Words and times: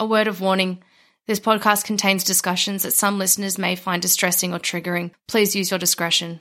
A 0.00 0.06
word 0.06 0.26
of 0.26 0.40
warning 0.40 0.82
this 1.26 1.38
podcast 1.38 1.84
contains 1.84 2.24
discussions 2.24 2.82
that 2.82 2.94
some 2.94 3.18
listeners 3.18 3.58
may 3.58 3.76
find 3.76 4.02
distressing 4.02 4.52
or 4.52 4.58
triggering. 4.58 5.12
Please 5.28 5.54
use 5.54 5.70
your 5.70 5.78
discretion. 5.78 6.40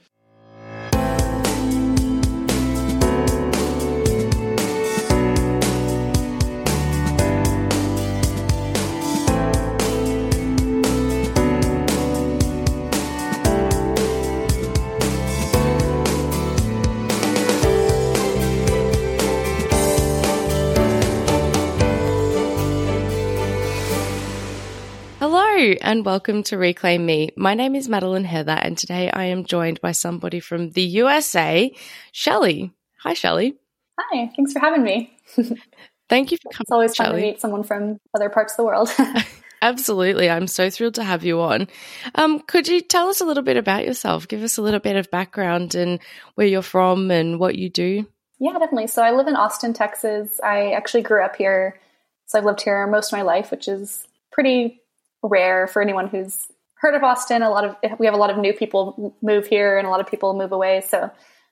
Hello, 25.62 25.76
and 25.82 26.04
welcome 26.04 26.42
to 26.42 26.58
Reclaim 26.58 27.06
Me. 27.06 27.30
My 27.38 27.54
name 27.54 27.76
is 27.76 27.88
Madeline 27.88 28.24
Heather, 28.24 28.58
and 28.60 28.76
today 28.76 29.12
I 29.12 29.26
am 29.26 29.46
joined 29.46 29.80
by 29.80 29.92
somebody 29.92 30.40
from 30.40 30.72
the 30.72 30.82
USA, 30.82 31.72
Shelley. 32.12 32.74
Hi, 33.02 33.14
Shelley. 33.14 33.60
Hi, 34.00 34.32
thanks 34.36 34.54
for 34.54 34.60
having 34.60 34.82
me. 34.82 35.16
Thank 36.10 36.32
you 36.32 36.40
for 36.42 36.50
coming. 36.50 36.62
It's 36.62 36.72
always 36.72 36.96
fun 36.96 37.06
Shelley. 37.06 37.22
to 37.22 37.28
meet 37.28 37.42
someone 37.42 37.62
from 37.62 38.00
other 38.16 38.28
parts 38.28 38.54
of 38.54 38.58
the 38.58 38.64
world. 38.64 38.92
Absolutely. 39.62 40.32
I'm 40.32 40.48
so 40.48 40.72
thrilled 40.72 40.96
to 40.96 41.04
have 41.04 41.24
you 41.24 41.40
on. 41.42 41.68
Um, 42.16 42.40
could 42.40 42.68
you 42.68 42.82
tell 42.82 43.10
us 43.10 43.22
a 43.22 43.26
little 43.26 43.44
bit 43.44 43.58
about 43.58 43.86
yourself? 43.86 44.28
Give 44.28 44.42
us 44.42 44.58
a 44.58 44.64
little 44.64 44.80
bit 44.80 44.96
of 44.96 45.12
background 45.12 45.76
and 45.76 46.00
where 46.34 46.48
you're 46.48 46.64
from 46.64 47.12
and 47.12 47.40
what 47.40 47.54
you 47.54 47.70
do. 47.70 48.08
yeah, 48.40 48.54
definitely. 48.54 48.88
So 48.88 49.04
I 49.04 49.12
live 49.12 49.28
in 49.28 49.36
Austin, 49.36 49.74
Texas. 49.74 50.40
I 50.44 50.72
actually 50.72 51.04
grew 51.04 51.24
up 51.24 51.36
here. 51.36 51.80
So 52.26 52.40
I've 52.40 52.46
lived 52.46 52.64
here 52.64 52.88
most 52.88 53.14
of 53.14 53.18
my 53.20 53.22
life, 53.22 53.52
which 53.52 53.68
is 53.68 54.08
pretty 54.32 54.81
rare 55.24 55.68
for 55.68 55.82
anyone 55.82 56.08
who's 56.08 56.48
heard 56.76 56.96
of 56.96 57.04
Austin. 57.04 57.42
A 57.42 57.50
lot 57.50 57.64
of 57.64 58.00
we 58.00 58.06
have 58.06 58.16
a 58.16 58.18
lot 58.18 58.30
of 58.30 58.38
new 58.38 58.54
people 58.54 59.16
move 59.22 59.48
here, 59.48 59.78
and 59.78 59.88
a 59.88 59.90
lot 59.90 60.00
of 60.00 60.08
people 60.08 60.34
move 60.34 60.52
away. 60.52 60.82
So 60.82 61.10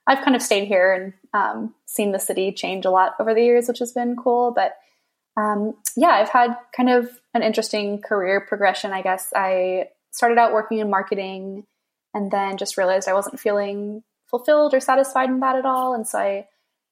I've 0.08 0.24
kind 0.24 0.36
of 0.36 0.42
stayed 0.42 0.68
here 0.68 0.94
and 0.94 1.14
um, 1.34 1.76
seen 1.86 2.12
the 2.12 2.20
city 2.20 2.52
change 2.52 2.86
a 2.86 2.92
lot 2.92 3.16
over 3.20 3.34
the 3.34 3.44
years, 3.44 3.68
which 3.68 3.80
has 3.80 3.94
been 3.94 4.16
cool. 4.16 4.52
But 4.52 4.78
um, 5.38 5.76
yeah, 5.96 6.10
I've 6.10 6.30
had 6.30 6.58
kind 6.76 6.90
of 6.90 7.10
an 7.34 7.44
interesting 7.44 8.02
career 8.02 8.42
progression. 8.42 8.92
I 8.92 9.02
guess 9.02 9.32
I 9.36 9.90
started 10.12 10.38
out 10.38 10.52
working 10.52 10.80
in 10.80 10.90
marketing, 10.90 11.66
and 12.14 12.32
then 12.32 12.58
just 12.58 12.78
realized 12.78 13.08
I 13.08 13.14
wasn't 13.14 13.40
feeling 13.40 14.04
fulfilled 14.30 14.74
or 14.74 14.80
satisfied 14.80 15.30
in 15.30 15.40
that 15.40 15.56
at 15.56 15.66
all. 15.66 15.94
And 15.94 16.08
so 16.08 16.20
I 16.20 16.48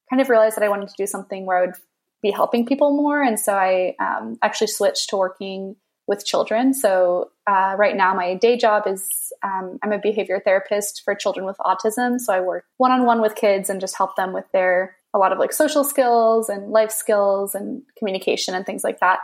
kind 0.10 0.22
of 0.22 0.30
realized 0.30 0.56
that 0.56 0.64
I 0.64 0.70
wanted 0.70 0.90
to 0.90 0.96
do 0.98 1.06
something 1.06 1.46
where 1.46 1.58
I 1.58 1.66
would 1.68 1.76
be 2.22 2.32
helping 2.32 2.66
people 2.66 2.96
more. 2.96 3.22
And 3.22 3.40
so 3.40 3.54
I 3.54 3.96
um, 4.00 4.40
actually 4.42 4.68
switched 4.68 5.10
to 5.10 5.18
working 5.18 5.76
with 6.08 6.26
children. 6.26 6.74
So 6.74 7.32
uh, 7.46 7.76
right 7.78 7.96
now, 7.96 8.14
my 8.14 8.36
day 8.36 8.58
job 8.58 8.84
is 8.88 9.08
um, 9.44 9.78
I'm 9.84 9.92
a 9.92 10.00
behavior 10.00 10.42
therapist 10.44 11.02
for 11.04 11.14
children 11.14 11.46
with 11.46 11.58
autism. 11.58 12.20
So 12.20 12.34
I 12.34 12.40
work 12.40 12.66
one 12.78 12.92
on 12.92 13.06
one 13.06 13.22
with 13.22 13.36
kids 13.36 13.70
and 13.70 13.82
just 13.82 13.98
help 13.98 14.16
them 14.16 14.34
with 14.34 14.46
their 14.54 14.96
a 15.14 15.20
lot 15.20 15.32
of 15.32 15.40
like 15.40 15.52
social 15.52 15.84
skills 15.84 16.50
and 16.50 16.72
life 16.72 16.92
skills 16.92 17.56
and 17.56 17.84
communication 17.98 18.54
and 18.54 18.66
things 18.66 18.84
like 18.84 19.00
that. 19.00 19.20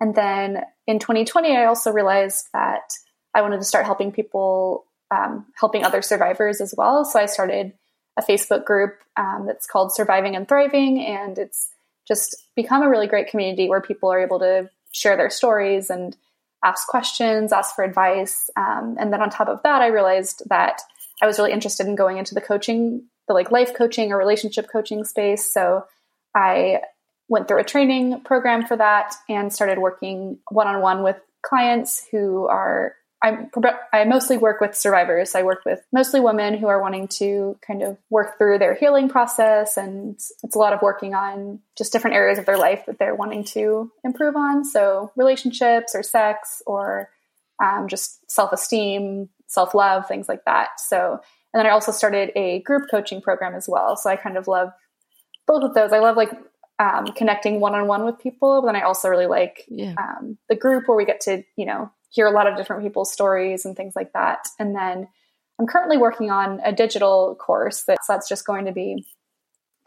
And 0.00 0.14
then 0.14 0.62
in 0.86 0.98
2020, 0.98 1.56
I 1.56 1.66
also 1.66 1.90
realized 1.90 2.46
that 2.52 2.90
I 3.34 3.42
wanted 3.42 3.58
to 3.58 3.64
start 3.64 3.84
helping 3.84 4.12
people, 4.12 4.86
um, 5.10 5.46
helping 5.58 5.84
other 5.84 6.02
survivors 6.02 6.60
as 6.60 6.74
well. 6.76 7.04
So 7.04 7.20
I 7.20 7.26
started 7.26 7.72
a 8.18 8.22
Facebook 8.22 8.64
group 8.64 8.98
um, 9.16 9.44
that's 9.46 9.66
called 9.66 9.94
Surviving 9.94 10.36
and 10.36 10.48
Thriving, 10.48 11.04
and 11.04 11.38
it's 11.38 11.68
just 12.08 12.44
become 12.56 12.82
a 12.82 12.88
really 12.88 13.06
great 13.06 13.28
community 13.28 13.68
where 13.68 13.80
people 13.80 14.12
are 14.12 14.20
able 14.20 14.40
to 14.40 14.68
share 14.92 15.16
their 15.16 15.30
stories 15.30 15.90
and 15.90 16.16
ask 16.64 16.86
questions, 16.88 17.52
ask 17.52 17.74
for 17.74 17.84
advice. 17.84 18.50
Um, 18.56 18.96
and 18.98 19.12
then 19.12 19.22
on 19.22 19.30
top 19.30 19.48
of 19.48 19.62
that, 19.62 19.82
I 19.82 19.86
realized 19.86 20.42
that 20.48 20.82
I 21.22 21.26
was 21.26 21.38
really 21.38 21.52
interested 21.52 21.86
in 21.86 21.94
going 21.94 22.18
into 22.18 22.34
the 22.34 22.40
coaching, 22.40 23.04
the 23.28 23.34
like 23.34 23.50
life 23.50 23.74
coaching 23.74 24.12
or 24.12 24.18
relationship 24.18 24.68
coaching 24.70 25.04
space. 25.04 25.52
So 25.52 25.84
I 26.34 26.80
went 27.28 27.48
through 27.48 27.60
a 27.60 27.64
training 27.64 28.20
program 28.22 28.66
for 28.66 28.76
that 28.76 29.14
and 29.28 29.52
started 29.52 29.78
working 29.78 30.38
one 30.50 30.66
on 30.66 30.82
one 30.82 31.02
with 31.02 31.16
clients 31.42 32.04
who 32.10 32.46
are 32.46 32.94
I, 33.22 33.46
I 33.92 34.04
mostly 34.04 34.38
work 34.38 34.60
with 34.60 34.74
survivors. 34.74 35.34
I 35.34 35.42
work 35.42 35.62
with 35.66 35.80
mostly 35.92 36.20
women 36.20 36.56
who 36.56 36.68
are 36.68 36.80
wanting 36.80 37.08
to 37.18 37.58
kind 37.66 37.82
of 37.82 37.98
work 38.08 38.38
through 38.38 38.58
their 38.58 38.74
healing 38.74 39.10
process. 39.10 39.76
And 39.76 40.14
it's 40.42 40.54
a 40.54 40.58
lot 40.58 40.72
of 40.72 40.80
working 40.80 41.14
on 41.14 41.60
just 41.76 41.92
different 41.92 42.16
areas 42.16 42.38
of 42.38 42.46
their 42.46 42.56
life 42.56 42.86
that 42.86 42.98
they're 42.98 43.14
wanting 43.14 43.44
to 43.44 43.90
improve 44.04 44.36
on. 44.36 44.64
So, 44.64 45.12
relationships 45.16 45.94
or 45.94 46.02
sex 46.02 46.62
or 46.66 47.10
um, 47.62 47.88
just 47.88 48.30
self 48.30 48.52
esteem, 48.52 49.28
self 49.46 49.74
love, 49.74 50.08
things 50.08 50.26
like 50.28 50.44
that. 50.46 50.80
So, 50.80 51.20
and 51.52 51.58
then 51.60 51.66
I 51.66 51.70
also 51.70 51.92
started 51.92 52.30
a 52.36 52.60
group 52.62 52.90
coaching 52.90 53.20
program 53.20 53.54
as 53.54 53.68
well. 53.68 53.96
So, 53.96 54.08
I 54.08 54.16
kind 54.16 54.38
of 54.38 54.48
love 54.48 54.70
both 55.46 55.62
of 55.62 55.74
those. 55.74 55.92
I 55.92 55.98
love 55.98 56.16
like 56.16 56.30
um, 56.78 57.06
connecting 57.08 57.60
one 57.60 57.74
on 57.74 57.86
one 57.86 58.06
with 58.06 58.18
people, 58.18 58.62
but 58.62 58.66
then 58.72 58.76
I 58.76 58.84
also 58.86 59.10
really 59.10 59.26
like 59.26 59.66
Yeah. 59.68 59.94
um, 59.98 60.38
the 60.48 60.56
group 60.56 60.88
where 60.88 60.96
we 60.96 61.04
get 61.04 61.20
to, 61.22 61.42
you 61.56 61.66
know, 61.66 61.90
hear 62.10 62.26
a 62.26 62.32
lot 62.32 62.46
of 62.46 62.56
different 62.56 62.82
people's 62.82 63.12
stories 63.12 63.64
and 63.64 63.76
things 63.76 63.94
like 63.96 64.12
that. 64.12 64.46
And 64.58 64.74
then 64.74 65.08
I'm 65.58 65.66
currently 65.66 65.96
working 65.96 66.30
on 66.30 66.60
a 66.64 66.72
digital 66.72 67.36
course 67.36 67.84
that's, 67.86 68.06
that's 68.06 68.28
just 68.28 68.46
going 68.46 68.66
to 68.66 68.72
be 68.72 69.06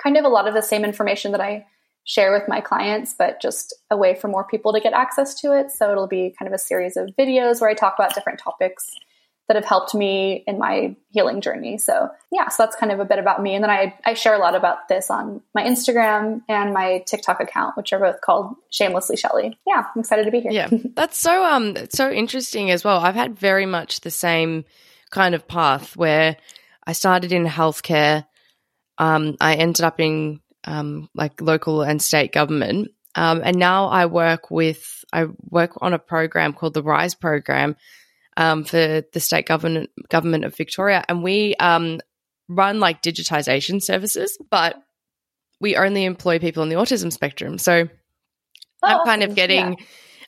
kind 0.02 0.18
of 0.18 0.26
a 0.26 0.30
lot 0.30 0.48
of 0.48 0.54
the 0.54 0.62
same 0.62 0.84
information 0.84 1.32
that 1.32 1.42
I 1.42 1.66
share 2.06 2.34
with 2.34 2.48
my 2.48 2.60
clients, 2.62 3.16
but 3.18 3.42
just 3.42 3.74
a 3.90 3.98
way 3.98 4.14
for 4.14 4.28
more 4.28 4.44
people 4.44 4.74
to 4.74 4.80
get 4.80 4.94
access 4.94 5.34
to 5.42 5.58
it. 5.58 5.72
So 5.72 5.92
it'll 5.92 6.08
be 6.08 6.36
kind 6.38 6.48
of 6.48 6.54
a 6.54 6.60
series 6.60 6.98
of 6.98 7.10
videos 7.18 7.62
where 7.62 7.70
I 7.70 7.74
talk 7.74 7.96
about 7.98 8.14
different 8.14 8.40
topics 8.40 8.92
that 9.54 9.62
have 9.62 9.70
helped 9.70 9.94
me 9.94 10.44
in 10.48 10.58
my 10.58 10.96
healing 11.12 11.40
journey. 11.40 11.78
So 11.78 12.10
yeah, 12.32 12.50
so 12.50 12.64
that's 12.64 12.76
kind 12.76 12.92
of 12.92 13.00
a 13.00 13.06
bit 13.06 13.20
about 13.20 13.42
me. 13.42 13.54
And 13.54 13.64
then 13.64 13.70
I, 13.70 13.94
I 14.04 14.16
share 14.16 14.34
a 14.34 14.40
lot 14.40 14.56
about 14.56 14.88
this 14.90 15.12
on 15.12 15.42
my 15.54 15.64
Instagram 15.64 16.42
and 16.50 16.74
my 16.74 17.04
TikTok 17.06 17.40
account, 17.40 17.78
which 17.78 17.94
are 17.94 18.00
both 18.00 18.20
called 18.22 18.56
Shamelessly 18.72 19.18
Shelly. 19.18 19.60
Yeah, 19.68 19.84
I'm 19.96 20.00
excited 20.00 20.26
to 20.26 20.32
be 20.32 20.42
here. 20.42 20.52
Yeah, 20.52 20.70
that's 20.96 21.20
so 21.20 21.46
um 21.46 21.76
so 21.94 22.10
interesting 22.12 22.72
as 22.72 22.84
well. 22.84 23.00
I've 23.00 23.16
had 23.16 23.38
very 23.38 23.68
much 23.68 24.02
the 24.02 24.12
same 24.12 24.66
kind 25.12 25.36
of 25.36 25.48
path 25.48 25.96
where 25.96 26.38
I 26.86 26.94
started 26.94 27.32
in 27.32 27.46
healthcare. 27.46 28.26
Um, 28.98 29.38
I 29.40 29.56
ended 29.56 29.86
up 29.86 30.00
in 30.00 30.40
um, 30.66 31.10
like 31.14 31.42
local 31.42 31.84
and 31.84 32.02
state 32.02 32.32
government, 32.32 32.90
um, 33.14 33.42
and 33.44 33.58
now 33.58 33.88
I 33.88 34.08
work 34.08 34.50
with 34.50 35.06
I 35.14 35.28
work 35.50 35.74
on 35.82 35.94
a 35.94 36.00
program 36.00 36.54
called 36.54 36.74
the 36.74 36.82
Rise 36.82 37.14
program 37.14 37.76
um, 38.38 38.64
for 38.64 39.04
the 39.14 39.20
state 39.20 39.46
government 39.46 39.90
government 40.10 40.46
of 40.46 40.56
Victoria, 40.56 41.04
and 41.08 41.24
we 41.24 41.56
um, 41.56 42.00
run 42.48 42.80
like 42.80 43.02
digitization 43.02 43.82
services, 43.82 44.38
but 44.50 44.76
we 45.60 45.76
only 45.76 46.06
employ 46.06 46.40
people 46.40 46.62
on 46.62 46.70
the 46.70 46.76
autism 46.76 47.12
spectrum. 47.12 47.58
So 47.58 47.88
I'm 48.86 49.00
Oh, 49.00 49.04
kind 49.06 49.24
of 49.24 49.36
getting 49.36 49.78
Yeah. 49.80 49.86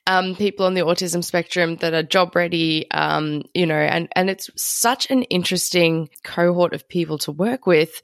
um, 0.07 0.35
people 0.35 0.65
on 0.65 0.75
the 0.75 0.81
autism 0.81 1.23
spectrum 1.23 1.77
that 1.77 1.93
are 1.93 2.03
job 2.03 2.35
ready, 2.35 2.89
um, 2.91 3.43
you 3.53 3.65
know, 3.65 3.75
and, 3.75 4.07
and 4.15 4.29
it's 4.29 4.49
such 4.55 5.09
an 5.09 5.23
interesting 5.23 6.09
cohort 6.23 6.73
of 6.73 6.87
people 6.87 7.17
to 7.19 7.31
work 7.31 7.65
with 7.65 8.01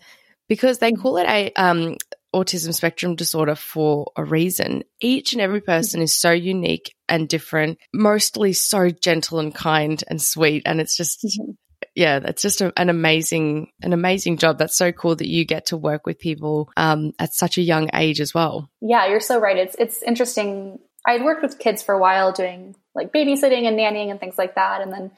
because 0.49 0.79
they 0.79 0.91
call 0.91 1.17
it 1.17 1.27
a, 1.27 1.51
um, 1.53 1.95
autism 2.33 2.73
spectrum 2.73 3.15
disorder 3.15 3.55
for 3.55 4.11
a 4.15 4.23
reason. 4.23 4.83
Each 4.99 5.33
and 5.33 5.41
every 5.41 5.61
person 5.61 6.01
is 6.01 6.15
so 6.15 6.31
unique 6.31 6.95
and 7.09 7.27
different, 7.27 7.77
mostly 7.93 8.53
so 8.53 8.89
gentle 8.89 9.39
and 9.39 9.53
kind 9.53 10.03
and 10.07 10.21
sweet. 10.21 10.63
And 10.65 10.79
it's 10.79 10.95
just, 10.95 11.23
mm-hmm. 11.23 11.51
yeah, 11.95 12.19
that's 12.19 12.41
just 12.41 12.61
a, 12.61 12.71
an 12.77 12.89
amazing, 12.89 13.71
an 13.81 13.93
amazing 13.93 14.37
job. 14.37 14.57
That's 14.57 14.77
so 14.77 14.91
cool 14.91 15.15
that 15.15 15.27
you 15.27 15.45
get 15.45 15.67
to 15.67 15.77
work 15.77 16.05
with 16.05 16.19
people 16.19 16.69
um, 16.77 17.11
at 17.19 17.33
such 17.33 17.57
a 17.57 17.61
young 17.61 17.89
age 17.93 18.21
as 18.21 18.33
well. 18.33 18.69
Yeah, 18.81 19.07
you're 19.07 19.19
so 19.19 19.39
right. 19.39 19.57
It's 19.57 19.75
it's 19.77 20.01
interesting. 20.03 20.79
I 21.05 21.13
had 21.13 21.23
worked 21.23 21.41
with 21.41 21.59
kids 21.59 21.81
for 21.83 21.93
a 21.93 21.99
while 21.99 22.31
doing 22.31 22.75
like 22.93 23.11
babysitting 23.11 23.67
and 23.67 23.77
nannying 23.77 24.11
and 24.11 24.19
things 24.19 24.37
like 24.37 24.55
that, 24.55 24.81
and 24.81 24.91
then 24.93 25.11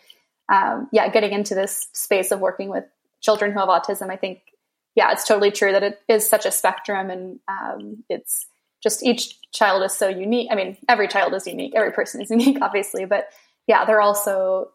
um, 0.51 0.89
yeah, 0.91 1.09
getting 1.09 1.31
into 1.31 1.55
this 1.55 1.87
space 1.93 2.31
of 2.31 2.39
working 2.39 2.69
with 2.69 2.85
children 3.21 3.51
who 3.51 3.59
have 3.59 3.69
autism. 3.69 4.09
I 4.09 4.17
think 4.17 4.39
yeah, 4.95 5.11
it's 5.11 5.27
totally 5.27 5.51
true 5.51 5.71
that 5.71 5.83
it 5.83 5.99
is 6.07 6.29
such 6.29 6.45
a 6.45 6.51
spectrum 6.51 7.09
and 7.09 7.39
um, 7.47 8.03
it's 8.09 8.45
just 8.81 9.03
each 9.03 9.39
child 9.51 9.83
is 9.83 9.93
so 9.93 10.07
unique. 10.07 10.49
I 10.51 10.55
mean, 10.55 10.77
every 10.89 11.07
child 11.07 11.33
is 11.33 11.47
unique, 11.47 11.73
every 11.75 11.91
person 11.91 12.21
is 12.21 12.29
unique, 12.31 12.57
obviously, 12.61 13.05
but 13.05 13.27
yeah, 13.67 13.85
they're 13.85 14.01
also 14.01 14.71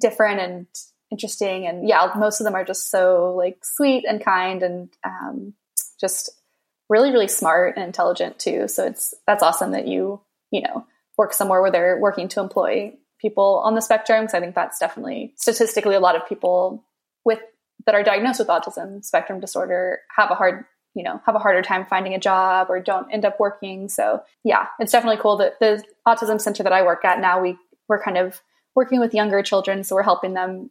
different 0.00 0.40
and 0.40 0.66
interesting. 1.10 1.66
And 1.66 1.86
yeah, 1.88 2.10
most 2.16 2.40
of 2.40 2.44
them 2.44 2.54
are 2.54 2.64
just 2.64 2.90
so 2.90 3.34
like 3.36 3.58
sweet 3.62 4.04
and 4.08 4.24
kind 4.24 4.62
and 4.62 4.88
um, 5.04 5.54
just 6.00 6.30
really, 6.88 7.10
really 7.10 7.28
smart 7.28 7.76
and 7.76 7.84
intelligent 7.84 8.38
too. 8.38 8.68
So 8.68 8.86
it's 8.86 9.14
that's 9.26 9.42
awesome 9.42 9.72
that 9.72 9.86
you, 9.86 10.20
you 10.50 10.62
know, 10.62 10.86
work 11.18 11.34
somewhere 11.34 11.60
where 11.60 11.70
they're 11.70 11.98
working 12.00 12.28
to 12.28 12.40
employ 12.40 12.94
people 13.20 13.62
on 13.64 13.74
the 13.74 13.82
spectrum. 13.82 14.22
Because 14.22 14.34
I 14.34 14.40
think 14.40 14.54
that's 14.54 14.78
definitely 14.78 15.34
statistically 15.36 15.94
a 15.94 16.00
lot 16.00 16.16
of 16.16 16.28
people 16.28 16.84
with 17.24 17.40
that 17.86 17.94
are 17.94 18.02
diagnosed 18.02 18.38
with 18.38 18.48
autism 18.48 19.04
spectrum 19.04 19.40
disorder 19.40 20.00
have 20.16 20.30
a 20.30 20.34
hard 20.34 20.64
you 20.94 21.02
know 21.02 21.20
have 21.24 21.34
a 21.34 21.38
harder 21.38 21.62
time 21.62 21.86
finding 21.86 22.14
a 22.14 22.18
job 22.18 22.68
or 22.70 22.80
don't 22.80 23.12
end 23.12 23.24
up 23.24 23.40
working. 23.40 23.88
So 23.88 24.22
yeah 24.44 24.66
it's 24.78 24.92
definitely 24.92 25.20
cool 25.20 25.36
that 25.38 25.58
the 25.60 25.82
autism 26.06 26.40
center 26.40 26.62
that 26.62 26.72
i 26.72 26.82
work 26.82 27.04
at 27.04 27.20
now 27.20 27.40
we 27.40 27.56
we're 27.88 28.02
kind 28.02 28.18
of 28.18 28.40
working 28.74 29.00
with 29.00 29.14
younger 29.14 29.42
children. 29.42 29.84
So 29.84 29.94
we're 29.94 30.02
helping 30.02 30.34
them 30.34 30.70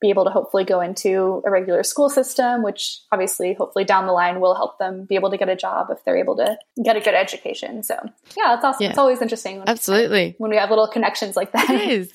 be 0.00 0.10
able 0.10 0.24
to 0.24 0.30
hopefully 0.30 0.64
go 0.64 0.80
into 0.80 1.42
a 1.46 1.50
regular 1.50 1.84
school 1.84 2.10
system 2.10 2.64
which 2.64 2.98
obviously 3.12 3.54
hopefully 3.54 3.84
down 3.84 4.06
the 4.06 4.12
line 4.12 4.40
will 4.40 4.56
help 4.56 4.76
them 4.80 5.04
be 5.04 5.14
able 5.14 5.30
to 5.30 5.36
get 5.36 5.48
a 5.48 5.54
job 5.54 5.88
if 5.90 6.04
they're 6.04 6.16
able 6.16 6.36
to 6.36 6.58
get 6.84 6.96
a 6.96 7.00
good 7.00 7.14
education. 7.14 7.82
So 7.84 7.94
yeah 8.36 8.54
it's 8.56 8.64
awesome 8.64 8.82
yeah. 8.82 8.90
it's 8.90 8.98
always 8.98 9.22
interesting 9.22 9.58
when, 9.58 9.68
absolutely. 9.68 10.34
when 10.38 10.50
we 10.50 10.56
have 10.56 10.70
little 10.70 10.88
connections 10.88 11.36
like 11.36 11.52
that. 11.52 11.70
It 11.70 11.88
is. 11.88 12.12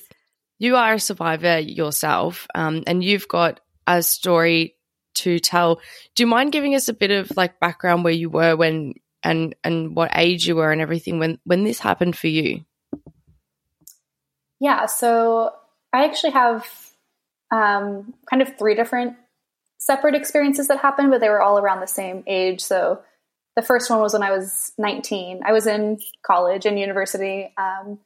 You 0.58 0.76
are 0.76 0.94
a 0.94 1.00
survivor 1.00 1.60
yourself 1.60 2.46
um, 2.54 2.82
and 2.86 3.02
you've 3.02 3.28
got 3.28 3.60
a 3.88 4.02
story 4.02 4.76
to 5.14 5.38
tell. 5.38 5.80
Do 6.14 6.22
you 6.22 6.26
mind 6.26 6.52
giving 6.52 6.74
us 6.74 6.88
a 6.88 6.94
bit 6.94 7.10
of 7.10 7.36
like 7.36 7.58
background 7.60 8.04
where 8.04 8.12
you 8.12 8.30
were 8.30 8.56
when 8.56 8.94
and 9.22 9.54
and 9.64 9.96
what 9.96 10.12
age 10.14 10.46
you 10.46 10.54
were 10.54 10.70
and 10.70 10.80
everything 10.80 11.18
when 11.18 11.38
when 11.44 11.64
this 11.64 11.80
happened 11.80 12.16
for 12.16 12.28
you? 12.28 12.64
Yeah, 14.60 14.86
so 14.86 15.52
I 15.92 16.04
actually 16.04 16.32
have 16.32 16.66
um, 17.50 18.14
kind 18.28 18.42
of 18.42 18.58
three 18.58 18.74
different 18.74 19.16
separate 19.78 20.14
experiences 20.14 20.68
that 20.68 20.78
happened, 20.78 21.10
but 21.10 21.20
they 21.20 21.28
were 21.28 21.40
all 21.40 21.58
around 21.58 21.80
the 21.80 21.86
same 21.86 22.24
age. 22.26 22.60
So 22.60 23.00
the 23.56 23.62
first 23.62 23.90
one 23.90 24.00
was 24.00 24.12
when 24.12 24.22
I 24.22 24.32
was 24.32 24.72
19. 24.78 25.42
I 25.46 25.52
was 25.52 25.66
in 25.66 25.98
college 26.24 26.66
and 26.66 26.78
university. 26.78 27.52
Um, 27.56 28.00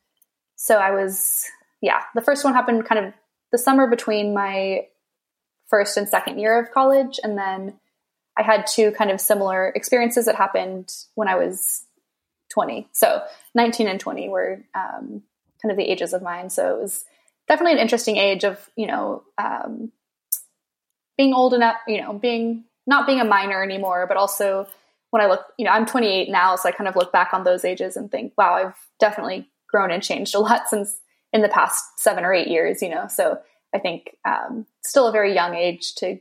so 0.56 0.76
I 0.76 0.93
was, 0.93 1.46
yeah, 1.81 2.02
the 2.14 2.20
first 2.20 2.44
one 2.44 2.55
happened 2.55 2.85
kind 2.85 3.06
of 3.06 3.14
the 3.50 3.58
summer 3.58 3.87
between 3.87 4.35
my 4.35 4.87
first 5.72 5.96
and 5.96 6.06
second 6.06 6.38
year 6.38 6.60
of 6.60 6.70
college. 6.70 7.19
And 7.24 7.38
then 7.38 7.80
I 8.38 8.42
had 8.42 8.66
two 8.66 8.92
kind 8.92 9.10
of 9.10 9.22
similar 9.22 9.69
experiences 9.69 10.26
that 10.26 10.36
happened 10.36 10.92
when 11.14 11.28
I 11.28 11.36
was 11.36 11.84
20. 12.52 12.88
So 12.92 13.22
19 13.54 13.88
and 13.88 13.98
20 13.98 14.28
were 14.28 14.62
um, 14.74 15.22
kind 15.62 15.70
of 15.70 15.78
the 15.78 15.90
ages 15.90 16.12
of 16.12 16.22
mine. 16.22 16.50
So 16.50 16.76
it 16.76 16.82
was 16.82 17.06
definitely 17.48 17.72
an 17.72 17.78
interesting 17.78 18.19
age 18.19 18.44
of, 18.44 18.58
you 18.76 18.86
know, 18.86 19.22
um, 19.38 19.90
being 21.16 21.32
old 21.32 21.54
enough, 21.54 21.76
you 21.88 22.02
know, 22.02 22.12
being 22.12 22.64
not 22.86 23.06
being 23.06 23.20
a 23.20 23.25
minor 23.25 23.62
anymore, 23.62 24.06
but 24.06 24.18
also 24.18 24.66
when 25.10 25.22
I 25.22 25.26
look, 25.26 25.44
you 25.58 25.64
know, 25.64 25.70
I'm 25.70 25.86
28 25.86 26.28
now, 26.30 26.56
so 26.56 26.68
I 26.68 26.72
kind 26.72 26.88
of 26.88 26.96
look 26.96 27.12
back 27.12 27.32
on 27.32 27.44
those 27.44 27.64
ages 27.64 27.96
and 27.96 28.10
think, 28.10 28.34
wow, 28.36 28.54
I've 28.54 28.76
definitely 29.00 29.48
grown 29.70 29.90
and 29.90 30.02
changed 30.02 30.34
a 30.34 30.38
lot 30.38 30.68
since 30.68 31.00
in 31.32 31.40
the 31.40 31.48
past 31.48 31.82
seven 31.96 32.25
or 32.25 32.34
eight 32.34 32.48
years, 32.48 32.82
you 32.82 32.90
know. 32.90 33.06
So 33.08 33.38
I 33.74 33.78
think 33.78 34.16
um, 34.24 34.66
still 34.84 35.08
a 35.08 35.12
very 35.12 35.34
young 35.34 35.54
age 35.54 35.94
to, 35.96 36.19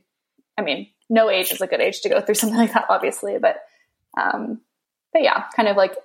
I 0.58 0.62
mean, 0.62 0.88
no 1.10 1.30
age 1.30 1.52
is 1.52 1.62
a 1.62 1.68
good 1.68 1.82
age 1.82 2.02
to 2.02 2.10
go 2.10 2.22
through 2.22 2.36
something 2.36 2.58
like 2.58 2.74
that, 2.74 2.86
obviously, 2.90 3.38
but, 3.40 3.58
um, 4.20 4.62
but 5.14 5.24
yeah, 5.24 5.46
kind 5.56 5.68
of 5.68 5.76
like 5.76 5.96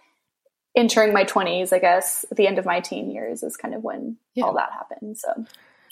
entering 0.76 1.12
my 1.12 1.24
20s, 1.24 1.72
I 1.72 1.78
guess, 1.78 2.24
the 2.34 2.46
end 2.46 2.58
of 2.58 2.66
my 2.66 2.80
teen 2.80 3.10
years 3.10 3.42
is 3.42 3.56
kind 3.56 3.74
of 3.74 3.82
when 3.82 4.16
yeah. 4.34 4.44
all 4.44 4.54
that 4.54 4.72
happened. 4.72 5.16
So, 5.18 5.46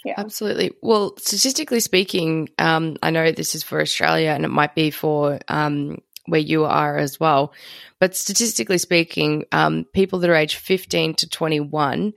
yeah. 0.04 0.14
Absolutely. 0.18 0.72
Well, 0.82 1.16
statistically 1.16 1.80
speaking, 1.80 2.50
um, 2.58 2.98
I 3.02 3.10
know 3.10 3.32
this 3.32 3.54
is 3.54 3.62
for 3.62 3.80
Australia 3.80 4.30
and 4.30 4.44
it 4.44 4.48
might 4.48 4.74
be 4.74 4.90
for 4.90 5.40
um, 5.48 6.02
where 6.26 6.40
you 6.40 6.64
are 6.64 6.98
as 6.98 7.18
well, 7.18 7.54
but 7.98 8.14
statistically 8.14 8.78
speaking, 8.78 9.44
um, 9.50 9.86
people 9.94 10.18
that 10.18 10.30
are 10.30 10.34
age 10.34 10.56
15 10.56 11.14
to 11.14 11.28
21 11.28 12.12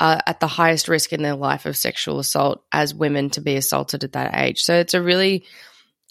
are 0.00 0.20
at 0.26 0.40
the 0.40 0.46
highest 0.46 0.88
risk 0.88 1.12
in 1.12 1.22
their 1.22 1.36
life 1.36 1.66
of 1.66 1.76
sexual 1.76 2.18
assault 2.18 2.64
as 2.72 2.94
women 2.94 3.30
to 3.30 3.40
be 3.40 3.56
assaulted 3.56 4.04
at 4.04 4.12
that 4.12 4.34
age. 4.36 4.60
So 4.60 4.74
it's 4.74 4.94
a 4.94 5.02
really 5.02 5.44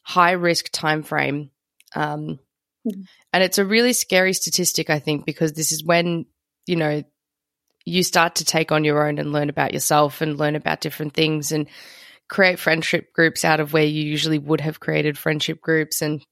high 0.03 0.31
risk 0.31 0.69
time 0.71 1.03
frame. 1.03 1.51
Um, 1.95 2.39
mm-hmm. 2.87 3.01
And 3.33 3.43
it's 3.43 3.57
a 3.57 3.65
really 3.65 3.93
scary 3.93 4.33
statistic, 4.33 4.89
I 4.89 4.99
think, 4.99 5.25
because 5.25 5.53
this 5.53 5.71
is 5.71 5.83
when, 5.83 6.25
you 6.65 6.75
know, 6.75 7.03
you 7.85 8.03
start 8.03 8.35
to 8.35 8.45
take 8.45 8.71
on 8.71 8.83
your 8.83 9.05
own 9.05 9.17
and 9.17 9.33
learn 9.33 9.49
about 9.49 9.73
yourself 9.73 10.21
and 10.21 10.37
learn 10.37 10.55
about 10.55 10.81
different 10.81 11.13
things 11.13 11.51
and 11.51 11.67
create 12.29 12.59
friendship 12.59 13.11
groups 13.13 13.43
out 13.43 13.59
of 13.59 13.73
where 13.73 13.83
you 13.83 14.03
usually 14.03 14.39
would 14.39 14.61
have 14.61 14.79
created 14.79 15.17
friendship 15.17 15.61
groups. 15.61 16.01
And 16.01 16.23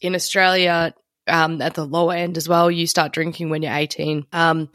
in 0.00 0.14
Australia, 0.14 0.94
um, 1.26 1.62
at 1.62 1.74
the 1.74 1.86
lower 1.86 2.14
end 2.14 2.36
as 2.36 2.48
well, 2.48 2.70
you 2.70 2.86
start 2.86 3.12
drinking 3.12 3.48
when 3.48 3.62
you're 3.62 3.72
18. 3.72 4.26
Um, 4.32 4.68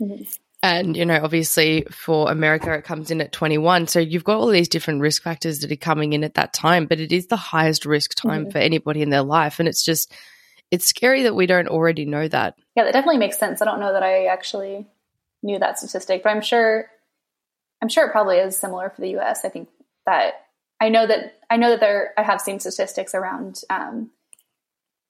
mm-hmm. 0.00 0.22
And, 0.62 0.94
you 0.96 1.06
know, 1.06 1.18
obviously 1.22 1.86
for 1.90 2.30
America, 2.30 2.72
it 2.74 2.84
comes 2.84 3.10
in 3.10 3.20
at 3.22 3.32
21. 3.32 3.86
So 3.86 3.98
you've 3.98 4.24
got 4.24 4.38
all 4.38 4.48
these 4.48 4.68
different 4.68 5.00
risk 5.00 5.22
factors 5.22 5.60
that 5.60 5.72
are 5.72 5.76
coming 5.76 6.12
in 6.12 6.22
at 6.22 6.34
that 6.34 6.52
time, 6.52 6.86
but 6.86 7.00
it 7.00 7.12
is 7.12 7.28
the 7.28 7.36
highest 7.36 7.86
risk 7.86 8.14
time 8.14 8.42
mm-hmm. 8.42 8.50
for 8.50 8.58
anybody 8.58 9.00
in 9.00 9.08
their 9.08 9.22
life. 9.22 9.58
And 9.58 9.68
it's 9.68 9.82
just, 9.82 10.12
it's 10.70 10.84
scary 10.84 11.22
that 11.22 11.34
we 11.34 11.46
don't 11.46 11.68
already 11.68 12.04
know 12.04 12.28
that. 12.28 12.56
Yeah, 12.76 12.84
that 12.84 12.92
definitely 12.92 13.18
makes 13.18 13.38
sense. 13.38 13.62
I 13.62 13.64
don't 13.64 13.80
know 13.80 13.92
that 13.92 14.02
I 14.02 14.26
actually 14.26 14.86
knew 15.42 15.58
that 15.58 15.78
statistic, 15.78 16.22
but 16.22 16.30
I'm 16.30 16.42
sure, 16.42 16.90
I'm 17.80 17.88
sure 17.88 18.06
it 18.06 18.12
probably 18.12 18.36
is 18.36 18.56
similar 18.56 18.90
for 18.90 19.00
the 19.00 19.18
US. 19.18 19.46
I 19.46 19.48
think 19.48 19.70
that 20.04 20.34
I 20.78 20.90
know 20.90 21.06
that, 21.06 21.38
I 21.48 21.56
know 21.56 21.70
that 21.70 21.80
there, 21.80 22.12
I 22.18 22.22
have 22.22 22.40
seen 22.40 22.60
statistics 22.60 23.14
around, 23.14 23.62
um, 23.70 24.10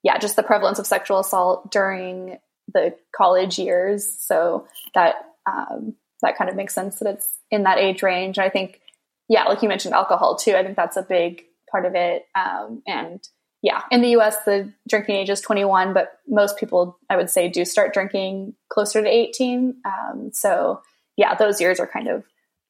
yeah, 0.05 0.17
just 0.19 0.37
the 0.37 0.45
prevalence 0.45 0.79
of 0.79 0.87
sexual 0.87 1.19
assault 1.19 1.73
during 1.73 2.39
the 2.73 2.95
college 3.15 3.59
years. 3.59 4.09
So 4.21 4.69
that 4.95 5.17
um, 5.51 5.95
that 6.23 6.37
kind 6.37 6.51
of 6.51 6.57
makes 6.57 6.75
sense 6.75 6.99
that 6.99 7.15
it's 7.15 7.39
in 7.51 7.63
that 7.65 7.79
age 7.79 8.03
range. 8.03 8.39
I 8.39 8.49
think, 8.49 8.81
yeah, 9.29 9.45
like 9.45 9.63
you 9.63 9.69
mentioned, 9.69 9.95
alcohol 9.95 10.37
too. 10.37 10.55
I 10.55 10.63
think 10.63 10.77
that's 10.77 10.97
a 10.97 11.03
big 11.03 11.45
part 11.71 11.87
of 11.87 11.95
it. 11.95 12.27
Um, 12.35 12.83
and 12.87 13.27
yeah, 13.63 13.83
in 13.91 14.01
the 14.01 14.17
US, 14.19 14.37
the 14.45 14.73
drinking 14.89 15.17
age 15.17 15.31
is 15.31 15.41
21, 15.41 15.93
but 15.93 16.19
most 16.27 16.59
people, 16.59 16.99
I 17.09 17.17
would 17.17 17.31
say, 17.31 17.49
do 17.49 17.65
start 17.65 17.93
drinking 17.93 18.55
closer 18.71 19.03
to 19.03 19.09
18. 19.09 19.77
Um, 19.85 20.31
so 20.33 20.83
yeah, 21.17 21.35
those 21.35 21.61
years 21.61 21.81
are 21.81 21.87
kind 21.87 22.09
of 22.09 22.25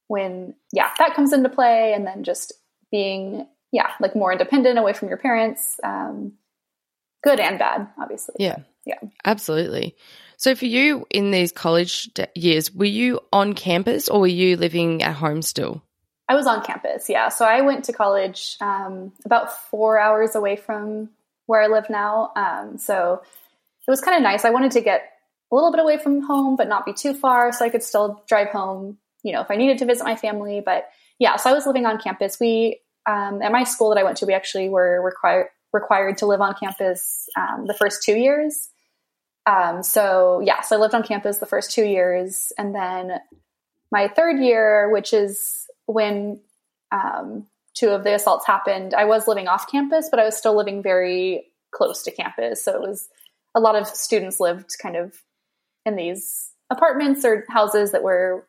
when, 0.09 0.55
yeah, 0.73 0.91
that 0.99 1.15
comes 1.15 1.33
into 1.33 1.49
play. 1.49 1.93
And 1.93 2.07
then 2.07 2.25
just 2.25 2.53
being, 2.91 3.47
yeah, 3.73 3.91
like 4.01 4.17
more 4.17 4.33
independent 4.33 4.79
away 4.79 4.93
from 4.93 5.09
your 5.09 5.19
parents, 5.19 5.79
um, 5.85 6.33
good 7.23 7.39
and 7.39 7.59
bad, 7.59 7.89
obviously. 7.99 8.35
Yeah. 8.39 8.59
Yeah. 8.85 8.99
Absolutely. 9.25 9.97
So 10.37 10.55
for 10.55 10.67
you 10.67 11.07
in 11.11 11.31
these 11.31 11.53
college 11.53 12.11
years, 12.35 12.73
were 12.73 12.87
you 12.87 13.21
on 13.33 13.53
campus 13.53 14.09
or 14.09 14.21
were 14.21 14.27
you 14.27 14.57
living 14.57 15.03
at 15.03 15.15
home 15.15 15.43
still? 15.43 15.83
I 16.29 16.35
was 16.35 16.47
on 16.47 16.65
campus, 16.65 17.09
yeah. 17.09 17.29
So 17.29 17.45
I 17.45 17.61
went 17.61 17.85
to 17.87 17.93
college 17.93 18.57
um, 18.61 19.13
about 19.25 19.69
four 19.69 19.99
hours 19.99 20.35
away 20.35 20.57
from 20.57 21.11
where 21.47 21.61
I 21.61 21.67
live 21.67 21.91
now. 21.91 22.33
Um, 22.37 22.79
so 22.79 23.21
it 23.87 23.91
was 23.91 24.01
kind 24.01 24.17
of 24.17 24.23
nice. 24.23 24.45
I 24.45 24.51
wanted 24.51 24.71
to 24.73 24.81
get 24.81 25.11
a 25.51 25.55
little 25.55 25.73
bit 25.73 25.81
away 25.81 25.99
from 25.99 26.23
home, 26.23 26.55
but 26.55 26.69
not 26.69 26.87
be 26.87 26.93
too 26.93 27.15
far, 27.15 27.53
so 27.53 27.65
I 27.65 27.69
could 27.69 27.83
still 27.83 28.23
drive 28.29 28.49
home. 28.49 28.99
You 29.25 29.33
know, 29.33 29.41
if 29.41 29.51
I 29.51 29.57
needed 29.57 29.79
to 29.79 29.87
visit 29.87 30.05
my 30.05 30.17
family. 30.17 30.63
But 30.65 30.89
yeah, 31.19 31.37
so 31.37 31.51
I 31.51 31.53
was 31.53 31.67
living 31.67 31.85
on 31.85 31.99
campus. 31.99 32.39
We 32.41 32.81
um, 33.07 33.43
at 33.43 33.53
my 33.53 33.65
school 33.65 33.91
that 33.91 33.99
I 33.99 34.05
went 34.05 34.19
to, 34.19 34.27
we 34.27 34.33
actually 34.33 34.69
were 34.69 35.03
required 35.03 35.49
required 35.73 36.19
to 36.19 36.27
live 36.27 36.41
on 36.41 36.55
campus 36.55 37.29
um, 37.37 37.67
the 37.67 37.75
first 37.75 38.03
two 38.03 38.17
years. 38.17 38.71
Um, 39.47 39.83
so 39.83 40.41
yeah, 40.45 40.61
so 40.61 40.77
I 40.77 40.81
lived 40.81 40.95
on 40.95 41.03
campus 41.03 41.39
the 41.39 41.47
first 41.47 41.71
two 41.71 41.85
years, 41.85 42.53
and 42.59 42.75
then 42.75 43.13
my 43.91 44.09
third 44.09 44.41
year, 44.41 44.91
which 44.91 45.13
is 45.13 45.67
when 45.87 46.41
um, 46.93 47.47
two 47.75 47.89
of 47.89 48.05
the 48.05 48.15
assaults 48.15 48.47
happened, 48.47 48.95
I 48.95 49.07
was 49.07 49.27
living 49.27 49.49
off 49.49 49.71
campus, 49.71 50.09
but 50.11 50.21
I 50.21 50.25
was 50.25 50.37
still 50.37 50.57
living 50.57 50.83
very 50.83 51.47
close 51.73 52.03
to 52.05 52.11
campus. 52.11 52.63
So 52.63 52.75
it 52.75 52.81
was 52.81 53.09
a 53.55 53.61
lot 53.61 53.77
of 53.77 53.87
students 53.87 54.41
lived 54.41 54.71
kind 54.81 54.97
of 54.97 55.15
in 55.87 55.97
these 55.97 56.51
apartments 56.71 57.25
or 57.25 57.45
houses 57.49 57.93
that 57.93 58.03
were 58.03 58.47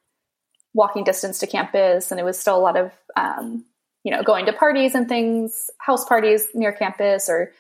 walking 0.74 1.04
distance 1.04 1.40
to 1.40 1.48
campus, 1.48 2.12
and 2.12 2.20
it 2.20 2.24
was 2.24 2.38
still 2.38 2.58
a 2.58 2.60
lot 2.60 2.78
of 2.78 2.92
um, 3.16 3.66
you 4.04 4.12
know 4.12 4.24
going 4.24 4.46
to 4.46 4.54
parties 4.54 4.96
and 4.96 5.08
things, 5.08 5.70
house 5.78 6.06
parties 6.06 6.48
near 6.54 6.72
campus, 6.72 7.30
or 7.30 7.52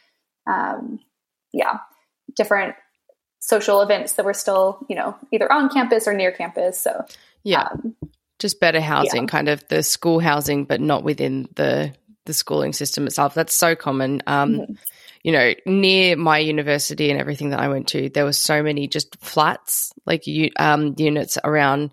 um, 0.47 0.99
yeah, 1.51 1.79
different 2.35 2.75
social 3.39 3.81
events 3.81 4.13
that 4.13 4.25
were 4.25 4.33
still 4.33 4.85
you 4.89 4.95
know 4.95 5.15
either 5.31 5.51
on 5.51 5.69
campus 5.69 6.07
or 6.07 6.13
near 6.13 6.31
campus. 6.31 6.79
So 6.79 7.05
yeah, 7.43 7.67
um, 7.71 7.95
just 8.39 8.59
better 8.59 8.81
housing, 8.81 9.23
yeah. 9.23 9.27
kind 9.27 9.49
of 9.49 9.67
the 9.67 9.83
school 9.83 10.19
housing, 10.19 10.65
but 10.65 10.81
not 10.81 11.03
within 11.03 11.47
the 11.55 11.93
the 12.25 12.33
schooling 12.33 12.73
system 12.73 13.07
itself. 13.07 13.33
That's 13.33 13.55
so 13.55 13.75
common. 13.75 14.21
Um, 14.27 14.53
mm-hmm. 14.53 14.73
You 15.23 15.31
know, 15.33 15.53
near 15.67 16.15
my 16.15 16.39
university 16.39 17.11
and 17.11 17.19
everything 17.19 17.51
that 17.51 17.59
I 17.59 17.67
went 17.67 17.89
to, 17.89 18.09
there 18.09 18.25
were 18.25 18.33
so 18.33 18.63
many 18.63 18.87
just 18.87 19.15
flats, 19.23 19.93
like 20.07 20.23
um, 20.57 20.95
units 20.97 21.37
around 21.43 21.91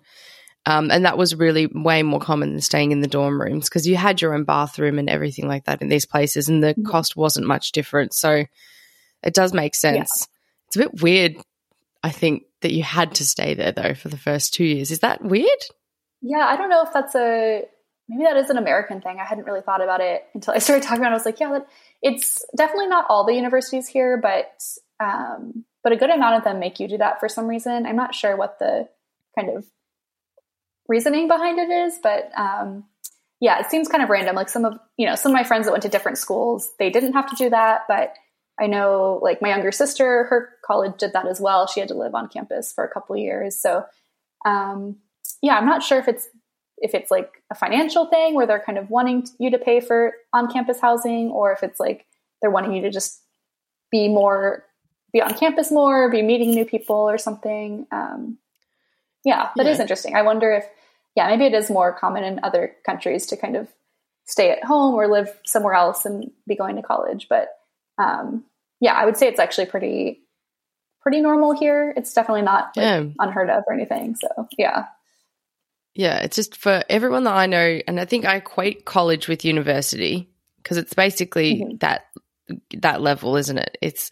um, 0.69 0.91
and 0.91 1.03
that 1.03 1.17
was 1.17 1.33
really 1.33 1.65
way 1.65 2.03
more 2.03 2.19
common 2.19 2.51
than 2.51 2.61
staying 2.61 2.91
in 2.91 3.01
the 3.01 3.07
dorm 3.07 3.41
rooms 3.41 3.67
because 3.67 3.87
you 3.87 3.95
had 3.95 4.21
your 4.21 4.35
own 4.35 4.43
bathroom 4.43 4.99
and 4.99 5.09
everything 5.09 5.47
like 5.47 5.65
that 5.65 5.81
in 5.81 5.89
these 5.89 6.05
places, 6.05 6.47
and 6.47 6.61
the 6.61 6.75
mm-hmm. 6.75 6.85
cost 6.85 7.15
wasn't 7.15 7.47
much 7.47 7.71
different. 7.71 8.13
So 8.13 8.45
it 9.23 9.33
does 9.33 9.51
make 9.51 9.73
sense. 9.73 9.97
Yeah. 9.97 10.25
It's 10.67 10.75
a 10.75 10.79
bit 10.79 11.01
weird, 11.01 11.37
I 12.03 12.11
think, 12.11 12.43
that 12.61 12.71
you 12.71 12.83
had 12.83 13.15
to 13.15 13.25
stay 13.25 13.55
there 13.55 13.71
though 13.71 13.95
for 13.95 14.09
the 14.09 14.17
first 14.17 14.53
two 14.53 14.63
years. 14.63 14.91
Is 14.91 14.99
that 14.99 15.23
weird? 15.23 15.49
Yeah, 16.21 16.45
I 16.47 16.55
don't 16.55 16.69
know 16.69 16.83
if 16.83 16.93
that's 16.93 17.15
a 17.15 17.63
maybe 18.07 18.25
that 18.25 18.37
is 18.37 18.51
an 18.51 18.57
American 18.57 19.01
thing. 19.01 19.17
I 19.19 19.25
hadn't 19.25 19.45
really 19.45 19.61
thought 19.61 19.81
about 19.81 20.01
it 20.01 20.23
until 20.35 20.53
I 20.53 20.59
started 20.59 20.83
talking 20.83 21.01
about 21.01 21.09
it. 21.09 21.13
I 21.13 21.15
was 21.15 21.25
like, 21.25 21.39
yeah, 21.39 21.49
that, 21.49 21.67
it's 22.03 22.45
definitely 22.55 22.89
not 22.89 23.07
all 23.09 23.25
the 23.25 23.33
universities 23.33 23.87
here, 23.87 24.17
but 24.21 24.61
um, 24.99 25.65
but 25.83 25.93
a 25.93 25.97
good 25.97 26.11
amount 26.11 26.35
of 26.35 26.43
them 26.43 26.59
make 26.59 26.79
you 26.79 26.87
do 26.87 26.99
that 26.99 27.19
for 27.19 27.27
some 27.27 27.47
reason. 27.47 27.87
I'm 27.87 27.95
not 27.95 28.13
sure 28.13 28.37
what 28.37 28.59
the 28.59 28.87
kind 29.35 29.49
of 29.49 29.65
reasoning 30.89 31.27
behind 31.27 31.59
it 31.59 31.69
is, 31.69 31.99
but 32.01 32.31
um, 32.37 32.83
yeah, 33.39 33.59
it 33.59 33.67
seems 33.69 33.87
kind 33.87 34.03
of 34.03 34.09
random. 34.09 34.35
Like 34.35 34.49
some 34.49 34.65
of 34.65 34.77
you 34.97 35.07
know 35.07 35.15
some 35.15 35.31
of 35.31 35.33
my 35.33 35.43
friends 35.43 35.65
that 35.65 35.71
went 35.71 35.83
to 35.83 35.89
different 35.89 36.17
schools, 36.17 36.71
they 36.79 36.89
didn't 36.89 37.13
have 37.13 37.29
to 37.29 37.35
do 37.37 37.49
that, 37.51 37.83
but 37.87 38.15
I 38.59 38.67
know 38.67 39.19
like 39.21 39.41
my 39.41 39.49
younger 39.49 39.71
sister, 39.71 40.25
her 40.25 40.49
college 40.65 40.97
did 40.97 41.13
that 41.13 41.27
as 41.27 41.39
well. 41.39 41.67
She 41.67 41.79
had 41.79 41.89
to 41.89 41.97
live 41.97 42.15
on 42.15 42.27
campus 42.27 42.73
for 42.73 42.83
a 42.83 42.91
couple 42.91 43.15
years, 43.15 43.57
so 43.57 43.85
um, 44.45 44.97
yeah, 45.41 45.55
I'm 45.55 45.65
not 45.65 45.83
sure 45.83 45.99
if 45.99 46.07
it's 46.09 46.27
if 46.81 46.93
it's 46.93 47.11
like 47.11 47.31
a 47.51 47.55
financial 47.55 48.07
thing 48.07 48.35
where 48.35 48.47
they're 48.47 48.63
kind 48.65 48.77
of 48.77 48.89
wanting 48.89 49.27
you 49.37 49.51
to 49.51 49.57
pay 49.57 49.79
for 49.79 50.13
on 50.33 50.51
campus 50.51 50.79
housing, 50.81 51.29
or 51.29 51.53
if 51.53 51.63
it's 51.63 51.79
like 51.79 52.05
they're 52.41 52.51
wanting 52.51 52.73
you 52.73 52.81
to 52.81 52.89
just 52.89 53.21
be 53.91 54.07
more 54.07 54.65
be 55.11 55.21
on 55.21 55.33
campus 55.33 55.71
more, 55.71 56.09
be 56.09 56.21
meeting 56.21 56.51
new 56.51 56.65
people 56.65 57.09
or 57.09 57.17
something. 57.17 57.87
Um, 57.91 58.37
yeah, 59.23 59.49
that 59.55 59.65
yeah. 59.65 59.71
is 59.71 59.79
interesting. 59.79 60.15
I 60.15 60.21
wonder 60.21 60.51
if 60.51 60.65
yeah, 61.15 61.27
maybe 61.27 61.45
it 61.45 61.53
is 61.53 61.69
more 61.69 61.97
common 61.97 62.23
in 62.23 62.39
other 62.43 62.75
countries 62.85 63.27
to 63.27 63.37
kind 63.37 63.55
of 63.55 63.67
stay 64.25 64.51
at 64.51 64.63
home 64.63 64.95
or 64.95 65.07
live 65.07 65.29
somewhere 65.45 65.73
else 65.73 66.05
and 66.05 66.31
be 66.47 66.55
going 66.55 66.75
to 66.75 66.81
college. 66.81 67.27
But 67.29 67.49
um, 67.97 68.45
yeah, 68.79 68.93
I 68.93 69.05
would 69.05 69.17
say 69.17 69.27
it's 69.27 69.39
actually 69.39 69.65
pretty 69.67 70.21
pretty 71.01 71.21
normal 71.21 71.53
here. 71.53 71.93
It's 71.95 72.13
definitely 72.13 72.43
not 72.43 72.75
like, 72.75 72.83
yeah. 72.83 73.03
unheard 73.17 73.49
of 73.49 73.63
or 73.67 73.73
anything. 73.73 74.15
So 74.15 74.47
yeah. 74.57 74.85
Yeah, 75.95 76.19
it's 76.19 76.35
just 76.35 76.55
for 76.55 76.83
everyone 76.87 77.23
that 77.23 77.35
I 77.35 77.47
know, 77.47 77.81
and 77.87 77.99
I 77.99 78.05
think 78.05 78.23
I 78.23 78.35
equate 78.35 78.85
college 78.85 79.27
with 79.27 79.43
university 79.43 80.29
because 80.57 80.77
it's 80.77 80.93
basically 80.93 81.55
mm-hmm. 81.55 81.77
that 81.77 82.05
that 82.77 83.01
level, 83.01 83.35
isn't 83.35 83.57
it? 83.57 83.77
It's 83.81 84.11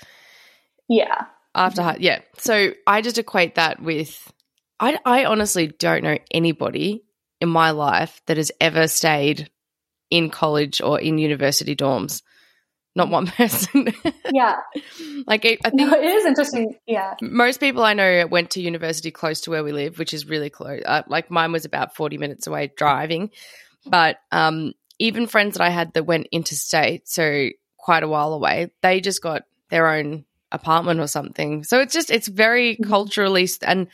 yeah 0.89 1.25
after 1.53 1.81
mm-hmm. 1.81 2.01
yeah. 2.01 2.19
So 2.39 2.71
I 2.85 3.01
just 3.01 3.17
equate 3.17 3.55
that 3.55 3.81
with 3.81 4.31
I, 4.79 4.97
I 5.05 5.25
honestly 5.25 5.67
don't 5.67 6.03
know 6.03 6.17
anybody 6.31 7.03
in 7.41 7.49
my 7.49 7.71
life 7.71 8.21
that 8.25 8.37
has 8.37 8.51
ever 8.59 8.87
stayed 8.87 9.49
in 10.09 10.29
college 10.29 10.81
or 10.81 10.99
in 10.99 11.17
university 11.17 11.75
dorms. 11.75 12.21
Not 12.95 13.09
one 13.09 13.27
person. 13.37 13.93
yeah. 14.33 14.57
like, 15.27 15.45
I 15.45 15.57
think 15.69 15.73
no, 15.73 15.93
it 15.93 16.03
is 16.03 16.25
interesting. 16.25 16.75
Yeah. 16.87 17.13
Most 17.21 17.59
people 17.59 17.83
I 17.83 17.93
know 17.93 18.25
went 18.27 18.51
to 18.51 18.61
university 18.61 19.11
close 19.11 19.41
to 19.41 19.51
where 19.51 19.63
we 19.63 19.71
live, 19.71 19.99
which 19.99 20.13
is 20.13 20.27
really 20.27 20.49
close. 20.49 20.81
Uh, 20.85 21.03
like, 21.07 21.29
mine 21.29 21.51
was 21.51 21.65
about 21.65 21.95
40 21.95 22.17
minutes 22.17 22.47
away 22.47 22.71
driving. 22.75 23.29
But 23.85 24.17
um, 24.31 24.73
even 24.99 25.27
friends 25.27 25.57
that 25.57 25.63
I 25.63 25.69
had 25.69 25.93
that 25.93 26.05
went 26.05 26.27
interstate, 26.31 27.07
so 27.07 27.49
quite 27.77 28.03
a 28.03 28.07
while 28.07 28.33
away, 28.33 28.71
they 28.81 28.99
just 28.99 29.21
got 29.21 29.43
their 29.69 29.89
own 29.89 30.25
apartment 30.51 30.99
or 30.99 31.07
something. 31.07 31.63
So 31.63 31.79
it's 31.79 31.93
just, 31.93 32.09
it's 32.09 32.27
very 32.27 32.73
mm-hmm. 32.73 32.89
culturally, 32.89 33.47
and 33.61 33.87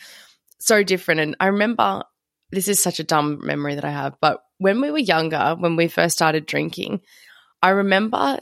so 0.65 0.84
different. 0.84 1.20
And 1.20 1.36
I 1.39 1.48
remember 1.48 2.03
this 2.51 2.67
is 2.67 2.79
such 2.79 3.00
a 3.00 3.03
dumb 3.03 3.46
memory 3.46 3.75
that 3.75 3.86
I 3.86 3.91
have, 3.91 4.15
but 4.22 4.43
when 4.58 4.79
we 4.82 4.91
were 4.91 5.00
younger, 5.00 5.55
when 5.58 5.75
we 5.75 5.88
first 5.88 6.15
started 6.15 6.46
drinking, 6.46 7.01
I 7.62 7.70
remember 7.70 8.39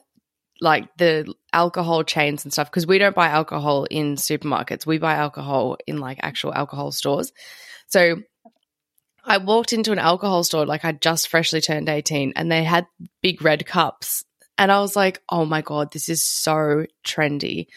like 0.59 0.95
the 0.97 1.33
alcohol 1.51 2.03
chains 2.03 2.43
and 2.43 2.53
stuff 2.53 2.69
because 2.69 2.85
we 2.85 2.99
don't 2.99 3.15
buy 3.15 3.29
alcohol 3.29 3.85
in 3.85 4.15
supermarkets. 4.15 4.85
We 4.85 4.99
buy 4.99 5.15
alcohol 5.15 5.77
in 5.87 5.97
like 5.97 6.19
actual 6.21 6.53
alcohol 6.53 6.91
stores. 6.91 7.31
So 7.87 8.21
I 9.23 9.37
walked 9.37 9.73
into 9.73 9.91
an 9.91 9.99
alcohol 9.99 10.43
store 10.43 10.65
like 10.65 10.85
I 10.85 10.91
just 10.91 11.29
freshly 11.29 11.61
turned 11.61 11.89
18 11.89 12.33
and 12.35 12.51
they 12.51 12.63
had 12.63 12.85
big 13.21 13.41
red 13.41 13.65
cups. 13.65 14.23
And 14.57 14.71
I 14.71 14.79
was 14.81 14.95
like, 14.95 15.21
oh 15.29 15.45
my 15.45 15.61
God, 15.61 15.91
this 15.91 16.09
is 16.09 16.23
so 16.23 16.85
trendy 17.05 17.67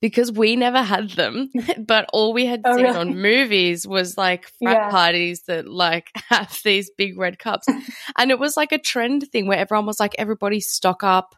because 0.00 0.32
we 0.32 0.56
never 0.56 0.82
had 0.82 1.10
them, 1.10 1.50
but 1.78 2.06
all 2.12 2.32
we 2.32 2.46
had 2.46 2.62
oh, 2.64 2.76
seen 2.76 2.84
really? 2.86 2.96
on 2.96 3.20
movies 3.20 3.86
was 3.86 4.16
like 4.16 4.48
frat 4.62 4.76
yeah. 4.76 4.90
parties 4.90 5.42
that 5.42 5.68
like 5.68 6.10
have 6.28 6.58
these 6.64 6.90
big 6.96 7.18
red 7.18 7.38
cups. 7.38 7.66
and 8.18 8.30
it 8.30 8.38
was 8.38 8.56
like 8.56 8.72
a 8.72 8.78
trend 8.78 9.28
thing 9.30 9.46
where 9.46 9.58
everyone 9.58 9.86
was 9.86 10.00
like, 10.00 10.14
everybody 10.18 10.60
stock 10.60 11.02
up. 11.02 11.34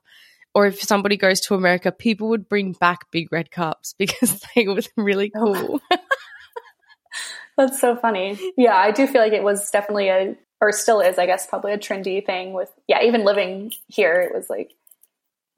Or 0.54 0.66
if 0.66 0.82
somebody 0.82 1.16
goes 1.16 1.40
to 1.42 1.54
America, 1.54 1.90
people 1.90 2.28
would 2.28 2.46
bring 2.46 2.72
back 2.72 3.10
big 3.10 3.32
red 3.32 3.50
cups 3.50 3.94
because 3.98 4.44
they 4.54 4.68
were 4.68 4.82
really 4.96 5.32
oh. 5.34 5.54
cool. 5.54 5.80
That's 7.56 7.80
so 7.80 7.96
funny. 7.96 8.38
Yeah, 8.56 8.76
I 8.76 8.90
do 8.90 9.06
feel 9.06 9.22
like 9.22 9.32
it 9.32 9.42
was 9.42 9.70
definitely 9.70 10.08
a, 10.08 10.36
or 10.60 10.72
still 10.72 11.00
is, 11.00 11.18
I 11.18 11.26
guess, 11.26 11.46
probably 11.46 11.72
a 11.72 11.78
trendy 11.78 12.24
thing 12.24 12.52
with, 12.52 12.70
yeah, 12.86 13.02
even 13.02 13.24
living 13.24 13.72
here, 13.88 14.20
it 14.20 14.34
was 14.34 14.48
like, 14.50 14.72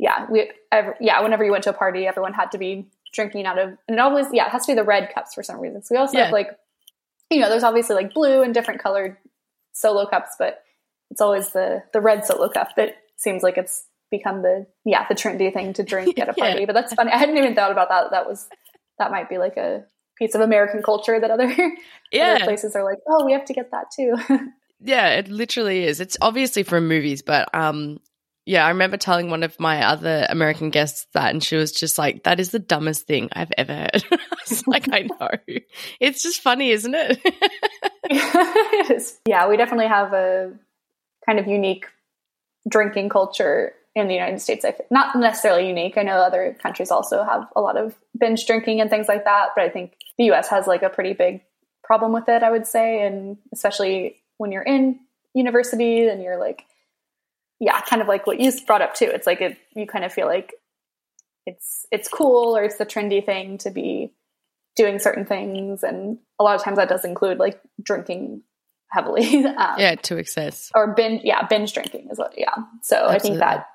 yeah, 0.04 0.26
we, 0.28 0.50
every, 0.70 0.92
yeah, 1.00 1.23
whenever 1.23 1.42
you 1.42 1.50
went 1.50 1.64
to 1.64 1.70
a 1.70 1.73
party, 1.73 2.06
everyone 2.06 2.34
had 2.34 2.50
to 2.50 2.58
be 2.58 2.87
drinking 3.14 3.46
out 3.46 3.58
of, 3.58 3.70
and 3.88 3.96
it 3.96 3.99
always, 3.99 4.26
yeah, 4.32 4.44
it 4.44 4.50
has 4.50 4.66
to 4.66 4.73
be 4.73 4.76
the 4.76 4.84
red 4.84 5.11
cups 5.14 5.32
for 5.32 5.42
some 5.42 5.58
reason. 5.58 5.82
So 5.82 5.94
we 5.94 5.99
also 5.99 6.18
yeah. 6.18 6.25
have 6.25 6.32
like, 6.32 6.50
you 7.30 7.40
know, 7.40 7.49
there's 7.49 7.62
obviously 7.62 7.96
like 7.96 8.12
blue 8.12 8.42
and 8.42 8.52
different 8.52 8.82
colored 8.82 9.16
solo 9.73 10.04
cups, 10.04 10.37
but 10.38 10.62
it's 11.11 11.23
always 11.23 11.49
the 11.52 11.82
the 11.94 12.02
red 12.02 12.26
solo 12.26 12.50
cup 12.50 12.76
that 12.76 12.99
seems 13.16 13.42
like 13.42 13.56
it's 13.56 13.87
become 14.11 14.42
the 14.42 14.66
yeah 14.84 15.06
the 15.08 15.14
trendy 15.14 15.50
thing 15.52 15.73
to 15.73 15.82
drink 15.82 16.18
at 16.18 16.28
a 16.28 16.34
party. 16.34 16.61
yeah. 16.61 16.66
But 16.66 16.75
that's 16.75 16.92
funny. 16.92 17.11
I 17.11 17.16
hadn't 17.16 17.38
even 17.38 17.54
thought 17.54 17.73
about 17.73 17.88
that. 17.88 18.11
That 18.11 18.26
was 18.26 18.46
that 18.99 19.11
might 19.11 19.30
be 19.30 19.38
like 19.38 19.56
a 19.56 19.84
piece 20.18 20.34
of 20.34 20.42
American 20.42 20.82
culture 20.82 21.18
that 21.18 21.30
other 21.30 21.49
yeah 22.12 22.34
other 22.34 22.44
places 22.44 22.76
are 22.76 22.84
like, 22.84 22.99
oh, 23.08 23.25
we 23.25 23.32
have 23.32 23.46
to 23.46 23.54
get 23.54 23.70
that 23.70 23.87
too. 23.90 24.16
yeah, 24.80 25.14
it 25.14 25.28
literally 25.28 25.84
is. 25.84 25.99
It's 25.99 26.18
obviously 26.20 26.62
from 26.62 26.88
movies, 26.88 27.23
but 27.23 27.49
um, 27.54 28.00
yeah, 28.46 28.66
I 28.66 28.68
remember 28.68 28.96
telling 28.96 29.30
one 29.30 29.42
of 29.42 29.58
my 29.58 29.84
other 29.84 30.26
American 30.28 30.70
guests 30.70 31.06
that, 31.14 31.30
and 31.30 31.42
she 31.42 31.56
was 31.56 31.72
just 31.72 31.96
like, 31.96 32.24
"That 32.24 32.40
is 32.40 32.50
the 32.50 32.58
dumbest 32.58 33.06
thing 33.06 33.30
I've 33.32 33.52
ever 33.56 33.72
heard." 33.72 34.04
I 34.12 34.18
was 34.48 34.66
like, 34.66 34.88
"I 34.92 35.08
know, 35.08 35.30
it's 35.98 36.22
just 36.22 36.42
funny, 36.42 36.70
isn't 36.70 36.94
it?" 36.94 37.20
it 38.04 38.90
is. 38.90 39.18
Yeah, 39.26 39.48
we 39.48 39.56
definitely 39.56 39.88
have 39.88 40.12
a 40.12 40.52
kind 41.24 41.38
of 41.38 41.46
unique 41.46 41.86
drinking 42.68 43.08
culture 43.08 43.72
in 43.94 44.08
the 44.08 44.14
United 44.14 44.40
States. 44.40 44.64
Not 44.90 45.16
necessarily 45.16 45.68
unique. 45.68 45.96
I 45.96 46.02
know 46.02 46.16
other 46.16 46.56
countries 46.62 46.90
also 46.90 47.24
have 47.24 47.46
a 47.56 47.60
lot 47.60 47.78
of 47.78 47.94
binge 48.18 48.46
drinking 48.46 48.80
and 48.80 48.90
things 48.90 49.08
like 49.08 49.24
that, 49.24 49.50
but 49.56 49.64
I 49.64 49.70
think 49.70 49.96
the 50.18 50.24
U.S. 50.24 50.48
has 50.48 50.66
like 50.66 50.82
a 50.82 50.90
pretty 50.90 51.14
big 51.14 51.42
problem 51.82 52.12
with 52.12 52.28
it. 52.28 52.42
I 52.42 52.50
would 52.50 52.66
say, 52.66 53.06
and 53.06 53.38
especially 53.52 54.16
when 54.36 54.52
you're 54.52 54.62
in 54.62 55.00
university 55.34 56.08
and 56.08 56.22
you're 56.22 56.38
like 56.38 56.66
yeah, 57.64 57.80
kind 57.80 58.02
of 58.02 58.09
like 58.09 58.26
what 58.26 58.38
you 58.38 58.52
brought 58.66 58.83
up 58.83 58.94
too. 58.94 59.06
It's 59.06 59.26
like 59.26 59.40
it, 59.40 59.56
you 59.75 59.87
kind 59.87 60.04
of 60.04 60.12
feel 60.12 60.26
like 60.26 60.52
it's 61.47 61.87
it's 61.90 62.09
cool 62.09 62.54
or 62.54 62.62
it's 62.62 62.76
the 62.76 62.85
trendy 62.85 63.25
thing 63.25 63.56
to 63.59 63.71
be 63.71 64.12
doing 64.76 64.99
certain 64.99 65.25
things, 65.25 65.83
and 65.83 66.18
a 66.38 66.44
lot 66.44 66.56
of 66.56 66.62
times 66.62 66.76
that 66.76 66.90
does 66.90 67.06
include 67.06 67.38
like 67.38 67.59
drinking 67.83 68.42
heavily. 68.90 69.47
um, 69.47 69.76
yeah, 69.78 69.94
to 69.94 70.18
excess 70.18 70.71
or 70.75 70.94
binge. 70.94 71.23
Yeah, 71.25 71.47
binge 71.47 71.73
drinking 71.73 72.09
is 72.11 72.18
what. 72.18 72.35
Yeah, 72.37 72.54
so 72.83 72.97
Absolutely. 72.97 73.14
I 73.14 73.18
think 73.18 73.38
that 73.38 73.66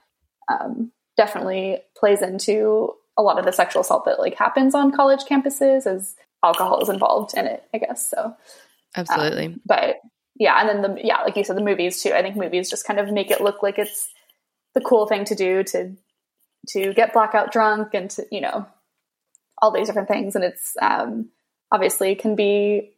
um, 0.53 0.91
definitely 1.17 1.79
plays 1.97 2.21
into 2.21 2.93
a 3.17 3.23
lot 3.23 3.39
of 3.39 3.45
the 3.45 3.51
sexual 3.51 3.81
assault 3.81 4.05
that 4.05 4.19
like 4.19 4.35
happens 4.35 4.75
on 4.75 4.91
college 4.91 5.21
campuses 5.21 5.87
as 5.87 6.15
alcohol 6.45 6.79
is 6.83 6.89
involved 6.89 7.35
in 7.35 7.47
it. 7.47 7.63
I 7.73 7.79
guess 7.79 8.07
so. 8.07 8.35
Absolutely, 8.95 9.47
um, 9.47 9.61
but 9.65 9.95
yeah, 10.39 10.59
and 10.59 10.69
then 10.69 10.81
the 10.81 11.01
yeah, 11.03 11.21
like 11.21 11.35
you 11.35 11.43
said, 11.43 11.57
the 11.57 11.61
movies 11.61 12.01
too. 12.01 12.13
I 12.13 12.21
think 12.21 12.37
movies 12.37 12.69
just 12.69 12.87
kind 12.87 12.99
of 12.99 13.11
make 13.11 13.29
it 13.29 13.41
look 13.41 13.61
like 13.61 13.77
it's 13.77 14.09
the 14.73 14.81
cool 14.81 15.05
thing 15.05 15.25
to 15.25 15.35
do 15.35 15.63
to 15.65 15.95
to 16.69 16.93
get 16.93 17.13
blackout 17.13 17.51
drunk 17.51 17.93
and 17.93 18.09
to 18.11 18.25
you 18.31 18.41
know 18.41 18.65
all 19.61 19.71
these 19.71 19.87
different 19.87 20.07
things, 20.07 20.35
and 20.35 20.43
it's 20.45 20.75
um, 20.81 21.29
obviously 21.71 22.15
can 22.15 22.35
be 22.35 22.93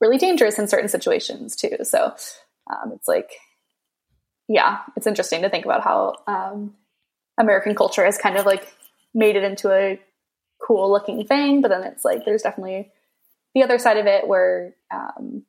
really 0.00 0.18
dangerous 0.18 0.58
in 0.58 0.68
certain 0.68 0.88
situations 0.88 1.56
too. 1.56 1.76
So 1.82 2.14
um, 2.70 2.92
it's 2.92 3.08
like, 3.08 3.30
yeah, 4.48 4.80
it's 4.96 5.06
interesting 5.06 5.42
to 5.42 5.48
think 5.48 5.64
about 5.64 5.82
how 5.82 6.16
um, 6.26 6.74
American 7.38 7.74
culture 7.74 8.04
has 8.04 8.18
kind 8.18 8.36
of 8.36 8.44
like 8.44 8.66
made 9.14 9.36
it 9.36 9.44
into 9.44 9.70
a 9.70 9.98
cool 10.66 10.90
looking 10.90 11.26
thing, 11.26 11.62
but 11.62 11.68
then 11.68 11.84
it's 11.84 12.04
like 12.04 12.24
there's 12.24 12.42
definitely 12.42 12.90
the 13.54 13.62
other 13.62 13.78
side 13.78 13.96
of 13.96 14.06
it 14.06 14.26
where, 14.26 14.74
um, 14.92 15.44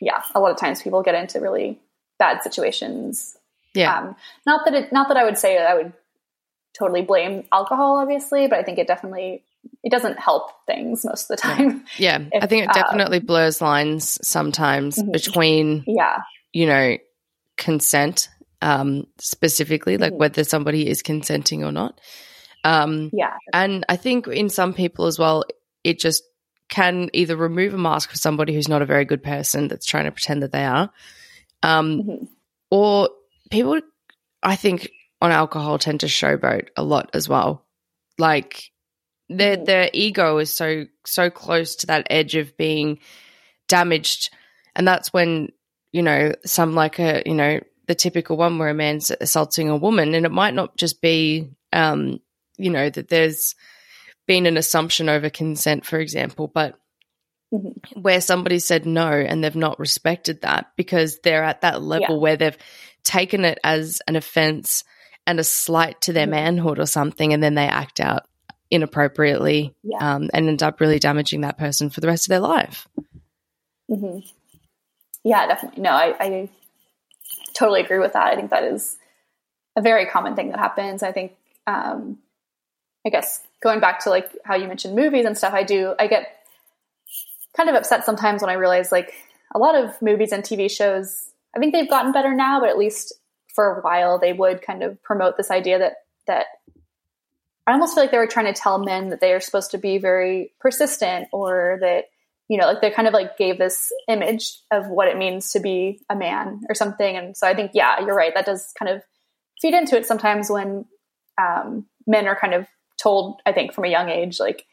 yeah, 0.00 0.22
a 0.34 0.40
lot 0.40 0.50
of 0.50 0.58
times 0.58 0.82
people 0.82 1.02
get 1.02 1.14
into 1.14 1.40
really 1.40 1.78
bad 2.18 2.42
situations. 2.42 3.36
Yeah. 3.74 3.98
Um, 3.98 4.16
not 4.46 4.64
that 4.64 4.74
it, 4.74 4.92
not 4.92 5.08
that 5.08 5.16
I 5.16 5.24
would 5.24 5.38
say 5.38 5.58
I 5.58 5.74
would 5.74 5.92
totally 6.76 7.02
blame 7.02 7.44
alcohol, 7.52 7.96
obviously, 7.96 8.46
but 8.48 8.58
I 8.58 8.62
think 8.62 8.78
it 8.78 8.86
definitely 8.86 9.42
it 9.82 9.90
doesn't 9.90 10.18
help 10.18 10.50
things 10.66 11.04
most 11.04 11.30
of 11.30 11.36
the 11.36 11.42
time. 11.42 11.84
Yeah, 11.98 12.18
if, 12.32 12.42
I 12.42 12.46
think 12.46 12.64
it 12.64 12.72
definitely 12.72 13.18
um, 13.18 13.26
blurs 13.26 13.60
lines 13.60 14.18
sometimes 14.26 14.96
mm-hmm. 14.96 15.12
between 15.12 15.84
yeah, 15.86 16.22
you 16.52 16.66
know, 16.66 16.98
consent 17.56 18.28
um, 18.62 19.06
specifically, 19.18 19.94
mm-hmm. 19.94 20.02
like 20.02 20.14
whether 20.14 20.44
somebody 20.44 20.88
is 20.88 21.02
consenting 21.02 21.64
or 21.64 21.72
not. 21.72 22.00
Um, 22.64 23.10
yeah, 23.12 23.34
and 23.52 23.84
I 23.88 23.96
think 23.96 24.26
in 24.26 24.48
some 24.48 24.74
people 24.74 25.06
as 25.06 25.18
well, 25.18 25.44
it 25.84 25.98
just 25.98 26.22
can 26.68 27.10
either 27.12 27.36
remove 27.36 27.74
a 27.74 27.78
mask 27.78 28.10
for 28.10 28.16
somebody 28.16 28.54
who's 28.54 28.68
not 28.68 28.82
a 28.82 28.86
very 28.86 29.04
good 29.04 29.22
person 29.22 29.68
that's 29.68 29.86
trying 29.86 30.04
to 30.04 30.12
pretend 30.12 30.42
that 30.42 30.52
they 30.52 30.64
are, 30.64 30.90
um, 31.62 32.02
mm-hmm. 32.02 32.24
or 32.70 33.10
people. 33.50 33.80
I 34.42 34.56
think 34.56 34.90
on 35.20 35.32
alcohol 35.32 35.78
tend 35.78 36.00
to 36.00 36.06
showboat 36.06 36.68
a 36.76 36.82
lot 36.82 37.10
as 37.14 37.28
well. 37.28 37.64
Like 38.18 38.70
their 39.28 39.56
their 39.56 39.90
ego 39.92 40.38
is 40.38 40.52
so 40.52 40.86
so 41.04 41.30
close 41.30 41.76
to 41.76 41.86
that 41.88 42.06
edge 42.10 42.34
of 42.34 42.56
being 42.56 43.00
damaged, 43.68 44.30
and 44.74 44.86
that's 44.86 45.12
when 45.12 45.50
you 45.92 46.02
know 46.02 46.32
some 46.44 46.74
like 46.74 46.98
a 46.98 47.22
you 47.26 47.34
know 47.34 47.60
the 47.86 47.94
typical 47.94 48.36
one 48.36 48.58
where 48.58 48.70
a 48.70 48.74
man's 48.74 49.10
assaulting 49.20 49.68
a 49.68 49.76
woman, 49.76 50.14
and 50.14 50.26
it 50.26 50.32
might 50.32 50.54
not 50.54 50.76
just 50.76 51.00
be 51.00 51.50
um, 51.72 52.20
you 52.56 52.70
know 52.70 52.90
that 52.90 53.08
there's 53.08 53.54
been 54.26 54.46
an 54.46 54.56
assumption 54.56 55.08
over 55.08 55.30
consent, 55.30 55.86
for 55.86 55.98
example, 55.98 56.48
but 56.48 56.78
Mm-hmm. 57.54 58.00
where 58.00 58.20
somebody 58.20 58.58
said 58.58 58.86
no 58.86 59.08
and 59.08 59.42
they've 59.42 59.54
not 59.54 59.78
respected 59.78 60.40
that 60.40 60.72
because 60.74 61.20
they're 61.20 61.44
at 61.44 61.60
that 61.60 61.80
level 61.80 62.16
yeah. 62.16 62.20
where 62.20 62.36
they've 62.36 62.58
taken 63.04 63.44
it 63.44 63.60
as 63.62 64.02
an 64.08 64.16
offense 64.16 64.82
and 65.28 65.38
a 65.38 65.44
slight 65.44 66.00
to 66.00 66.12
their 66.12 66.24
mm-hmm. 66.24 66.32
manhood 66.32 66.80
or 66.80 66.86
something, 66.86 67.32
and 67.32 67.40
then 67.40 67.54
they 67.54 67.68
act 67.68 68.00
out 68.00 68.26
inappropriately 68.68 69.72
yeah. 69.84 69.98
um, 70.16 70.28
and 70.34 70.48
end 70.48 70.62
up 70.64 70.80
really 70.80 70.98
damaging 70.98 71.42
that 71.42 71.56
person 71.56 71.88
for 71.88 72.00
the 72.00 72.08
rest 72.08 72.24
of 72.24 72.30
their 72.30 72.40
life. 72.40 72.88
Mm-hmm. 73.88 74.26
Yeah, 75.22 75.46
definitely. 75.46 75.82
No, 75.82 75.90
I, 75.90 76.16
I 76.18 76.48
totally 77.54 77.80
agree 77.80 78.00
with 78.00 78.14
that. 78.14 78.26
I 78.26 78.34
think 78.34 78.50
that 78.50 78.64
is 78.64 78.98
a 79.76 79.82
very 79.82 80.06
common 80.06 80.34
thing 80.34 80.50
that 80.50 80.58
happens. 80.58 81.04
I 81.04 81.12
think, 81.12 81.36
um, 81.68 82.18
I 83.06 83.08
guess 83.08 83.40
going 83.62 83.78
back 83.78 84.00
to 84.00 84.10
like 84.10 84.30
how 84.44 84.56
you 84.56 84.66
mentioned 84.66 84.96
movies 84.96 85.24
and 85.24 85.38
stuff, 85.38 85.54
I 85.54 85.62
do, 85.62 85.94
I 85.98 86.08
get 86.08 86.26
kind 87.56 87.68
of 87.68 87.76
upset 87.76 88.04
sometimes 88.04 88.42
when 88.42 88.50
I 88.50 88.54
realize 88.54 88.90
like 88.90 89.14
a 89.54 89.58
lot 89.58 89.76
of 89.76 90.02
movies 90.02 90.32
and 90.32 90.42
TV 90.42 90.68
shows, 90.68 91.30
I 91.54 91.60
think 91.60 91.72
they've 91.72 91.88
gotten 91.88 92.12
better 92.12 92.34
now, 92.34 92.60
but 92.60 92.68
at 92.68 92.76
least 92.76 93.14
for 93.54 93.78
a 93.78 93.80
while 93.80 94.18
they 94.18 94.32
would 94.32 94.60
kind 94.60 94.82
of 94.82 95.00
promote 95.02 95.36
this 95.36 95.52
idea 95.52 95.78
that, 95.78 95.92
that 96.26 96.46
I 97.66 97.72
almost 97.72 97.94
feel 97.94 98.02
like 98.02 98.10
they 98.10 98.18
were 98.18 98.26
trying 98.26 98.52
to 98.52 98.60
tell 98.60 98.78
men 98.78 99.10
that 99.10 99.20
they 99.20 99.32
are 99.32 99.40
supposed 99.40 99.70
to 99.70 99.78
be 99.78 99.98
very 99.98 100.52
persistent 100.60 101.28
or 101.32 101.78
that, 101.80 102.04
you 102.48 102.58
know, 102.58 102.66
like 102.66 102.80
they 102.80 102.90
kind 102.90 103.08
of 103.08 103.14
like 103.14 103.38
gave 103.38 103.56
this 103.56 103.90
image 104.08 104.58
of 104.72 104.88
what 104.88 105.08
it 105.08 105.16
means 105.16 105.50
to 105.52 105.60
be 105.60 106.00
a 106.10 106.16
man 106.16 106.60
or 106.68 106.74
something. 106.74 107.16
And 107.16 107.36
so 107.36 107.46
I 107.46 107.54
think, 107.54 107.70
yeah, 107.72 108.00
you're 108.04 108.14
right. 108.16 108.34
That 108.34 108.46
does 108.46 108.72
kind 108.78 108.90
of 108.90 109.02
feed 109.60 109.74
into 109.74 109.96
it 109.96 110.06
sometimes 110.06 110.50
when 110.50 110.84
um, 111.40 111.86
men 112.06 112.26
are 112.26 112.38
kind 112.38 112.54
of 112.54 112.66
told, 112.96 113.40
I 113.46 113.52
think, 113.52 113.72
from 113.72 113.84
a 113.84 113.88
young 113.88 114.08
age, 114.08 114.40
like, 114.40 114.66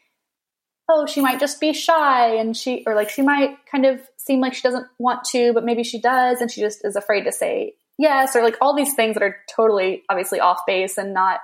oh, 0.88 1.06
she 1.06 1.20
might 1.20 1.40
just 1.40 1.60
be 1.60 1.72
shy 1.72 2.34
and 2.34 2.56
she, 2.56 2.84
or 2.86 2.94
like 2.94 3.08
she 3.08 3.22
might 3.22 3.56
kind 3.70 3.86
of 3.86 4.00
seem 4.16 4.40
like 4.40 4.54
she 4.54 4.62
doesn't 4.62 4.86
want 4.98 5.24
to, 5.24 5.52
but 5.52 5.64
maybe 5.64 5.82
she 5.82 6.00
does. 6.00 6.40
And 6.40 6.50
she 6.50 6.60
just 6.60 6.84
is 6.84 6.96
afraid 6.96 7.24
to 7.24 7.32
say 7.32 7.74
yes, 7.98 8.36
or 8.36 8.42
like 8.42 8.56
all 8.60 8.76
these 8.76 8.94
things 8.94 9.14
that 9.14 9.22
are 9.22 9.36
totally 9.54 10.02
obviously 10.10 10.40
off 10.40 10.60
base 10.66 10.98
and 10.98 11.14
not 11.14 11.40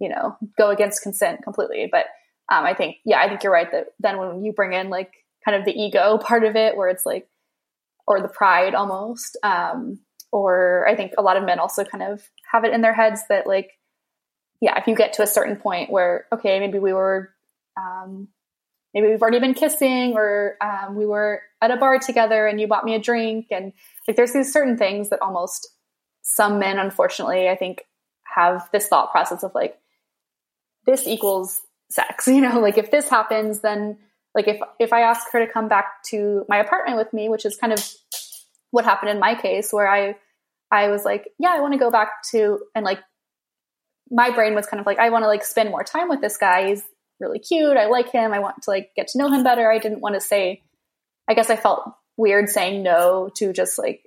you 0.00 0.08
know, 0.08 0.36
go 0.58 0.70
against 0.70 1.02
consent 1.02 1.42
completely. 1.44 1.88
But 1.90 2.06
um, 2.50 2.64
I 2.64 2.74
think, 2.74 2.96
yeah, 3.04 3.20
I 3.20 3.28
think 3.28 3.44
you're 3.44 3.52
right 3.52 3.70
that 3.70 3.88
then 4.00 4.18
when 4.18 4.44
you 4.44 4.52
bring 4.52 4.72
in 4.72 4.90
like 4.90 5.12
kind 5.44 5.56
of 5.56 5.64
the 5.64 5.78
ego 5.78 6.18
part 6.22 6.44
of 6.44 6.56
it, 6.56 6.76
where 6.76 6.88
it's 6.88 7.06
like, 7.06 7.28
or 8.08 8.20
the 8.20 8.28
pride 8.28 8.74
almost, 8.74 9.36
um, 9.44 10.00
or 10.32 10.88
I 10.88 10.96
think 10.96 11.12
a 11.16 11.22
lot 11.22 11.36
of 11.36 11.44
men 11.44 11.60
also 11.60 11.84
kind 11.84 12.02
of 12.02 12.28
have 12.50 12.64
it 12.64 12.72
in 12.72 12.80
their 12.80 12.94
heads 12.94 13.20
that 13.28 13.46
like, 13.46 13.72
yeah, 14.60 14.78
if 14.78 14.86
you 14.86 14.94
get 14.94 15.14
to 15.14 15.22
a 15.22 15.26
certain 15.26 15.56
point 15.56 15.90
where, 15.90 16.26
okay, 16.32 16.60
maybe 16.60 16.78
we 16.78 16.92
were, 16.92 17.30
um, 17.76 18.28
maybe 18.94 19.08
we've 19.08 19.22
already 19.22 19.38
been 19.38 19.54
kissing 19.54 20.14
or 20.14 20.56
um, 20.60 20.94
we 20.94 21.06
were 21.06 21.42
at 21.60 21.70
a 21.70 21.76
bar 21.76 21.98
together 21.98 22.46
and 22.46 22.60
you 22.60 22.66
bought 22.66 22.84
me 22.84 22.94
a 22.94 22.98
drink 22.98 23.46
and 23.50 23.72
like 24.06 24.16
there's 24.16 24.32
these 24.32 24.52
certain 24.52 24.76
things 24.76 25.10
that 25.10 25.22
almost 25.22 25.68
some 26.22 26.58
men 26.58 26.78
unfortunately 26.78 27.48
i 27.48 27.56
think 27.56 27.82
have 28.24 28.68
this 28.72 28.88
thought 28.88 29.10
process 29.10 29.42
of 29.42 29.52
like 29.54 29.78
this 30.86 31.06
equals 31.06 31.60
sex 31.90 32.26
you 32.28 32.40
know? 32.40 32.60
Like 32.60 32.78
if 32.78 32.90
this 32.90 33.08
happens 33.08 33.60
then 33.60 33.98
like 34.34 34.48
if 34.48 34.60
if 34.78 34.92
i 34.92 35.02
ask 35.02 35.30
her 35.32 35.44
to 35.44 35.52
come 35.52 35.68
back 35.68 36.02
to 36.10 36.44
my 36.48 36.58
apartment 36.58 36.98
with 36.98 37.12
me 37.12 37.28
which 37.28 37.44
is 37.44 37.56
kind 37.56 37.72
of 37.72 37.84
what 38.70 38.84
happened 38.84 39.10
in 39.10 39.18
my 39.18 39.34
case 39.34 39.72
where 39.72 39.88
i 39.88 40.14
i 40.70 40.88
was 40.88 41.04
like 41.04 41.28
yeah 41.38 41.52
i 41.52 41.60
want 41.60 41.72
to 41.72 41.78
go 41.78 41.90
back 41.90 42.22
to 42.30 42.60
and 42.74 42.84
like 42.84 43.00
my 44.10 44.30
brain 44.30 44.54
was 44.54 44.66
kind 44.66 44.80
of 44.80 44.86
like 44.86 44.98
i 44.98 45.10
want 45.10 45.22
to 45.22 45.28
like 45.28 45.44
spend 45.44 45.70
more 45.70 45.84
time 45.84 46.08
with 46.08 46.20
this 46.20 46.36
guy 46.36 46.68
he's 46.68 46.82
really 47.18 47.38
cute 47.38 47.76
i 47.76 47.86
like 47.86 48.10
him 48.10 48.32
i 48.32 48.38
want 48.38 48.62
to 48.62 48.70
like 48.70 48.90
get 48.96 49.08
to 49.08 49.18
know 49.18 49.28
him 49.28 49.42
better 49.44 49.70
i 49.70 49.78
didn't 49.78 50.00
want 50.00 50.14
to 50.14 50.20
say 50.20 50.62
i 51.28 51.34
guess 51.34 51.50
i 51.50 51.56
felt 51.56 51.82
weird 52.16 52.48
saying 52.48 52.82
no 52.82 53.30
to 53.34 53.52
just 53.52 53.78
like 53.78 54.02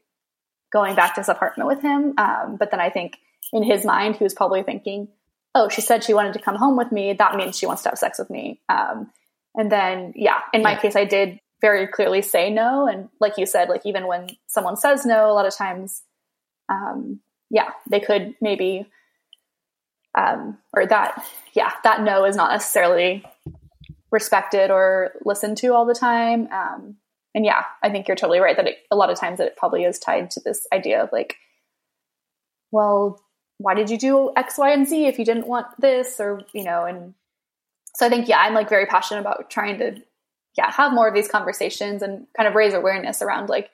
going 0.72 0.96
back 0.96 1.16
to 1.16 1.22
his 1.22 1.30
apartment 1.30 1.68
with 1.68 1.82
him 1.82 2.14
um, 2.18 2.58
but 2.60 2.72
then 2.72 2.80
i 2.80 2.90
think 2.90 3.18
in 3.52 3.64
his 3.64 3.86
mind 3.86 4.16
he 4.16 4.24
was 4.24 4.34
probably 4.34 4.64
thinking 4.64 5.08
oh, 5.56 5.70
she 5.70 5.82
said 5.82 6.04
she 6.04 6.14
wanted 6.14 6.34
to 6.34 6.40
come 6.40 6.56
home 6.56 6.78
with 6.78 6.92
me. 6.92 7.14
That 7.14 7.36
means 7.36 7.58
she 7.58 7.66
wants 7.66 7.84
to 7.84 7.90
have 7.90 7.98
sex 7.98 8.20
with 8.20 8.30
me. 8.30 8.60
Um, 8.70 9.12
and 9.56 9.72
then, 9.72 10.14
yeah, 10.16 10.40
in 10.54 10.64
my 10.64 10.72
yeah. 10.72 10.80
case, 10.80 10.96
I 10.96 11.06
did 11.06 11.40
very 11.62 11.88
clearly 11.88 12.22
say 12.22 12.50
no. 12.50 12.88
And 12.88 13.10
like 13.20 13.38
you 13.38 13.46
said, 13.46 13.70
like 13.70 13.86
even 13.86 14.08
when 14.08 14.30
someone 14.48 14.78
says 14.78 15.06
no, 15.06 15.30
a 15.30 15.34
lot 15.34 15.46
of 15.46 15.56
times, 15.56 16.02
um, 16.70 17.20
yeah, 17.50 17.70
they 17.90 18.00
could 18.00 18.34
maybe, 18.42 18.88
um, 20.16 20.58
or 20.74 20.86
that, 20.86 21.26
yeah, 21.54 21.72
that 21.84 22.02
no 22.02 22.26
is 22.26 22.36
not 22.36 22.52
necessarily 22.52 23.26
respected 24.12 24.70
or 24.70 25.12
listened 25.26 25.58
to 25.58 25.74
all 25.74 25.86
the 25.86 25.96
time. 25.96 26.48
Um, 26.52 26.98
and 27.36 27.46
yeah, 27.46 27.64
I 27.82 27.90
think 27.90 28.08
you're 28.08 28.16
totally 28.16 28.40
right 28.40 28.56
that 28.56 28.68
it, 28.68 28.78
a 28.92 28.96
lot 28.96 29.10
of 29.10 29.20
times 29.20 29.40
it 29.40 29.58
probably 29.58 29.84
is 29.84 29.98
tied 29.98 30.30
to 30.32 30.40
this 30.40 30.68
idea 30.72 31.04
of 31.04 31.12
like, 31.12 31.38
well, 32.72 33.20
why 33.58 33.74
did 33.74 33.90
you 33.90 33.98
do 33.98 34.32
X, 34.36 34.58
Y, 34.58 34.72
and 34.72 34.88
Z 34.88 35.08
if 35.08 35.18
you 35.18 35.26
didn't 35.26 35.48
want 35.48 35.68
this? 35.80 36.20
Or, 36.20 36.42
you 36.54 36.64
know, 36.64 36.86
and 36.86 37.16
so 37.96 38.06
I 38.06 38.10
think, 38.10 38.28
yeah, 38.28 38.40
I'm 38.40 38.54
like 38.54 38.70
very 38.70 38.86
passionate 38.86 39.22
about 39.22 39.50
trying 39.50 39.80
to, 39.80 39.96
yeah, 40.58 40.72
have 40.72 40.94
more 40.94 41.08
of 41.08 41.16
these 41.16 41.28
conversations 41.28 42.04
and 42.04 42.28
kind 42.38 42.48
of 42.48 42.56
raise 42.56 42.74
awareness 42.74 43.22
around 43.22 43.50
like, 43.50 43.70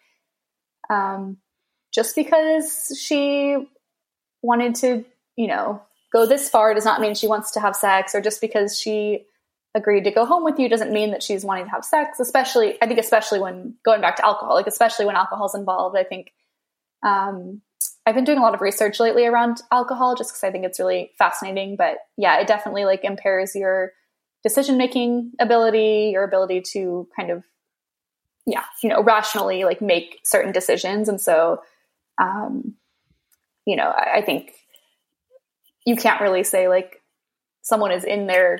um, 0.90 1.38
just 1.94 2.16
because 2.16 2.98
she 3.02 3.58
wanted 4.42 4.76
to, 4.76 5.04
you 5.36 5.48
know, 5.48 5.82
go 6.12 6.26
this 6.26 6.50
far 6.50 6.74
does 6.74 6.86
not 6.86 7.02
mean 7.02 7.16
she 7.16 7.28
wants 7.28 7.52
to 7.52 7.60
have 7.60 7.76
sex, 7.76 8.16
or 8.16 8.22
just 8.22 8.42
because 8.42 8.80
she 8.80 9.26
agreed 9.76 10.04
to 10.04 10.12
go 10.12 10.26
home 10.26 10.44
with 10.44 10.58
you 10.58 10.68
doesn't 10.68 10.92
mean 10.92 11.12
that 11.12 11.22
she's 11.22 11.46
wanting 11.46 11.66
to 11.66 11.72
have 11.72 11.86
sex. 11.86 12.20
Especially, 12.20 12.78
I 12.82 12.88
think, 12.88 13.00
especially 13.00 13.40
when 13.40 13.76
going 13.86 14.02
back 14.02 14.16
to 14.18 14.26
alcohol, 14.26 14.56
like 14.56 14.68
especially 14.68 15.06
when 15.06 15.16
alcohol's 15.16 15.56
involved, 15.56 15.96
I 15.98 16.04
think 16.04 16.32
um, 17.06 17.62
I've 18.06 18.16
been 18.16 18.24
doing 18.24 18.40
a 18.40 18.42
lot 18.42 18.56
of 18.56 18.62
research 18.62 19.00
lately 19.00 19.26
around 19.26 19.62
alcohol 19.72 20.16
just 20.16 20.32
because 20.32 20.44
I 20.44 20.52
think 20.52 20.66
it's 20.66 20.80
really 20.80 21.12
fascinating. 21.18 21.76
But 21.76 21.98
yeah, 22.18 22.40
it 22.40 22.48
definitely 22.48 22.86
like 22.86 23.04
impairs 23.04 23.56
your 23.56 23.94
decision 24.42 24.78
making 24.78 25.34
ability, 25.40 26.10
your 26.12 26.24
ability 26.24 26.62
to 26.74 27.08
kind 27.16 27.30
of, 27.30 27.44
yeah, 28.48 28.64
you 28.82 28.90
know, 28.90 29.04
rationally 29.04 29.64
like 29.66 29.82
make 29.82 30.20
certain 30.24 30.52
decisions. 30.52 31.08
And 31.08 31.22
so, 31.22 31.62
um, 32.20 32.74
you 33.66 33.76
know, 33.76 33.90
I, 33.90 34.18
I 34.18 34.22
think 34.24 34.54
you 35.90 35.96
can't 35.96 36.22
really 36.22 36.44
say 36.44 36.68
like 36.68 37.02
someone 37.62 37.92
is 37.92 38.04
in 38.04 38.28
their 38.28 38.60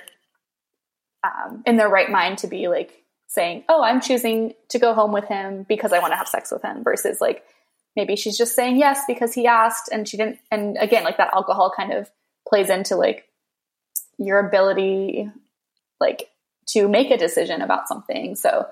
um, 1.24 1.64
in 1.66 1.78
their 1.78 1.90
right 1.90 2.10
mind 2.10 2.40
to 2.40 2.48
be 2.48 2.68
like 2.68 3.04
saying, 3.28 3.64
"Oh, 3.70 3.84
I'm 3.84 4.02
choosing 4.02 4.54
to 4.70 4.80
go 4.80 4.94
home 4.94 5.12
with 5.12 5.26
him 5.26 5.66
because 5.68 5.94
I 5.94 6.00
want 6.00 6.14
to 6.14 6.18
have 6.18 6.28
sex 6.28 6.52
with 6.52 6.64
him," 6.64 6.84
versus 6.84 7.22
like 7.22 7.44
maybe 7.96 8.16
she's 8.16 8.38
just 8.38 8.56
saying 8.56 8.78
yes 8.78 9.02
because 9.08 9.34
he 9.34 9.46
asked 9.46 9.90
and 9.92 10.08
she 10.08 10.18
didn't 10.18 10.40
and 10.52 10.78
again 10.80 11.04
like 11.04 11.18
that 11.18 11.34
alcohol 11.34 11.72
kind 11.76 11.92
of 11.92 12.10
plays 12.48 12.70
into 12.70 12.96
like 12.96 13.26
your 14.18 14.48
ability 14.48 15.30
like 16.00 16.30
to 16.68 16.88
make 16.88 17.12
a 17.12 17.18
decision 17.18 17.62
about 17.62 17.88
something. 17.88 18.36
So, 18.36 18.68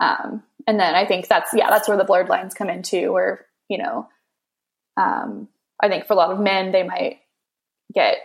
um, 0.00 0.42
and 0.66 0.78
then 0.78 0.94
I 0.94 1.06
think 1.06 1.28
that's, 1.28 1.50
yeah, 1.54 1.68
that's 1.68 1.88
where 1.88 1.96
the 1.96 2.04
blurred 2.04 2.28
lines 2.28 2.54
come 2.54 2.70
into 2.70 3.12
where, 3.12 3.44
you 3.68 3.78
know, 3.78 4.08
um, 4.96 5.48
I 5.80 5.88
think 5.88 6.06
for 6.06 6.12
a 6.12 6.16
lot 6.16 6.30
of 6.30 6.40
men, 6.40 6.72
they 6.72 6.82
might 6.82 7.18
get, 7.92 8.18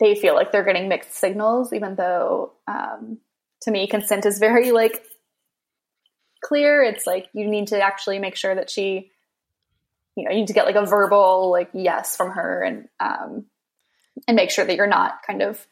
they 0.00 0.14
feel 0.14 0.34
like 0.34 0.52
they're 0.52 0.64
getting 0.64 0.88
mixed 0.88 1.14
signals, 1.14 1.72
even 1.72 1.94
though, 1.94 2.52
um, 2.66 3.18
to 3.62 3.70
me, 3.70 3.86
consent 3.86 4.26
is 4.26 4.38
very 4.38 4.72
like 4.72 5.02
clear. 6.42 6.82
It's 6.82 7.06
like 7.06 7.28
you 7.32 7.46
need 7.46 7.68
to 7.68 7.80
actually 7.80 8.18
make 8.18 8.36
sure 8.36 8.54
that 8.54 8.68
she, 8.68 9.10
you 10.16 10.24
know, 10.24 10.30
you 10.30 10.40
need 10.40 10.48
to 10.48 10.52
get 10.52 10.66
like 10.66 10.76
a 10.76 10.84
verbal 10.84 11.50
like 11.50 11.70
yes 11.72 12.16
from 12.16 12.32
her 12.32 12.62
and 12.62 12.88
um 13.00 13.46
and 14.28 14.36
make 14.36 14.50
sure 14.50 14.64
that 14.64 14.76
you're 14.76 14.86
not 14.86 15.14
kind 15.26 15.42
of 15.42 15.66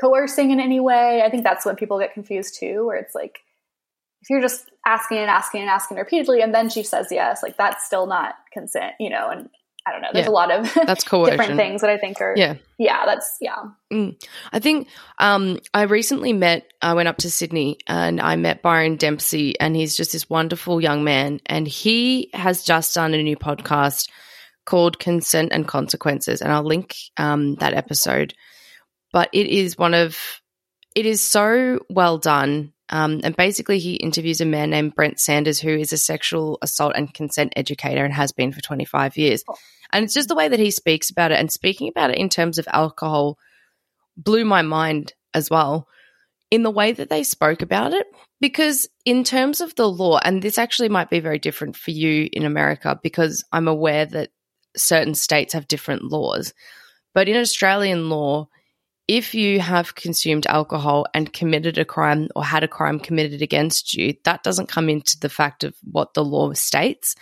coercing 0.00 0.50
in 0.50 0.60
any 0.60 0.80
way. 0.80 1.22
I 1.24 1.30
think 1.30 1.44
that's 1.44 1.64
when 1.64 1.76
people 1.76 1.98
get 1.98 2.14
confused 2.14 2.56
too, 2.58 2.86
where 2.86 2.96
it's 2.96 3.14
like 3.14 3.38
if 4.20 4.30
you're 4.30 4.40
just 4.40 4.70
asking 4.86 5.18
and 5.18 5.30
asking 5.30 5.62
and 5.62 5.70
asking 5.70 5.96
repeatedly 5.96 6.42
and 6.42 6.54
then 6.54 6.68
she 6.68 6.82
says 6.82 7.08
yes, 7.10 7.42
like 7.42 7.56
that's 7.56 7.86
still 7.86 8.06
not 8.06 8.34
consent, 8.52 8.94
you 9.00 9.10
know, 9.10 9.28
and 9.30 9.48
I 9.84 9.92
don't 9.92 10.00
know. 10.00 10.08
There's 10.12 10.26
yeah. 10.26 10.30
a 10.30 10.32
lot 10.32 10.50
of 10.52 10.72
that's 10.86 11.04
coercion. 11.04 11.38
different 11.38 11.58
things 11.58 11.80
that 11.80 11.90
I 11.90 11.98
think 11.98 12.20
are 12.20 12.34
yeah 12.36 12.54
yeah 12.78 13.04
that's 13.04 13.36
yeah. 13.40 13.56
Mm. 13.92 14.22
I 14.52 14.58
think 14.60 14.88
um, 15.18 15.58
I 15.74 15.82
recently 15.82 16.32
met. 16.32 16.72
I 16.80 16.94
went 16.94 17.08
up 17.08 17.18
to 17.18 17.30
Sydney 17.30 17.78
and 17.86 18.20
I 18.20 18.36
met 18.36 18.62
Byron 18.62 18.96
Dempsey, 18.96 19.58
and 19.58 19.74
he's 19.74 19.96
just 19.96 20.12
this 20.12 20.30
wonderful 20.30 20.80
young 20.80 21.04
man, 21.04 21.40
and 21.46 21.66
he 21.66 22.30
has 22.32 22.62
just 22.64 22.94
done 22.94 23.14
a 23.14 23.22
new 23.22 23.36
podcast 23.36 24.08
called 24.64 24.98
Consent 24.98 25.52
and 25.52 25.66
Consequences, 25.66 26.40
and 26.40 26.52
I'll 26.52 26.62
link 26.62 26.94
um, 27.16 27.56
that 27.56 27.74
episode. 27.74 28.34
But 29.12 29.28
it 29.32 29.46
is 29.46 29.76
one 29.76 29.94
of 29.94 30.16
it 30.94 31.06
is 31.06 31.22
so 31.22 31.80
well 31.90 32.18
done. 32.18 32.71
Um, 32.92 33.22
and 33.24 33.34
basically, 33.34 33.78
he 33.78 33.94
interviews 33.94 34.42
a 34.42 34.44
man 34.44 34.68
named 34.68 34.94
Brent 34.94 35.18
Sanders, 35.18 35.58
who 35.58 35.70
is 35.70 35.94
a 35.94 35.98
sexual 35.98 36.58
assault 36.60 36.92
and 36.94 37.12
consent 37.12 37.54
educator 37.56 38.04
and 38.04 38.12
has 38.12 38.32
been 38.32 38.52
for 38.52 38.60
25 38.60 39.16
years. 39.16 39.42
Oh. 39.48 39.54
And 39.92 40.04
it's 40.04 40.14
just 40.14 40.28
the 40.28 40.34
way 40.34 40.48
that 40.48 40.60
he 40.60 40.70
speaks 40.70 41.10
about 41.10 41.32
it 41.32 41.40
and 41.40 41.50
speaking 41.50 41.88
about 41.88 42.10
it 42.10 42.18
in 42.18 42.28
terms 42.28 42.58
of 42.58 42.68
alcohol 42.70 43.38
blew 44.16 44.44
my 44.44 44.60
mind 44.60 45.14
as 45.32 45.48
well 45.48 45.88
in 46.50 46.62
the 46.62 46.70
way 46.70 46.92
that 46.92 47.08
they 47.08 47.22
spoke 47.22 47.62
about 47.62 47.94
it. 47.94 48.06
Because, 48.40 48.88
in 49.06 49.24
terms 49.24 49.62
of 49.62 49.74
the 49.74 49.88
law, 49.88 50.18
and 50.22 50.42
this 50.42 50.58
actually 50.58 50.90
might 50.90 51.08
be 51.08 51.20
very 51.20 51.38
different 51.38 51.76
for 51.76 51.92
you 51.92 52.28
in 52.30 52.44
America 52.44 53.00
because 53.02 53.42
I'm 53.52 53.68
aware 53.68 54.04
that 54.04 54.30
certain 54.76 55.14
states 55.14 55.54
have 55.54 55.66
different 55.66 56.04
laws. 56.04 56.52
But 57.14 57.28
in 57.28 57.36
Australian 57.36 58.10
law, 58.10 58.48
if 59.12 59.34
you 59.34 59.60
have 59.60 59.94
consumed 59.94 60.46
alcohol 60.46 61.04
and 61.12 61.34
committed 61.34 61.76
a 61.76 61.84
crime 61.84 62.28
or 62.34 62.42
had 62.42 62.64
a 62.64 62.68
crime 62.68 62.98
committed 62.98 63.42
against 63.42 63.92
you, 63.94 64.14
that 64.24 64.42
doesn't 64.42 64.70
come 64.70 64.88
into 64.88 65.20
the 65.20 65.28
fact 65.28 65.64
of 65.64 65.74
what 65.82 66.14
the 66.14 66.24
law 66.24 66.50
states. 66.54 67.14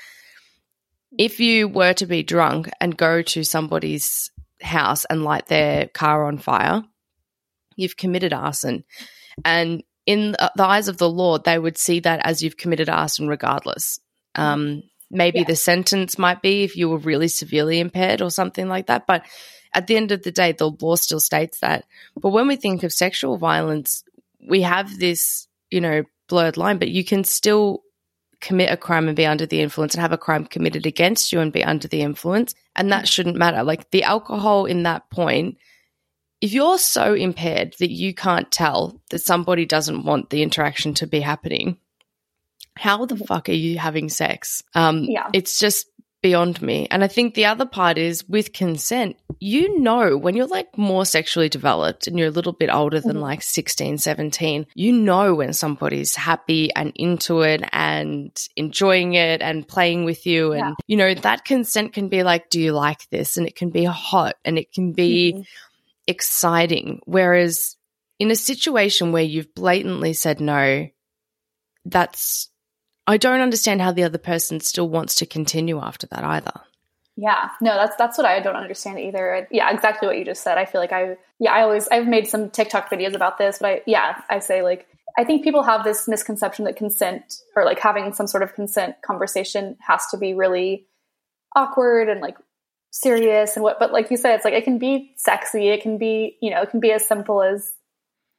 If 1.18 1.40
you 1.40 1.66
were 1.66 1.92
to 1.94 2.06
be 2.06 2.22
drunk 2.22 2.70
and 2.80 2.96
go 2.96 3.22
to 3.22 3.42
somebody's 3.42 4.30
house 4.62 5.04
and 5.06 5.24
light 5.24 5.46
their 5.46 5.88
car 5.88 6.26
on 6.26 6.38
fire, 6.38 6.84
you've 7.74 7.96
committed 7.96 8.32
arson. 8.32 8.84
And 9.44 9.82
in 10.06 10.36
the 10.54 10.64
eyes 10.64 10.86
of 10.86 10.98
the 10.98 11.10
law, 11.10 11.38
they 11.38 11.58
would 11.58 11.76
see 11.76 11.98
that 11.98 12.20
as 12.22 12.40
you've 12.40 12.56
committed 12.56 12.88
arson 12.88 13.26
regardless. 13.26 13.98
Um, 14.36 14.84
maybe 15.10 15.40
yeah. 15.40 15.46
the 15.46 15.56
sentence 15.56 16.18
might 16.18 16.40
be 16.40 16.62
if 16.62 16.76
you 16.76 16.88
were 16.88 16.98
really 16.98 17.26
severely 17.26 17.80
impaired 17.80 18.22
or 18.22 18.30
something 18.30 18.68
like 18.68 18.86
that. 18.86 19.08
But 19.08 19.24
at 19.72 19.86
the 19.86 19.96
end 19.96 20.12
of 20.12 20.22
the 20.22 20.32
day, 20.32 20.52
the 20.52 20.70
law 20.70 20.96
still 20.96 21.20
states 21.20 21.60
that. 21.60 21.84
But 22.16 22.30
when 22.30 22.48
we 22.48 22.56
think 22.56 22.82
of 22.82 22.92
sexual 22.92 23.36
violence, 23.36 24.04
we 24.46 24.62
have 24.62 24.98
this, 24.98 25.46
you 25.70 25.80
know, 25.80 26.04
blurred 26.28 26.56
line, 26.56 26.78
but 26.78 26.88
you 26.88 27.04
can 27.04 27.24
still 27.24 27.82
commit 28.40 28.72
a 28.72 28.76
crime 28.76 29.06
and 29.06 29.16
be 29.16 29.26
under 29.26 29.46
the 29.46 29.60
influence 29.60 29.94
and 29.94 30.00
have 30.00 30.12
a 30.12 30.18
crime 30.18 30.46
committed 30.46 30.86
against 30.86 31.32
you 31.32 31.40
and 31.40 31.52
be 31.52 31.62
under 31.62 31.88
the 31.88 32.00
influence. 32.00 32.54
And 32.74 32.90
that 32.90 33.06
shouldn't 33.06 33.36
matter. 33.36 33.62
Like 33.62 33.90
the 33.90 34.04
alcohol 34.04 34.64
in 34.64 34.84
that 34.84 35.10
point, 35.10 35.58
if 36.40 36.52
you're 36.52 36.78
so 36.78 37.12
impaired 37.12 37.74
that 37.80 37.90
you 37.90 38.14
can't 38.14 38.50
tell 38.50 39.00
that 39.10 39.18
somebody 39.18 39.66
doesn't 39.66 40.04
want 40.04 40.30
the 40.30 40.42
interaction 40.42 40.94
to 40.94 41.06
be 41.06 41.20
happening, 41.20 41.76
how 42.76 43.04
the 43.04 43.16
fuck 43.16 43.50
are 43.50 43.52
you 43.52 43.78
having 43.78 44.08
sex? 44.08 44.62
Um, 44.74 45.04
yeah. 45.04 45.28
It's 45.34 45.58
just 45.58 45.86
beyond 46.22 46.60
me. 46.60 46.86
And 46.90 47.02
I 47.02 47.08
think 47.08 47.34
the 47.34 47.46
other 47.46 47.64
part 47.64 47.98
is 47.98 48.28
with 48.28 48.52
consent, 48.52 49.16
you 49.38 49.80
know, 49.80 50.16
when 50.16 50.36
you're 50.36 50.46
like 50.46 50.76
more 50.76 51.06
sexually 51.06 51.48
developed 51.48 52.06
and 52.06 52.18
you're 52.18 52.28
a 52.28 52.32
little 52.32 52.52
bit 52.52 52.70
older 52.70 53.00
than 53.00 53.12
mm-hmm. 53.12 53.22
like 53.22 53.42
16, 53.42 53.98
17, 53.98 54.66
you 54.74 54.92
know 54.92 55.34
when 55.34 55.52
somebody's 55.52 56.14
happy 56.14 56.72
and 56.74 56.92
into 56.94 57.40
it 57.40 57.62
and 57.72 58.36
enjoying 58.56 59.14
it 59.14 59.40
and 59.40 59.66
playing 59.66 60.04
with 60.04 60.26
you. 60.26 60.52
And, 60.52 60.60
yeah. 60.60 60.74
you 60.86 60.96
know, 60.96 61.14
that 61.14 61.44
consent 61.44 61.94
can 61.94 62.08
be 62.08 62.22
like, 62.22 62.50
do 62.50 62.60
you 62.60 62.72
like 62.72 63.08
this? 63.10 63.36
And 63.36 63.46
it 63.46 63.56
can 63.56 63.70
be 63.70 63.84
hot 63.84 64.36
and 64.44 64.58
it 64.58 64.72
can 64.72 64.92
be 64.92 65.32
mm-hmm. 65.32 65.42
exciting. 66.06 67.00
Whereas 67.06 67.76
in 68.18 68.30
a 68.30 68.36
situation 68.36 69.12
where 69.12 69.22
you've 69.22 69.54
blatantly 69.54 70.12
said 70.12 70.40
no, 70.40 70.88
that's 71.86 72.49
I 73.06 73.16
don't 73.16 73.40
understand 73.40 73.80
how 73.80 73.92
the 73.92 74.04
other 74.04 74.18
person 74.18 74.60
still 74.60 74.88
wants 74.88 75.16
to 75.16 75.26
continue 75.26 75.80
after 75.80 76.06
that 76.08 76.24
either. 76.24 76.52
Yeah, 77.16 77.50
no, 77.60 77.74
that's 77.74 77.96
that's 77.96 78.16
what 78.16 78.26
I 78.26 78.40
don't 78.40 78.56
understand 78.56 78.98
either. 78.98 79.46
Yeah, 79.50 79.70
exactly 79.70 80.08
what 80.08 80.16
you 80.16 80.24
just 80.24 80.42
said. 80.42 80.56
I 80.56 80.64
feel 80.64 80.80
like 80.80 80.92
I 80.92 81.16
yeah, 81.38 81.52
I 81.52 81.62
always 81.62 81.86
I've 81.88 82.06
made 82.06 82.28
some 82.28 82.50
TikTok 82.50 82.90
videos 82.90 83.14
about 83.14 83.36
this, 83.36 83.58
but 83.58 83.66
I 83.66 83.82
yeah, 83.86 84.22
I 84.30 84.38
say 84.38 84.62
like 84.62 84.86
I 85.18 85.24
think 85.24 85.44
people 85.44 85.62
have 85.62 85.84
this 85.84 86.08
misconception 86.08 86.64
that 86.64 86.76
consent 86.76 87.40
or 87.56 87.64
like 87.64 87.78
having 87.78 88.12
some 88.14 88.26
sort 88.26 88.42
of 88.42 88.54
consent 88.54 88.96
conversation 89.02 89.76
has 89.86 90.06
to 90.12 90.16
be 90.16 90.34
really 90.34 90.86
awkward 91.54 92.08
and 92.08 92.20
like 92.20 92.36
serious 92.92 93.54
and 93.54 93.62
what 93.62 93.78
but 93.78 93.92
like 93.92 94.10
you 94.10 94.16
said 94.16 94.34
it's 94.34 94.44
like 94.44 94.54
it 94.54 94.64
can 94.64 94.78
be 94.78 95.12
sexy, 95.16 95.68
it 95.68 95.82
can 95.82 95.98
be, 95.98 96.38
you 96.40 96.50
know, 96.50 96.62
it 96.62 96.70
can 96.70 96.80
be 96.80 96.92
as 96.92 97.06
simple 97.06 97.42
as 97.42 97.72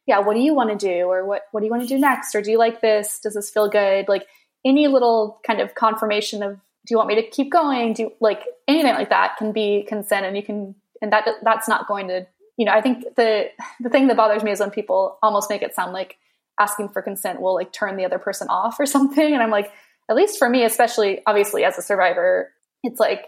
yeah, 0.07 0.19
what 0.19 0.33
do 0.33 0.39
you 0.41 0.55
want 0.55 0.71
to 0.71 0.87
do 0.87 1.03
or 1.03 1.25
what 1.25 1.43
what 1.51 1.59
do 1.59 1.67
you 1.67 1.71
want 1.71 1.83
to 1.83 1.87
do 1.87 1.99
next 1.99 2.33
or 2.33 2.41
do 2.41 2.49
you 2.49 2.57
like 2.57 2.81
this? 2.81 3.19
Does 3.19 3.35
this 3.35 3.51
feel 3.51 3.69
good? 3.69 4.07
Like 4.07 4.25
any 4.65 4.87
little 4.87 5.39
kind 5.45 5.59
of 5.59 5.75
confirmation 5.75 6.43
of 6.43 6.55
do 6.85 6.93
you 6.93 6.97
want 6.97 7.09
me 7.09 7.15
to 7.15 7.27
keep 7.27 7.51
going? 7.51 7.93
Do 7.93 8.03
you, 8.03 8.13
like 8.19 8.43
anything 8.67 8.93
like 8.95 9.09
that 9.09 9.37
can 9.37 9.51
be 9.51 9.85
consent 9.87 10.25
and 10.25 10.35
you 10.35 10.43
can 10.43 10.75
and 11.01 11.11
that 11.11 11.27
that's 11.43 11.67
not 11.67 11.87
going 11.87 12.07
to 12.07 12.25
you 12.57 12.65
know 12.65 12.71
i 12.71 12.81
think 12.81 13.03
the 13.15 13.49
the 13.79 13.89
thing 13.89 14.07
that 14.07 14.17
bothers 14.17 14.43
me 14.43 14.51
is 14.51 14.59
when 14.59 14.71
people 14.71 15.17
almost 15.21 15.49
make 15.49 15.61
it 15.61 15.75
sound 15.75 15.93
like 15.93 16.17
asking 16.59 16.89
for 16.89 17.01
consent 17.01 17.41
will 17.41 17.55
like 17.55 17.73
turn 17.73 17.97
the 17.97 18.05
other 18.05 18.19
person 18.19 18.47
off 18.49 18.79
or 18.79 18.85
something. 18.95 19.33
And 19.33 19.41
i'm 19.41 19.49
like 19.49 19.71
at 20.09 20.15
least 20.15 20.37
for 20.37 20.49
me 20.49 20.63
especially 20.63 21.21
obviously 21.25 21.63
as 21.63 21.77
a 21.77 21.81
survivor 21.81 22.51
it's 22.83 22.99
like 22.99 23.25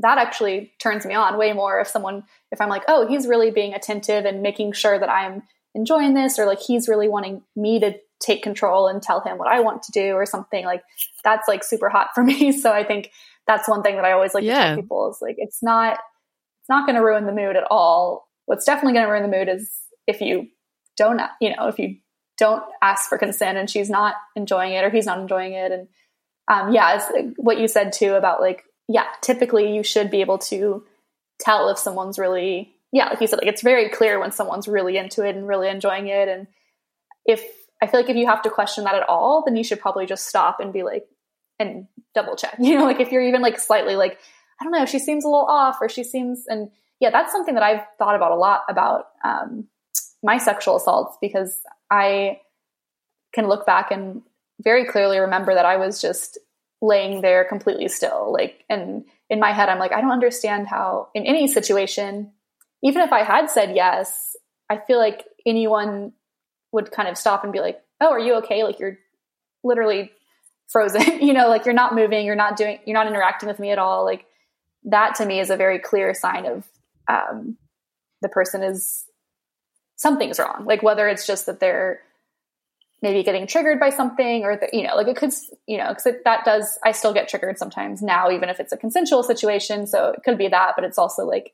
that 0.00 0.18
actually 0.18 0.72
turns 0.78 1.06
me 1.06 1.14
on 1.14 1.38
way 1.38 1.52
more 1.52 1.80
if 1.80 1.88
someone 1.88 2.24
if 2.52 2.60
i'm 2.60 2.68
like 2.68 2.82
oh 2.88 3.06
he's 3.06 3.26
really 3.26 3.50
being 3.50 3.74
attentive 3.74 4.24
and 4.24 4.42
making 4.42 4.72
sure 4.72 4.98
that 4.98 5.10
i'm 5.10 5.42
enjoying 5.74 6.14
this 6.14 6.38
or 6.38 6.46
like 6.46 6.60
he's 6.60 6.88
really 6.88 7.08
wanting 7.08 7.42
me 7.54 7.80
to 7.80 7.94
take 8.20 8.42
control 8.42 8.88
and 8.88 9.02
tell 9.02 9.20
him 9.20 9.38
what 9.38 9.48
I 9.48 9.60
want 9.60 9.82
to 9.84 9.92
do 9.92 10.12
or 10.12 10.26
something 10.26 10.64
like 10.64 10.82
that's 11.22 11.48
like 11.48 11.62
super 11.62 11.88
hot 11.88 12.08
for 12.14 12.22
me. 12.24 12.52
So 12.52 12.72
I 12.72 12.84
think 12.84 13.10
that's 13.46 13.68
one 13.68 13.82
thing 13.82 13.96
that 13.96 14.04
I 14.04 14.12
always 14.12 14.34
like 14.34 14.44
yeah. 14.44 14.54
to 14.54 14.66
tell 14.68 14.76
people 14.76 15.10
is 15.10 15.18
like 15.20 15.36
it's 15.38 15.62
not 15.62 15.94
it's 15.94 16.68
not 16.68 16.86
going 16.86 16.96
to 16.96 17.04
ruin 17.04 17.26
the 17.26 17.32
mood 17.32 17.56
at 17.56 17.64
all. 17.70 18.28
What's 18.46 18.64
definitely 18.64 18.94
going 18.94 19.06
to 19.06 19.12
ruin 19.12 19.22
the 19.28 19.36
mood 19.36 19.48
is 19.48 19.70
if 20.06 20.20
you 20.20 20.48
don't 20.96 21.20
you 21.40 21.54
know 21.54 21.68
if 21.68 21.78
you 21.78 21.96
don't 22.38 22.62
ask 22.82 23.08
for 23.08 23.18
consent 23.18 23.58
and 23.58 23.70
she's 23.70 23.88
not 23.90 24.14
enjoying 24.34 24.72
it 24.72 24.84
or 24.84 24.90
he's 24.90 25.06
not 25.06 25.18
enjoying 25.18 25.52
it 25.52 25.72
and 25.72 25.88
um, 26.48 26.72
yeah 26.72 26.96
it's 26.96 27.34
what 27.36 27.58
you 27.58 27.66
said 27.68 27.92
too 27.92 28.14
about 28.14 28.40
like 28.40 28.64
yeah 28.88 29.06
typically 29.20 29.74
you 29.74 29.82
should 29.82 30.10
be 30.10 30.20
able 30.20 30.38
to 30.38 30.84
tell 31.40 31.68
if 31.68 31.78
someone's 31.78 32.18
really 32.18 32.74
yeah 32.92 33.08
like 33.08 33.20
you 33.20 33.26
said 33.26 33.38
like 33.38 33.48
it's 33.48 33.62
very 33.62 33.88
clear 33.88 34.20
when 34.20 34.32
someone's 34.32 34.68
really 34.68 34.96
into 34.96 35.26
it 35.26 35.34
and 35.34 35.48
really 35.48 35.68
enjoying 35.68 36.08
it 36.08 36.28
and 36.28 36.46
if 37.24 37.42
I 37.86 37.88
feel 37.90 38.00
like 38.00 38.10
if 38.10 38.16
you 38.16 38.26
have 38.26 38.42
to 38.42 38.50
question 38.50 38.82
that 38.84 38.96
at 38.96 39.08
all, 39.08 39.44
then 39.46 39.54
you 39.54 39.62
should 39.62 39.80
probably 39.80 40.06
just 40.06 40.26
stop 40.26 40.58
and 40.58 40.72
be 40.72 40.82
like, 40.82 41.06
and 41.60 41.86
double 42.14 42.34
check. 42.34 42.56
You 42.60 42.78
know, 42.78 42.84
like 42.84 42.98
if 42.98 43.12
you're 43.12 43.22
even 43.22 43.42
like 43.42 43.60
slightly 43.60 43.94
like, 43.94 44.18
I 44.60 44.64
don't 44.64 44.72
know, 44.72 44.86
she 44.86 44.98
seems 44.98 45.24
a 45.24 45.28
little 45.28 45.46
off 45.46 45.78
or 45.80 45.88
she 45.88 46.02
seems, 46.02 46.46
and 46.48 46.70
yeah, 46.98 47.10
that's 47.10 47.30
something 47.30 47.54
that 47.54 47.62
I've 47.62 47.86
thought 47.96 48.16
about 48.16 48.32
a 48.32 48.36
lot 48.36 48.62
about 48.68 49.06
um, 49.24 49.68
my 50.20 50.38
sexual 50.38 50.76
assaults 50.76 51.16
because 51.20 51.60
I 51.88 52.40
can 53.32 53.46
look 53.46 53.66
back 53.66 53.92
and 53.92 54.22
very 54.60 54.84
clearly 54.86 55.18
remember 55.18 55.54
that 55.54 55.66
I 55.66 55.76
was 55.76 56.00
just 56.00 56.38
laying 56.82 57.20
there 57.20 57.44
completely 57.44 57.86
still. 57.86 58.32
Like, 58.32 58.64
and 58.68 59.04
in 59.30 59.38
my 59.38 59.52
head, 59.52 59.68
I'm 59.68 59.78
like, 59.78 59.92
I 59.92 60.00
don't 60.00 60.10
understand 60.10 60.66
how 60.66 61.10
in 61.14 61.24
any 61.24 61.46
situation, 61.46 62.32
even 62.82 63.02
if 63.02 63.12
I 63.12 63.22
had 63.22 63.48
said 63.48 63.76
yes, 63.76 64.34
I 64.68 64.78
feel 64.78 64.98
like 64.98 65.24
anyone 65.46 66.12
would 66.72 66.90
kind 66.90 67.08
of 67.08 67.16
stop 67.16 67.44
and 67.44 67.52
be 67.52 67.60
like, 67.60 67.82
"Oh, 68.00 68.10
are 68.10 68.20
you 68.20 68.34
okay? 68.36 68.64
Like 68.64 68.78
you're 68.78 68.98
literally 69.64 70.12
frozen. 70.68 71.20
you 71.20 71.32
know, 71.32 71.48
like 71.48 71.64
you're 71.64 71.74
not 71.74 71.94
moving, 71.94 72.26
you're 72.26 72.34
not 72.34 72.56
doing, 72.56 72.78
you're 72.86 72.94
not 72.94 73.06
interacting 73.06 73.48
with 73.48 73.58
me 73.58 73.70
at 73.70 73.78
all." 73.78 74.04
Like 74.04 74.26
that 74.84 75.16
to 75.16 75.26
me 75.26 75.40
is 75.40 75.50
a 75.50 75.56
very 75.56 75.78
clear 75.78 76.14
sign 76.14 76.46
of 76.46 76.64
um, 77.08 77.56
the 78.22 78.28
person 78.28 78.62
is 78.62 79.04
something's 79.96 80.38
wrong. 80.38 80.64
Like 80.64 80.82
whether 80.82 81.08
it's 81.08 81.26
just 81.26 81.46
that 81.46 81.60
they're 81.60 82.00
maybe 83.02 83.22
getting 83.22 83.46
triggered 83.46 83.78
by 83.78 83.90
something 83.90 84.44
or 84.44 84.58
you 84.72 84.82
know, 84.82 84.96
like 84.96 85.08
it 85.08 85.16
could, 85.16 85.32
you 85.66 85.78
know, 85.78 85.88
because 85.88 86.14
that 86.24 86.44
does, 86.44 86.78
I 86.84 86.92
still 86.92 87.12
get 87.12 87.28
triggered 87.28 87.58
sometimes 87.58 88.02
now, 88.02 88.30
even 88.30 88.48
if 88.48 88.58
it's 88.58 88.72
a 88.72 88.76
consensual 88.76 89.22
situation. 89.22 89.86
So 89.86 90.08
it 90.10 90.22
could 90.24 90.38
be 90.38 90.48
that, 90.48 90.72
but 90.76 90.84
it's 90.84 90.98
also 90.98 91.24
like, 91.24 91.52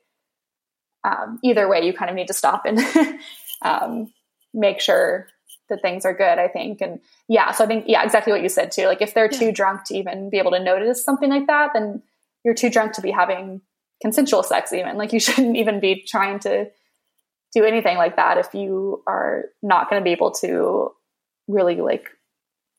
um, 1.03 1.39
either 1.43 1.67
way, 1.67 1.85
you 1.85 1.93
kind 1.93 2.09
of 2.09 2.15
need 2.15 2.27
to 2.27 2.33
stop 2.33 2.63
and 2.65 2.79
um, 3.61 4.13
make 4.53 4.79
sure 4.79 5.27
that 5.69 5.81
things 5.81 6.05
are 6.05 6.13
good, 6.13 6.39
I 6.39 6.47
think. 6.47 6.81
And 6.81 6.99
yeah, 7.27 7.51
so 7.51 7.63
I 7.63 7.67
think, 7.67 7.85
yeah, 7.87 8.03
exactly 8.03 8.33
what 8.33 8.43
you 8.43 8.49
said 8.49 8.71
too. 8.71 8.85
Like 8.85 9.01
if 9.01 9.13
they're 9.13 9.29
yeah. 9.31 9.39
too 9.39 9.51
drunk 9.51 9.85
to 9.85 9.95
even 9.95 10.29
be 10.29 10.37
able 10.37 10.51
to 10.51 10.63
notice 10.63 11.03
something 11.03 11.29
like 11.29 11.47
that, 11.47 11.71
then 11.73 12.01
you're 12.43 12.53
too 12.53 12.69
drunk 12.69 12.93
to 12.93 13.01
be 13.01 13.11
having 13.11 13.61
consensual 14.01 14.43
sex 14.43 14.73
even. 14.73 14.97
Like 14.97 15.13
you 15.13 15.19
shouldn't 15.21 15.57
even 15.57 15.79
be 15.79 16.03
trying 16.07 16.39
to 16.39 16.69
do 17.53 17.63
anything 17.63 17.97
like 17.97 18.15
that 18.15 18.37
if 18.37 18.53
you 18.53 19.03
are 19.07 19.45
not 19.61 19.89
going 19.89 20.01
to 20.01 20.03
be 20.03 20.11
able 20.11 20.31
to 20.31 20.91
really 21.47 21.75
like 21.75 22.09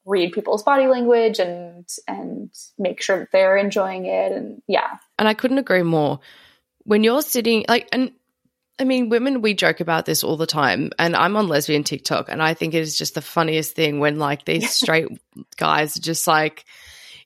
read 0.04 0.32
people's 0.32 0.62
body 0.62 0.86
language 0.86 1.38
and 1.38 1.88
and 2.06 2.50
make 2.78 3.00
sure 3.00 3.20
that 3.20 3.28
they're 3.32 3.56
enjoying 3.56 4.04
it 4.04 4.32
and 4.32 4.60
yeah 4.66 4.98
and 5.18 5.28
i 5.28 5.34
couldn't 5.34 5.58
agree 5.58 5.82
more 5.82 6.20
when 6.80 7.04
you're 7.04 7.22
sitting 7.22 7.64
like 7.68 7.88
and 7.92 8.12
I 8.78 8.84
mean, 8.84 9.08
women, 9.08 9.40
we 9.40 9.54
joke 9.54 9.80
about 9.80 10.04
this 10.04 10.24
all 10.24 10.36
the 10.36 10.46
time. 10.46 10.90
And 10.98 11.14
I'm 11.14 11.36
on 11.36 11.46
lesbian 11.46 11.84
TikTok, 11.84 12.28
and 12.28 12.42
I 12.42 12.54
think 12.54 12.74
it 12.74 12.82
is 12.82 12.98
just 12.98 13.14
the 13.14 13.22
funniest 13.22 13.76
thing 13.76 14.00
when, 14.00 14.18
like, 14.18 14.44
these 14.44 14.70
straight 14.70 15.08
guys 15.56 15.96
are 15.96 16.00
just 16.00 16.26
like, 16.26 16.64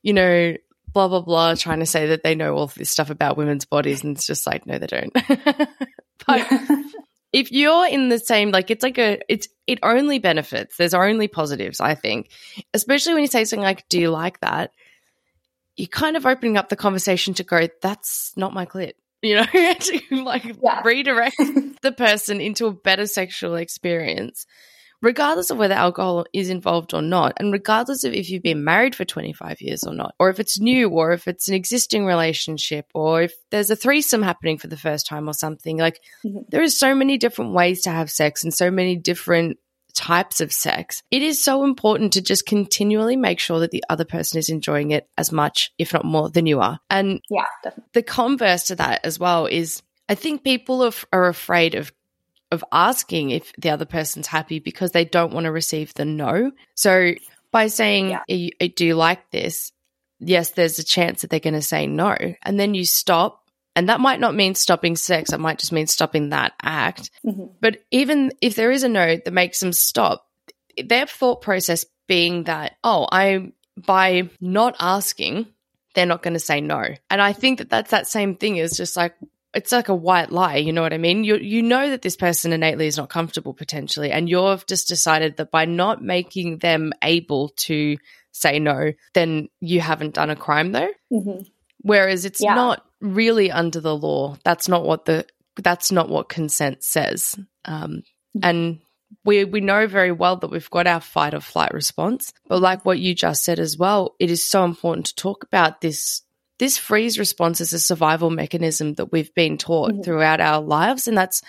you 0.02 0.12
know, 0.12 0.54
blah, 0.92 1.08
blah, 1.08 1.22
blah, 1.22 1.54
trying 1.54 1.80
to 1.80 1.86
say 1.86 2.08
that 2.08 2.22
they 2.22 2.34
know 2.34 2.54
all 2.54 2.66
this 2.66 2.90
stuff 2.90 3.08
about 3.08 3.38
women's 3.38 3.64
bodies. 3.64 4.04
And 4.04 4.16
it's 4.16 4.26
just 4.26 4.46
like, 4.46 4.66
no, 4.66 4.78
they 4.78 4.86
don't. 4.86 5.12
but 6.26 6.46
if 7.32 7.50
you're 7.50 7.86
in 7.86 8.10
the 8.10 8.18
same, 8.18 8.50
like, 8.50 8.70
it's 8.70 8.82
like 8.82 8.98
a, 8.98 9.18
it's, 9.28 9.48
it 9.66 9.78
only 9.82 10.18
benefits. 10.18 10.76
There's 10.76 10.94
only 10.94 11.28
positives, 11.28 11.80
I 11.80 11.94
think. 11.94 12.30
Especially 12.74 13.14
when 13.14 13.22
you 13.22 13.28
say 13.28 13.44
something 13.44 13.64
like, 13.64 13.88
do 13.88 13.98
you 13.98 14.10
like 14.10 14.40
that? 14.40 14.72
You're 15.76 15.88
kind 15.88 16.16
of 16.16 16.26
opening 16.26 16.58
up 16.58 16.68
the 16.68 16.76
conversation 16.76 17.34
to 17.34 17.44
go, 17.44 17.68
that's 17.80 18.32
not 18.36 18.52
my 18.52 18.66
clit 18.66 18.92
you 19.22 19.36
know, 19.36 19.44
to 19.80 20.00
like 20.24 20.44
yeah. 20.62 20.82
redirect 20.84 21.36
the 21.82 21.92
person 21.92 22.40
into 22.40 22.66
a 22.66 22.72
better 22.72 23.06
sexual 23.06 23.56
experience, 23.56 24.46
regardless 25.02 25.50
of 25.50 25.58
whether 25.58 25.74
alcohol 25.74 26.24
is 26.32 26.50
involved 26.50 26.94
or 26.94 27.02
not, 27.02 27.34
and 27.38 27.52
regardless 27.52 28.04
of 28.04 28.12
if 28.12 28.30
you've 28.30 28.42
been 28.42 28.64
married 28.64 28.94
for 28.94 29.04
25 29.04 29.60
years 29.60 29.84
or 29.84 29.94
not, 29.94 30.14
or 30.18 30.30
if 30.30 30.40
it's 30.40 30.60
new, 30.60 30.88
or 30.88 31.12
if 31.12 31.26
it's 31.26 31.48
an 31.48 31.54
existing 31.54 32.04
relationship, 32.04 32.86
or 32.94 33.22
if 33.22 33.32
there's 33.50 33.70
a 33.70 33.76
threesome 33.76 34.22
happening 34.22 34.58
for 34.58 34.68
the 34.68 34.76
first 34.76 35.06
time 35.06 35.28
or 35.28 35.34
something. 35.34 35.78
Like, 35.78 36.00
mm-hmm. 36.24 36.40
there 36.48 36.62
is 36.62 36.78
so 36.78 36.94
many 36.94 37.18
different 37.18 37.52
ways 37.52 37.82
to 37.82 37.90
have 37.90 38.10
sex 38.10 38.44
and 38.44 38.54
so 38.54 38.70
many 38.70 38.96
different 38.96 39.58
types 39.98 40.40
of 40.40 40.52
sex, 40.52 41.02
it 41.10 41.22
is 41.22 41.42
so 41.42 41.64
important 41.64 42.12
to 42.12 42.22
just 42.22 42.46
continually 42.46 43.16
make 43.16 43.40
sure 43.40 43.58
that 43.58 43.72
the 43.72 43.82
other 43.90 44.04
person 44.04 44.38
is 44.38 44.48
enjoying 44.48 44.92
it 44.92 45.08
as 45.18 45.32
much, 45.32 45.72
if 45.76 45.92
not 45.92 46.04
more, 46.04 46.30
than 46.30 46.46
you 46.46 46.60
are. 46.60 46.78
And 46.88 47.20
yeah, 47.28 47.44
definitely. 47.64 47.90
the 47.94 48.02
converse 48.04 48.64
to 48.64 48.76
that 48.76 49.00
as 49.04 49.18
well 49.18 49.46
is 49.46 49.82
I 50.08 50.14
think 50.14 50.44
people 50.44 50.84
are, 50.84 50.92
are 51.12 51.26
afraid 51.26 51.74
of 51.74 51.92
of 52.50 52.64
asking 52.72 53.28
if 53.28 53.52
the 53.58 53.70
other 53.70 53.84
person's 53.84 54.26
happy 54.26 54.58
because 54.58 54.92
they 54.92 55.04
don't 55.04 55.34
want 55.34 55.44
to 55.44 55.52
receive 55.52 55.92
the 55.94 56.06
no. 56.06 56.52
So 56.74 57.12
by 57.50 57.66
saying, 57.66 58.10
yeah. 58.28 58.68
"Do 58.76 58.86
you 58.86 58.94
like 58.94 59.30
this?" 59.30 59.72
Yes, 60.20 60.52
there's 60.52 60.78
a 60.78 60.84
chance 60.84 61.20
that 61.20 61.30
they're 61.30 61.40
going 61.40 61.54
to 61.54 61.62
say 61.62 61.86
no, 61.88 62.16
and 62.42 62.58
then 62.58 62.74
you 62.74 62.84
stop 62.84 63.47
and 63.78 63.88
that 63.88 64.00
might 64.00 64.18
not 64.18 64.34
mean 64.34 64.56
stopping 64.56 64.96
sex, 64.96 65.32
it 65.32 65.38
might 65.38 65.60
just 65.60 65.70
mean 65.70 65.86
stopping 65.86 66.30
that 66.30 66.52
act. 66.60 67.12
Mm-hmm. 67.24 67.44
But 67.60 67.78
even 67.92 68.32
if 68.40 68.56
there 68.56 68.72
is 68.72 68.82
a 68.82 68.88
no 68.88 69.18
that 69.24 69.32
makes 69.32 69.60
them 69.60 69.72
stop, 69.72 70.26
their 70.84 71.06
thought 71.06 71.42
process 71.42 71.84
being 72.08 72.42
that, 72.44 72.74
oh, 72.82 73.06
I, 73.12 73.52
by 73.76 74.30
not 74.40 74.74
asking, 74.80 75.46
they're 75.94 76.06
not 76.06 76.24
going 76.24 76.34
to 76.34 76.40
say 76.40 76.60
no. 76.60 76.86
And 77.08 77.22
I 77.22 77.32
think 77.32 77.58
that 77.58 77.70
that's 77.70 77.92
that 77.92 78.08
same 78.08 78.34
thing 78.34 78.56
is 78.56 78.76
just 78.76 78.96
like, 78.96 79.14
it's 79.54 79.70
like 79.70 79.88
a 79.88 79.94
white 79.94 80.32
lie, 80.32 80.56
you 80.56 80.72
know 80.72 80.82
what 80.82 80.92
I 80.92 80.98
mean? 80.98 81.22
You 81.22 81.36
you 81.36 81.62
know 81.62 81.90
that 81.90 82.02
this 82.02 82.16
person 82.16 82.52
innately 82.52 82.88
is 82.88 82.96
not 82.96 83.10
comfortable 83.10 83.54
potentially, 83.54 84.10
and 84.10 84.28
you've 84.28 84.66
just 84.66 84.88
decided 84.88 85.36
that 85.36 85.52
by 85.52 85.66
not 85.66 86.02
making 86.02 86.58
them 86.58 86.92
able 87.00 87.50
to 87.50 87.96
say 88.32 88.58
no, 88.58 88.92
then 89.14 89.48
you 89.60 89.80
haven't 89.80 90.14
done 90.14 90.30
a 90.30 90.36
crime 90.36 90.72
though. 90.72 90.90
Mm-hmm. 91.12 91.44
Whereas 91.88 92.24
it's 92.24 92.42
yeah. 92.42 92.54
not 92.54 92.84
really 93.00 93.50
under 93.50 93.80
the 93.80 93.96
law. 93.96 94.36
That's 94.44 94.68
not 94.68 94.84
what 94.84 95.04
the 95.04 95.26
that's 95.56 95.90
not 95.90 96.08
what 96.08 96.28
consent 96.28 96.84
says. 96.84 97.38
Um, 97.64 98.02
and 98.42 98.80
we 99.24 99.44
we 99.44 99.60
know 99.60 99.86
very 99.86 100.12
well 100.12 100.36
that 100.36 100.50
we've 100.50 100.70
got 100.70 100.86
our 100.86 101.00
fight 101.00 101.34
or 101.34 101.40
flight 101.40 101.72
response. 101.72 102.32
But 102.46 102.60
like 102.60 102.84
what 102.84 102.98
you 102.98 103.14
just 103.14 103.44
said 103.44 103.58
as 103.58 103.76
well, 103.78 104.14
it 104.18 104.30
is 104.30 104.48
so 104.48 104.64
important 104.64 105.06
to 105.06 105.14
talk 105.14 105.44
about 105.44 105.80
this 105.80 106.22
this 106.58 106.76
freeze 106.76 107.18
response 107.18 107.60
is 107.60 107.72
a 107.72 107.78
survival 107.78 108.30
mechanism 108.30 108.94
that 108.94 109.12
we've 109.12 109.32
been 109.34 109.58
taught 109.58 109.92
mm-hmm. 109.92 110.02
throughout 110.02 110.40
our 110.40 110.60
lives 110.60 111.06
and 111.06 111.16
that's 111.16 111.40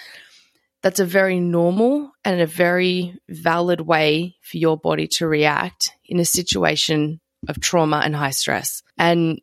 that's 0.81 0.99
a 0.99 1.05
very 1.05 1.39
normal 1.39 2.11
and 2.23 2.39
a 2.39 2.45
very 2.45 3.19
valid 3.27 3.81
way 3.81 4.35
for 4.41 4.57
your 4.57 4.77
body 4.77 5.07
to 5.07 5.27
react 5.27 5.91
in 6.05 6.19
a 6.19 6.25
situation 6.25 7.19
of 7.47 7.59
trauma 7.59 8.01
and 8.03 8.15
high 8.15 8.29
stress. 8.29 8.81
And 8.97 9.41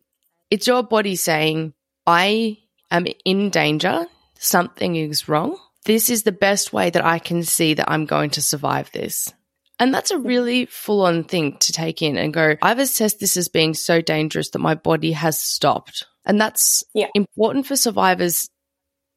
it's 0.50 0.66
your 0.66 0.82
body 0.82 1.16
saying, 1.16 1.74
I 2.06 2.58
am 2.90 3.06
in 3.24 3.50
danger. 3.50 4.06
Something 4.38 4.96
is 4.96 5.28
wrong. 5.28 5.58
This 5.84 6.10
is 6.10 6.24
the 6.24 6.32
best 6.32 6.72
way 6.72 6.90
that 6.90 7.04
I 7.04 7.18
can 7.18 7.42
see 7.42 7.74
that 7.74 7.90
I'm 7.90 8.06
going 8.06 8.30
to 8.30 8.42
survive 8.42 8.90
this. 8.92 9.32
And 9.78 9.92
that's 9.92 10.10
a 10.10 10.18
really 10.18 10.66
full 10.66 11.04
on 11.04 11.24
thing 11.24 11.58
to 11.58 11.72
take 11.72 12.00
in 12.00 12.16
and 12.16 12.32
go, 12.32 12.56
I've 12.62 12.78
assessed 12.78 13.20
this 13.20 13.36
as 13.36 13.48
being 13.48 13.74
so 13.74 14.00
dangerous 14.00 14.50
that 14.50 14.58
my 14.58 14.74
body 14.74 15.12
has 15.12 15.38
stopped. 15.38 16.06
And 16.24 16.40
that's 16.40 16.82
yeah. 16.94 17.08
important 17.14 17.66
for 17.66 17.76
survivors 17.76 18.48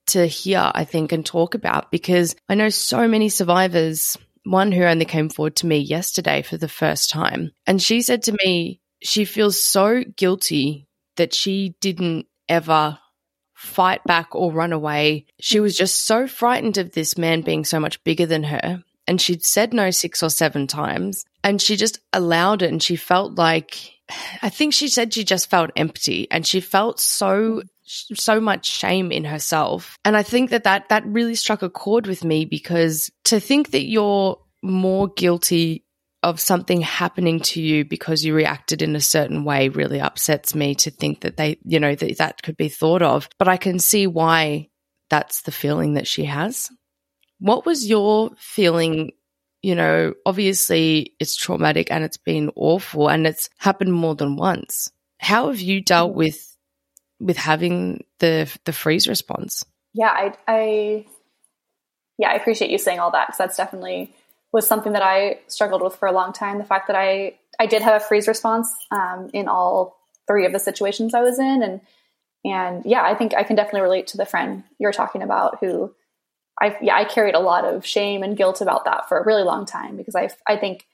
to 0.07 0.25
hear, 0.25 0.71
I 0.73 0.83
think, 0.83 1.11
and 1.11 1.25
talk 1.25 1.55
about 1.55 1.91
because 1.91 2.35
I 2.49 2.55
know 2.55 2.69
so 2.69 3.07
many 3.07 3.29
survivors. 3.29 4.17
One 4.43 4.71
who 4.71 4.83
only 4.83 5.05
came 5.05 5.29
forward 5.29 5.55
to 5.57 5.67
me 5.67 5.77
yesterday 5.77 6.41
for 6.41 6.57
the 6.57 6.67
first 6.67 7.09
time. 7.09 7.51
And 7.65 7.81
she 7.81 8.01
said 8.01 8.23
to 8.23 8.37
me, 8.43 8.81
she 9.01 9.25
feels 9.25 9.63
so 9.63 10.03
guilty 10.03 10.88
that 11.19 11.34
she 11.34 11.75
didn't 11.79 12.25
ever 12.47 12.97
fight 13.53 14.01
back 14.05 14.34
or 14.34 14.53
run 14.53 14.71
away. 14.71 15.25
She 15.39 15.60
was 15.60 15.77
just 15.77 16.08
so 16.08 16.27
frightened 16.27 16.77
of 16.77 16.93
this 16.93 17.17
man 17.17 17.41
being 17.41 17.65
so 17.65 17.79
much 17.79 18.01
bigger 18.05 18.25
than 18.25 18.43
her. 18.43 18.84
And 19.05 19.19
she'd 19.19 19.43
said 19.43 19.73
no 19.73 19.91
six 19.91 20.23
or 20.23 20.29
seven 20.29 20.65
times 20.65 21.25
and 21.43 21.62
she 21.62 21.75
just 21.75 21.99
allowed 22.13 22.62
it. 22.62 22.71
And 22.71 22.82
she 22.82 22.95
felt 22.95 23.38
like, 23.38 23.75
I 24.41 24.49
think 24.49 24.73
she 24.73 24.88
said 24.88 25.13
she 25.13 25.25
just 25.25 25.49
felt 25.49 25.71
empty 25.75 26.27
and 26.32 26.47
she 26.47 26.62
felt 26.62 26.99
so 26.99 27.62
so 27.91 28.39
much 28.39 28.67
shame 28.67 29.12
in 29.12 29.25
herself. 29.25 29.97
And 30.05 30.15
I 30.15 30.21
think 30.21 30.51
that 30.51 30.65
that, 30.65 30.89
that 30.89 31.08
really 31.08 31.34
struck 31.34 31.63
a 31.63 31.71
chord 31.71 32.05
with 32.05 32.23
me 32.23 32.45
because 32.45 33.10
to 33.25 33.39
think 33.39 33.71
that 33.71 33.86
you're 33.86 34.39
more 34.62 35.08
guilty 35.08 35.84
of 36.21 36.39
something 36.39 36.82
happening 36.82 37.39
to 37.39 37.62
you 37.62 37.86
because 37.86 38.25
you 38.25 38.34
reacted 38.34 38.82
in 38.82 38.95
a 38.95 39.01
certain 39.01 39.45
way 39.45 39.69
really 39.69 40.01
upsets 40.01 40.53
me 40.53 40.75
to 40.75 40.91
think 40.91 41.21
that 41.21 41.38
they, 41.38 41.58
you 41.63 41.79
know, 41.79 41.95
that 41.95 42.17
that 42.17 42.41
could 42.43 42.58
be 42.58 42.67
thought 42.67 43.01
of. 43.01 43.29
But 43.38 43.47
I 43.47 43.58
can 43.58 43.79
see 43.79 44.05
why 44.05 44.69
that's 45.10 45.41
the 45.41 45.51
feeling 45.51 45.93
that 45.93 46.08
she 46.08 46.25
has. 46.25 46.69
What 47.39 47.65
was 47.65 47.88
your 47.88 48.32
feeling? 48.38 49.12
You 49.62 49.75
know, 49.75 50.13
obviously 50.25 51.15
it's 51.19 51.36
traumatic 51.36 51.89
and 51.91 52.03
it's 52.03 52.17
been 52.17 52.51
awful 52.55 53.10
and 53.10 53.25
it's 53.25 53.49
happened 53.58 53.93
more 53.93 54.15
than 54.15 54.36
once. 54.36 54.91
How 55.19 55.47
have 55.47 55.60
you 55.60 55.82
dealt 55.82 56.13
with 56.13 56.45
with 57.19 57.38
having 57.38 58.03
the 58.19 58.53
the 58.65 58.73
freeze 58.73 59.08
response? 59.08 59.65
Yeah, 59.93 60.10
I, 60.10 60.34
I 60.47 61.05
yeah, 62.17 62.29
I 62.29 62.34
appreciate 62.34 62.71
you 62.71 62.77
saying 62.77 62.99
all 62.99 63.12
that 63.12 63.27
because 63.27 63.38
that's 63.38 63.58
definitely 63.58 64.13
was 64.51 64.67
something 64.67 64.93
that 64.93 65.03
I 65.03 65.39
struggled 65.47 65.81
with 65.81 65.95
for 65.95 66.07
a 66.07 66.12
long 66.12 66.33
time. 66.33 66.57
The 66.57 66.63
fact 66.63 66.88
that 66.88 66.95
I 66.95 67.38
I 67.59 67.65
did 67.65 67.81
have 67.81 68.01
a 68.01 68.05
freeze 68.05 68.27
response 68.27 68.73
um, 68.91 69.29
in 69.33 69.47
all 69.47 69.99
three 70.27 70.45
of 70.45 70.53
the 70.53 70.59
situations 70.59 71.13
I 71.13 71.21
was 71.21 71.39
in, 71.39 71.62
and 71.62 71.81
and 72.45 72.85
yeah, 72.85 73.03
I 73.03 73.15
think 73.15 73.33
I 73.35 73.43
can 73.43 73.55
definitely 73.55 73.81
relate 73.81 74.07
to 74.07 74.17
the 74.17 74.25
friend 74.25 74.63
you're 74.79 74.91
talking 74.91 75.21
about 75.21 75.59
who 75.59 75.93
I 76.59 76.77
yeah 76.81 76.95
I 76.95 77.05
carried 77.05 77.35
a 77.35 77.39
lot 77.39 77.65
of 77.65 77.85
shame 77.85 78.23
and 78.23 78.38
guilt 78.38 78.62
about 78.62 78.85
that 78.85 79.07
for 79.07 79.17
a 79.17 79.25
really 79.25 79.43
long 79.43 79.65
time 79.65 79.97
because 79.97 80.15
I 80.15 80.29
I 80.47 80.57
think 80.57 80.85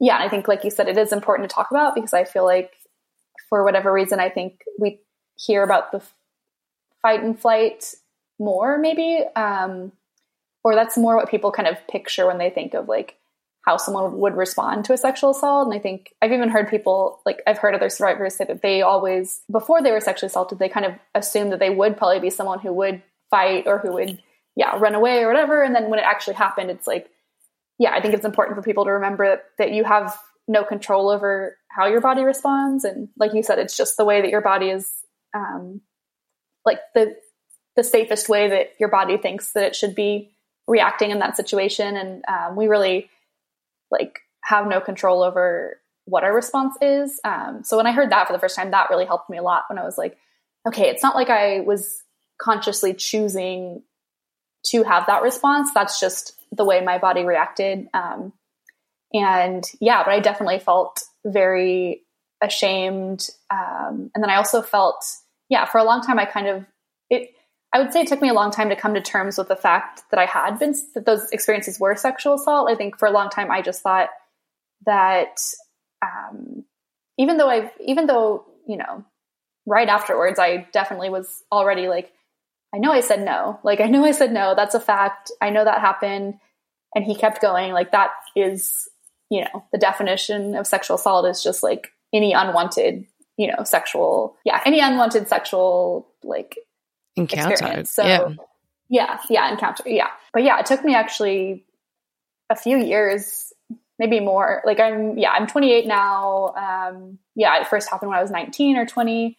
yeah 0.00 0.18
I 0.18 0.28
think 0.28 0.48
like 0.48 0.64
you 0.64 0.70
said 0.70 0.88
it 0.88 0.98
is 0.98 1.12
important 1.12 1.48
to 1.48 1.54
talk 1.54 1.70
about 1.70 1.94
because 1.94 2.14
I 2.14 2.24
feel 2.24 2.44
like 2.44 2.72
for 3.48 3.64
whatever 3.64 3.92
reason 3.92 4.20
I 4.20 4.28
think 4.28 4.62
we 4.78 5.00
hear 5.36 5.62
about 5.62 5.92
the 5.92 6.02
fight 7.02 7.22
and 7.22 7.38
flight 7.38 7.94
more 8.38 8.78
maybe 8.78 9.24
um, 9.36 9.92
or 10.68 10.74
that's 10.74 10.98
more 10.98 11.16
what 11.16 11.30
people 11.30 11.50
kind 11.50 11.66
of 11.66 11.78
picture 11.88 12.26
when 12.26 12.36
they 12.36 12.50
think 12.50 12.74
of 12.74 12.88
like 12.88 13.16
how 13.64 13.78
someone 13.78 14.18
would 14.18 14.36
respond 14.36 14.84
to 14.84 14.92
a 14.92 14.98
sexual 14.98 15.30
assault. 15.30 15.66
And 15.66 15.74
I 15.74 15.80
think 15.80 16.12
I've 16.20 16.32
even 16.32 16.50
heard 16.50 16.68
people, 16.68 17.22
like 17.24 17.40
I've 17.46 17.56
heard 17.56 17.74
other 17.74 17.88
survivors 17.88 18.36
say 18.36 18.44
that 18.44 18.60
they 18.60 18.82
always, 18.82 19.40
before 19.50 19.82
they 19.82 19.92
were 19.92 20.00
sexually 20.00 20.26
assaulted, 20.26 20.58
they 20.58 20.68
kind 20.68 20.84
of 20.84 20.92
assumed 21.14 21.52
that 21.52 21.58
they 21.58 21.70
would 21.70 21.96
probably 21.96 22.20
be 22.20 22.28
someone 22.28 22.58
who 22.58 22.70
would 22.74 23.02
fight 23.30 23.66
or 23.66 23.78
who 23.78 23.94
would, 23.94 24.22
yeah, 24.56 24.76
run 24.76 24.94
away 24.94 25.22
or 25.22 25.28
whatever. 25.28 25.62
And 25.62 25.74
then 25.74 25.88
when 25.88 25.98
it 26.00 26.04
actually 26.04 26.34
happened, 26.34 26.70
it's 26.70 26.86
like, 26.86 27.08
yeah, 27.78 27.92
I 27.94 28.02
think 28.02 28.12
it's 28.12 28.26
important 28.26 28.56
for 28.56 28.62
people 28.62 28.84
to 28.84 28.90
remember 28.90 29.26
that, 29.26 29.44
that 29.56 29.72
you 29.72 29.84
have 29.84 30.18
no 30.46 30.64
control 30.64 31.08
over 31.08 31.56
how 31.70 31.86
your 31.86 32.02
body 32.02 32.24
responds. 32.24 32.84
And 32.84 33.08
like 33.18 33.32
you 33.32 33.42
said, 33.42 33.58
it's 33.58 33.76
just 33.76 33.96
the 33.96 34.04
way 34.04 34.20
that 34.20 34.30
your 34.30 34.42
body 34.42 34.68
is, 34.68 34.86
um, 35.34 35.80
like 36.66 36.80
the, 36.94 37.16
the 37.74 37.84
safest 37.84 38.28
way 38.28 38.48
that 38.50 38.72
your 38.78 38.90
body 38.90 39.16
thinks 39.16 39.52
that 39.52 39.64
it 39.64 39.74
should 39.74 39.94
be 39.94 40.34
reacting 40.68 41.10
in 41.10 41.18
that 41.18 41.36
situation. 41.36 41.96
And 41.96 42.24
um, 42.28 42.54
we 42.54 42.68
really 42.68 43.10
like 43.90 44.20
have 44.44 44.68
no 44.68 44.80
control 44.80 45.22
over 45.22 45.80
what 46.04 46.22
our 46.22 46.34
response 46.34 46.76
is. 46.80 47.20
Um, 47.24 47.64
so 47.64 47.76
when 47.76 47.86
I 47.86 47.92
heard 47.92 48.10
that 48.10 48.26
for 48.26 48.32
the 48.32 48.38
first 48.38 48.54
time, 48.54 48.70
that 48.70 48.90
really 48.90 49.06
helped 49.06 49.28
me 49.28 49.38
a 49.38 49.42
lot 49.42 49.64
when 49.68 49.78
I 49.78 49.84
was 49.84 49.98
like, 49.98 50.16
okay, 50.66 50.88
it's 50.90 51.02
not 51.02 51.16
like 51.16 51.30
I 51.30 51.60
was 51.60 52.02
consciously 52.40 52.94
choosing 52.94 53.82
to 54.66 54.82
have 54.84 55.06
that 55.06 55.22
response. 55.22 55.70
That's 55.74 55.98
just 55.98 56.34
the 56.52 56.64
way 56.64 56.82
my 56.82 56.98
body 56.98 57.24
reacted. 57.24 57.88
Um, 57.92 58.32
and 59.12 59.64
yeah, 59.80 60.04
but 60.04 60.12
I 60.12 60.20
definitely 60.20 60.58
felt 60.58 61.02
very 61.24 62.02
ashamed. 62.42 63.28
Um, 63.50 64.10
and 64.14 64.22
then 64.22 64.30
I 64.30 64.36
also 64.36 64.62
felt, 64.62 65.04
yeah, 65.48 65.64
for 65.64 65.78
a 65.78 65.84
long 65.84 66.02
time, 66.02 66.18
I 66.18 66.26
kind 66.26 66.46
of, 66.46 66.64
it, 67.10 67.30
I 67.72 67.80
would 67.80 67.92
say 67.92 68.00
it 68.00 68.08
took 68.08 68.22
me 68.22 68.30
a 68.30 68.34
long 68.34 68.50
time 68.50 68.70
to 68.70 68.76
come 68.76 68.94
to 68.94 69.00
terms 69.00 69.36
with 69.36 69.48
the 69.48 69.56
fact 69.56 70.02
that 70.10 70.18
I 70.18 70.24
had 70.24 70.58
been, 70.58 70.74
that 70.94 71.04
those 71.04 71.30
experiences 71.30 71.78
were 71.78 71.94
sexual 71.96 72.34
assault. 72.34 72.70
I 72.70 72.74
think 72.74 72.98
for 72.98 73.06
a 73.06 73.12
long 73.12 73.28
time, 73.28 73.50
I 73.50 73.60
just 73.60 73.82
thought 73.82 74.08
that, 74.86 75.38
um, 76.02 76.64
even 77.18 77.36
though 77.36 77.50
I've, 77.50 77.70
even 77.84 78.06
though, 78.06 78.46
you 78.66 78.78
know, 78.78 79.04
right 79.66 79.88
afterwards, 79.88 80.38
I 80.38 80.66
definitely 80.72 81.10
was 81.10 81.42
already 81.52 81.88
like, 81.88 82.12
I 82.74 82.78
know 82.78 82.92
I 82.92 83.00
said 83.00 83.22
no. 83.22 83.60
Like, 83.62 83.80
I 83.80 83.86
know 83.86 84.04
I 84.04 84.12
said 84.12 84.32
no. 84.32 84.54
That's 84.54 84.74
a 84.74 84.80
fact. 84.80 85.30
I 85.40 85.50
know 85.50 85.64
that 85.64 85.80
happened. 85.80 86.34
And 86.94 87.04
he 87.04 87.14
kept 87.14 87.42
going. 87.42 87.72
Like, 87.72 87.92
that 87.92 88.10
is, 88.34 88.88
you 89.30 89.42
know, 89.42 89.64
the 89.72 89.78
definition 89.78 90.54
of 90.54 90.66
sexual 90.66 90.96
assault 90.96 91.26
is 91.26 91.42
just 91.42 91.62
like 91.62 91.92
any 92.14 92.32
unwanted, 92.32 93.06
you 93.36 93.48
know, 93.48 93.64
sexual, 93.64 94.36
yeah, 94.44 94.60
any 94.64 94.80
unwanted 94.80 95.28
sexual, 95.28 96.08
like, 96.22 96.56
encounter. 97.18 97.52
Experience. 97.52 97.90
So, 97.90 98.04
yeah. 98.04 98.28
yeah, 98.88 99.18
yeah, 99.28 99.52
encounter. 99.52 99.84
Yeah. 99.86 100.08
But 100.32 100.42
yeah, 100.44 100.58
it 100.60 100.66
took 100.66 100.84
me 100.84 100.94
actually 100.94 101.64
a 102.50 102.56
few 102.56 102.78
years, 102.78 103.52
maybe 103.98 104.20
more. 104.20 104.62
Like, 104.64 104.80
I'm, 104.80 105.18
yeah, 105.18 105.30
I'm 105.30 105.46
28 105.46 105.86
now. 105.86 106.54
Um, 106.54 107.18
yeah, 107.34 107.60
it 107.60 107.66
first 107.66 107.90
happened 107.90 108.10
when 108.10 108.18
I 108.18 108.22
was 108.22 108.30
19 108.30 108.76
or 108.76 108.86
20 108.86 109.36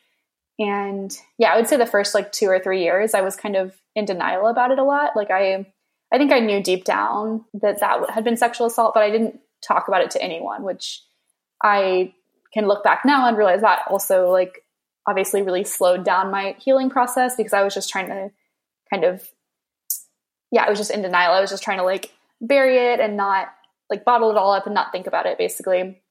and 0.60 1.18
yeah 1.38 1.54
i 1.54 1.56
would 1.56 1.68
say 1.68 1.78
the 1.78 1.86
first 1.86 2.13
like 2.13 2.32
two 2.32 2.48
or 2.48 2.60
three 2.60 2.84
years 2.84 3.13
i 3.13 3.22
was 3.22 3.36
kind 3.36 3.56
of 3.56 3.74
in 3.96 4.06
denial 4.06 4.48
about 4.48 4.72
it 4.72 4.78
a 4.78 4.84
lot 4.84 5.15
like 5.15 5.32
i 5.32 5.65
i 6.12 6.18
think 6.18 6.32
i 6.32 6.39
knew 6.39 6.62
deep 6.62 6.84
down 6.84 7.44
that 7.54 7.80
that 7.80 8.10
had 8.10 8.24
been 8.24 8.38
sexual 8.38 8.68
assault 8.68 8.94
but 8.94 9.02
i 9.02 9.10
didn't 9.10 9.39
talk 9.63 9.88
about 9.88 10.02
it 10.02 10.12
to 10.12 10.22
anyone 10.22 10.63
which 10.63 11.02
i 11.63 12.13
can 12.54 12.68
look 12.68 12.84
back 12.84 13.04
now 13.06 13.28
and 13.28 13.38
realize 13.38 13.62
that 13.62 13.84
also 13.89 14.30
like 14.30 14.63
obviously 15.10 15.41
really 15.41 15.63
slowed 15.63 16.04
down 16.04 16.32
my 16.32 16.56
healing 16.60 16.89
process 16.89 17.36
because 17.36 17.54
i 17.54 17.63
was 17.63 17.74
just 17.74 17.89
trying 17.89 18.08
to 18.08 18.30
kind 18.89 19.04
of 19.04 19.28
yeah 20.52 20.63
i 20.63 20.69
was 20.69 20.78
just 20.78 20.91
in 20.91 21.02
denial 21.02 21.34
i 21.34 21.41
was 21.41 21.50
just 21.50 21.63
trying 21.63 21.80
to 21.80 21.84
like 21.84 22.12
bury 22.41 22.78
it 22.78 23.00
and 23.00 23.17
not 23.17 23.48
like 23.89 24.06
bottle 24.06 24.32
it 24.32 24.38
all 24.38 24.54
up 24.54 24.65
and 24.65 24.76
not 24.76 24.91
think 24.91 25.08
about 25.08 25.26
it 25.26 25.38
basically 25.38 26.02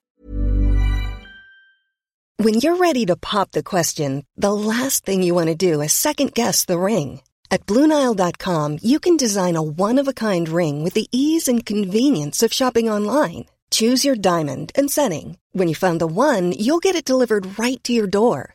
when 2.41 2.61
you're 2.63 2.77
ready 2.77 3.05
to 3.07 3.17
pop 3.17 3.51
the 3.51 3.65
question, 3.65 4.25
the 4.37 4.53
last 4.53 5.05
thing 5.05 5.25
you 5.25 5.35
want 5.35 5.49
to 5.49 5.57
do 5.57 5.81
is 5.81 5.93
second 5.93 6.35
guess 6.35 6.65
the 6.65 6.79
ring. 6.79 7.21
At 7.51 7.67
Bluenile.com, 7.67 8.79
you 8.81 9.01
can 9.01 9.17
design 9.17 9.57
a 9.57 9.63
one 9.63 9.99
of 9.99 10.07
a 10.07 10.13
kind 10.13 10.49
ring 10.49 10.85
with 10.85 10.95
the 10.95 11.09
ease 11.11 11.49
and 11.49 11.67
convenience 11.67 12.45
of 12.45 12.53
shopping 12.53 12.89
online. 12.89 13.47
Choose 13.73 14.05
your 14.05 14.15
diamond 14.15 14.71
and 14.79 14.89
setting. 14.89 15.37
When 15.51 15.67
you 15.67 15.75
find 15.75 16.01
the 16.01 16.07
one, 16.07 16.53
you'll 16.53 16.85
get 16.87 16.95
it 16.95 17.05
delivered 17.05 17.59
right 17.59 17.83
to 17.83 17.93
your 17.93 18.07
door. 18.07 18.55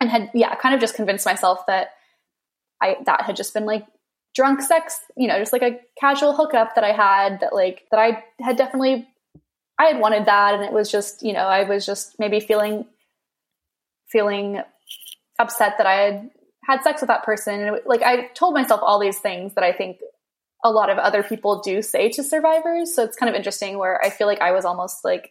And 0.00 0.10
had 0.10 0.30
yeah 0.34 0.54
kind 0.56 0.74
of 0.74 0.80
just 0.80 0.94
convinced 0.94 1.26
myself 1.26 1.64
that 1.66 1.90
i 2.82 2.96
that 3.06 3.22
had 3.22 3.36
just 3.36 3.54
been 3.54 3.64
like 3.64 3.86
drunk 4.34 4.60
sex 4.60 5.00
you 5.16 5.26
know 5.26 5.38
just 5.38 5.52
like 5.52 5.62
a 5.62 5.80
casual 5.98 6.34
hookup 6.34 6.74
that 6.74 6.84
i 6.84 6.92
had 6.92 7.40
that 7.40 7.54
like 7.54 7.86
that 7.90 7.98
i 7.98 8.22
had 8.40 8.56
definitely 8.56 9.08
i 9.78 9.86
had 9.86 9.98
wanted 9.98 10.26
that. 10.26 10.54
And 10.54 10.64
it 10.64 10.72
was 10.72 10.90
just 10.90 11.22
you 11.22 11.32
know 11.32 11.46
i 11.46 11.64
was 11.64 11.86
just 11.86 12.18
maybe 12.18 12.40
feeling 12.40 12.84
feeling 14.08 14.60
upset 15.38 15.78
that 15.78 15.86
i 15.86 15.94
had 15.94 16.30
had 16.64 16.82
sex 16.82 17.00
with 17.00 17.08
that 17.08 17.24
person. 17.24 17.60
And 17.60 17.76
it, 17.76 17.86
like 17.86 18.02
i 18.02 18.28
told 18.28 18.54
myself 18.54 18.80
all 18.82 19.00
these 19.00 19.18
things 19.18 19.54
that 19.54 19.64
i 19.64 19.72
think 19.72 19.98
a 20.64 20.70
lot 20.70 20.90
of 20.90 20.98
other 20.98 21.22
people 21.22 21.60
do 21.60 21.80
say 21.80 22.08
to 22.08 22.24
survivors. 22.24 22.94
So 22.94 23.04
it's 23.04 23.16
kind 23.16 23.30
of 23.30 23.36
interesting 23.36 23.78
where 23.78 24.04
i 24.04 24.10
feel 24.10 24.26
like 24.26 24.40
i 24.40 24.52
was 24.52 24.64
almost 24.64 25.04
like 25.04 25.30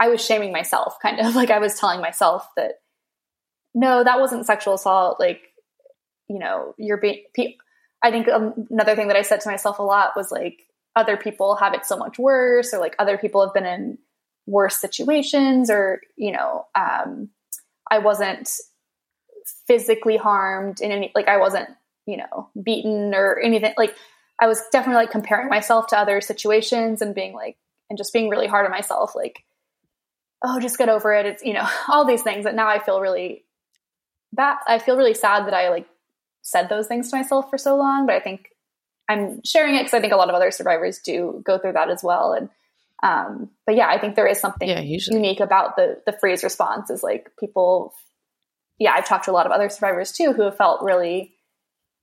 i 0.00 0.08
was 0.08 0.24
shaming 0.24 0.52
myself 0.52 0.96
kind 1.02 1.20
of. 1.20 1.34
Like 1.40 1.50
i 1.50 1.58
was 1.58 1.78
telling 1.78 2.00
myself 2.00 2.46
that 2.56 2.74
no, 3.74 4.04
that 4.04 4.20
wasn't 4.20 4.46
sexual 4.46 4.74
assault. 4.74 5.18
Like, 5.18 5.52
you 6.28 6.38
know, 6.38 6.74
you're 6.78 6.96
being, 6.96 7.24
I 8.02 8.10
think 8.10 8.28
another 8.28 8.94
thing 8.94 9.08
that 9.08 9.16
I 9.16 9.22
said 9.22 9.40
to 9.40 9.50
myself 9.50 9.78
a 9.78 9.82
lot 9.82 10.12
was 10.16 10.30
like, 10.30 10.62
other 10.96 11.16
people 11.16 11.56
have 11.56 11.74
it 11.74 11.84
so 11.84 11.96
much 11.96 12.18
worse, 12.18 12.72
or 12.72 12.78
like 12.78 12.94
other 12.98 13.18
people 13.18 13.44
have 13.44 13.52
been 13.52 13.66
in 13.66 13.98
worse 14.46 14.78
situations, 14.78 15.70
or, 15.70 16.00
you 16.16 16.32
know, 16.32 16.66
um, 16.76 17.30
I 17.90 17.98
wasn't 17.98 18.48
physically 19.66 20.16
harmed 20.16 20.80
in 20.80 20.92
any, 20.92 21.10
like, 21.14 21.26
I 21.28 21.38
wasn't, 21.38 21.68
you 22.06 22.18
know, 22.18 22.50
beaten 22.62 23.12
or 23.14 23.40
anything. 23.40 23.74
Like, 23.76 23.94
I 24.40 24.46
was 24.46 24.62
definitely 24.72 25.02
like 25.02 25.10
comparing 25.10 25.48
myself 25.48 25.88
to 25.88 25.98
other 25.98 26.20
situations 26.20 27.02
and 27.02 27.14
being 27.14 27.34
like, 27.34 27.56
and 27.90 27.98
just 27.98 28.12
being 28.12 28.28
really 28.28 28.46
hard 28.46 28.64
on 28.64 28.70
myself. 28.70 29.14
Like, 29.14 29.44
oh, 30.42 30.60
just 30.60 30.78
get 30.78 30.88
over 30.88 31.12
it. 31.12 31.26
It's, 31.26 31.42
you 31.42 31.54
know, 31.54 31.66
all 31.88 32.04
these 32.04 32.22
things 32.22 32.44
that 32.44 32.54
now 32.54 32.68
I 32.68 32.78
feel 32.78 33.00
really 33.00 33.43
that 34.36 34.58
I 34.66 34.78
feel 34.78 34.96
really 34.96 35.14
sad 35.14 35.46
that 35.46 35.54
I 35.54 35.70
like 35.70 35.86
said 36.42 36.68
those 36.68 36.86
things 36.86 37.10
to 37.10 37.16
myself 37.16 37.50
for 37.50 37.58
so 37.58 37.76
long, 37.76 38.06
but 38.06 38.14
I 38.14 38.20
think 38.20 38.50
I'm 39.08 39.40
sharing 39.44 39.74
it 39.74 39.80
because 39.80 39.94
I 39.94 40.00
think 40.00 40.12
a 40.12 40.16
lot 40.16 40.28
of 40.28 40.34
other 40.34 40.50
survivors 40.50 41.00
do 41.00 41.42
go 41.44 41.58
through 41.58 41.72
that 41.72 41.90
as 41.90 42.02
well. 42.02 42.32
And 42.32 42.48
um, 43.02 43.50
but 43.66 43.76
yeah, 43.76 43.88
I 43.88 43.98
think 43.98 44.16
there 44.16 44.26
is 44.26 44.40
something 44.40 44.68
yeah, 44.68 44.80
unique 44.80 45.40
about 45.40 45.76
the 45.76 46.00
the 46.06 46.12
freeze 46.12 46.42
response 46.42 46.90
is 46.90 47.02
like 47.02 47.32
people. 47.38 47.94
Yeah, 48.78 48.92
I've 48.92 49.06
talked 49.06 49.26
to 49.26 49.30
a 49.30 49.32
lot 49.32 49.46
of 49.46 49.52
other 49.52 49.68
survivors 49.68 50.10
too 50.10 50.32
who 50.32 50.42
have 50.42 50.56
felt 50.56 50.82
really 50.82 51.34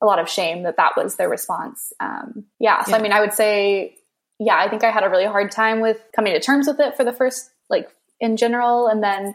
a 0.02 0.06
lot 0.06 0.18
of 0.18 0.28
shame 0.28 0.64
that 0.64 0.76
that 0.76 0.92
was 0.96 1.16
their 1.16 1.28
response. 1.28 1.92
Um, 2.00 2.44
yeah. 2.58 2.82
So, 2.82 2.90
yeah. 2.90 2.96
I 2.96 3.02
mean, 3.02 3.12
I 3.12 3.20
would 3.20 3.32
say, 3.32 3.94
yeah, 4.38 4.56
I 4.56 4.68
think 4.68 4.82
I 4.82 4.90
had 4.90 5.04
a 5.04 5.08
really 5.08 5.26
hard 5.26 5.52
time 5.52 5.80
with 5.80 5.98
coming 6.14 6.32
to 6.32 6.40
terms 6.40 6.66
with 6.66 6.80
it 6.80 6.96
for 6.96 7.04
the 7.04 7.12
first, 7.12 7.48
like 7.70 7.88
in 8.20 8.36
general. 8.36 8.88
And 8.88 9.02
then 9.02 9.34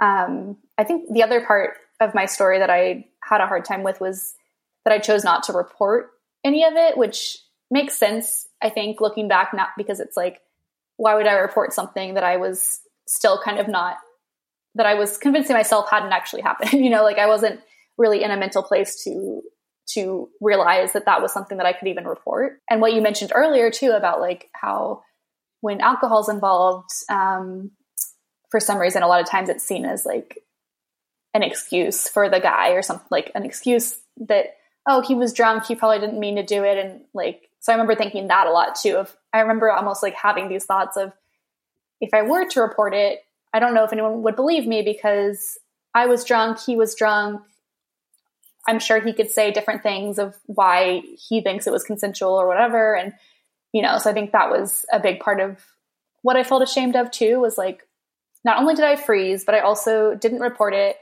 um, 0.00 0.56
I 0.78 0.84
think 0.84 1.12
the 1.12 1.22
other 1.22 1.44
part 1.44 1.74
of 2.00 2.14
my 2.14 2.26
story 2.26 2.58
that 2.58 2.70
I 2.70 3.06
had 3.22 3.40
a 3.40 3.46
hard 3.46 3.64
time 3.64 3.82
with 3.82 4.00
was 4.00 4.34
that 4.84 4.92
I 4.92 4.98
chose 4.98 5.24
not 5.24 5.44
to 5.44 5.52
report 5.52 6.10
any 6.44 6.64
of 6.64 6.74
it, 6.74 6.96
which 6.96 7.38
makes 7.70 7.96
sense, 7.96 8.46
I 8.62 8.70
think, 8.70 9.00
looking 9.00 9.28
back, 9.28 9.52
not 9.52 9.70
because 9.76 10.00
it's 10.00 10.16
like, 10.16 10.40
why 10.96 11.14
would 11.14 11.26
I 11.26 11.34
report 11.34 11.72
something 11.72 12.14
that 12.14 12.24
I 12.24 12.36
was 12.36 12.80
still 13.06 13.40
kind 13.42 13.58
of 13.58 13.68
not, 13.68 13.96
that 14.74 14.86
I 14.86 14.94
was 14.94 15.18
convincing 15.18 15.56
myself 15.56 15.90
hadn't 15.90 16.12
actually 16.12 16.42
happened? 16.42 16.72
you 16.84 16.90
know, 16.90 17.02
like 17.02 17.18
I 17.18 17.26
wasn't 17.26 17.60
really 17.98 18.22
in 18.22 18.30
a 18.30 18.36
mental 18.36 18.62
place 18.62 19.02
to 19.04 19.42
to 19.88 20.28
realize 20.40 20.92
that 20.94 21.04
that 21.04 21.22
was 21.22 21.32
something 21.32 21.58
that 21.58 21.66
I 21.66 21.72
could 21.72 21.86
even 21.86 22.08
report. 22.08 22.60
And 22.68 22.80
what 22.80 22.92
you 22.92 23.00
mentioned 23.00 23.30
earlier 23.32 23.70
too 23.70 23.92
about 23.92 24.20
like 24.20 24.50
how 24.52 25.02
when 25.60 25.80
alcohol's 25.80 26.28
involved, 26.28 26.90
um, 27.08 27.70
for 28.50 28.60
some 28.60 28.78
reason, 28.78 29.02
a 29.02 29.08
lot 29.08 29.20
of 29.20 29.28
times 29.28 29.48
it's 29.48 29.64
seen 29.64 29.84
as 29.84 30.06
like 30.06 30.42
an 31.36 31.42
excuse 31.42 32.08
for 32.08 32.28
the 32.28 32.40
guy 32.40 32.70
or 32.70 32.82
something 32.82 33.06
like 33.10 33.30
an 33.34 33.44
excuse 33.44 33.98
that 34.16 34.56
oh 34.86 35.02
he 35.02 35.14
was 35.14 35.34
drunk 35.34 35.66
he 35.66 35.74
probably 35.74 36.00
didn't 36.00 36.18
mean 36.18 36.36
to 36.36 36.42
do 36.42 36.64
it 36.64 36.78
and 36.78 37.02
like 37.12 37.50
so 37.60 37.70
i 37.70 37.74
remember 37.74 37.94
thinking 37.94 38.28
that 38.28 38.46
a 38.46 38.50
lot 38.50 38.74
too 38.74 38.96
of 38.96 39.14
i 39.32 39.40
remember 39.40 39.70
almost 39.70 40.02
like 40.02 40.14
having 40.14 40.48
these 40.48 40.64
thoughts 40.64 40.96
of 40.96 41.12
if 42.00 42.14
i 42.14 42.22
were 42.22 42.48
to 42.48 42.62
report 42.62 42.94
it 42.94 43.22
i 43.52 43.60
don't 43.60 43.74
know 43.74 43.84
if 43.84 43.92
anyone 43.92 44.22
would 44.22 44.34
believe 44.34 44.66
me 44.66 44.82
because 44.82 45.58
i 45.94 46.06
was 46.06 46.24
drunk 46.24 46.58
he 46.58 46.74
was 46.74 46.94
drunk. 46.94 47.42
I'm 48.68 48.80
sure 48.80 48.98
he 49.00 49.12
could 49.12 49.30
say 49.30 49.52
different 49.52 49.84
things 49.84 50.18
of 50.18 50.34
why 50.46 51.02
he 51.28 51.40
thinks 51.40 51.68
it 51.68 51.72
was 51.72 51.84
consensual 51.84 52.32
or 52.32 52.48
whatever 52.48 52.96
and 52.96 53.12
you 53.72 53.82
know 53.82 53.98
so 53.98 54.10
i 54.10 54.14
think 54.14 54.32
that 54.32 54.50
was 54.50 54.86
a 54.90 54.98
big 54.98 55.20
part 55.20 55.38
of 55.38 55.64
what 56.22 56.36
i 56.36 56.42
felt 56.42 56.62
ashamed 56.62 56.96
of 56.96 57.10
too 57.10 57.38
was 57.38 57.58
like 57.58 57.85
not 58.46 58.58
only 58.58 58.74
did 58.74 58.84
i 58.84 58.96
freeze 58.96 59.44
but 59.44 59.54
i 59.54 59.60
also 59.60 60.14
didn't 60.14 60.40
report 60.40 60.72
it 60.72 60.96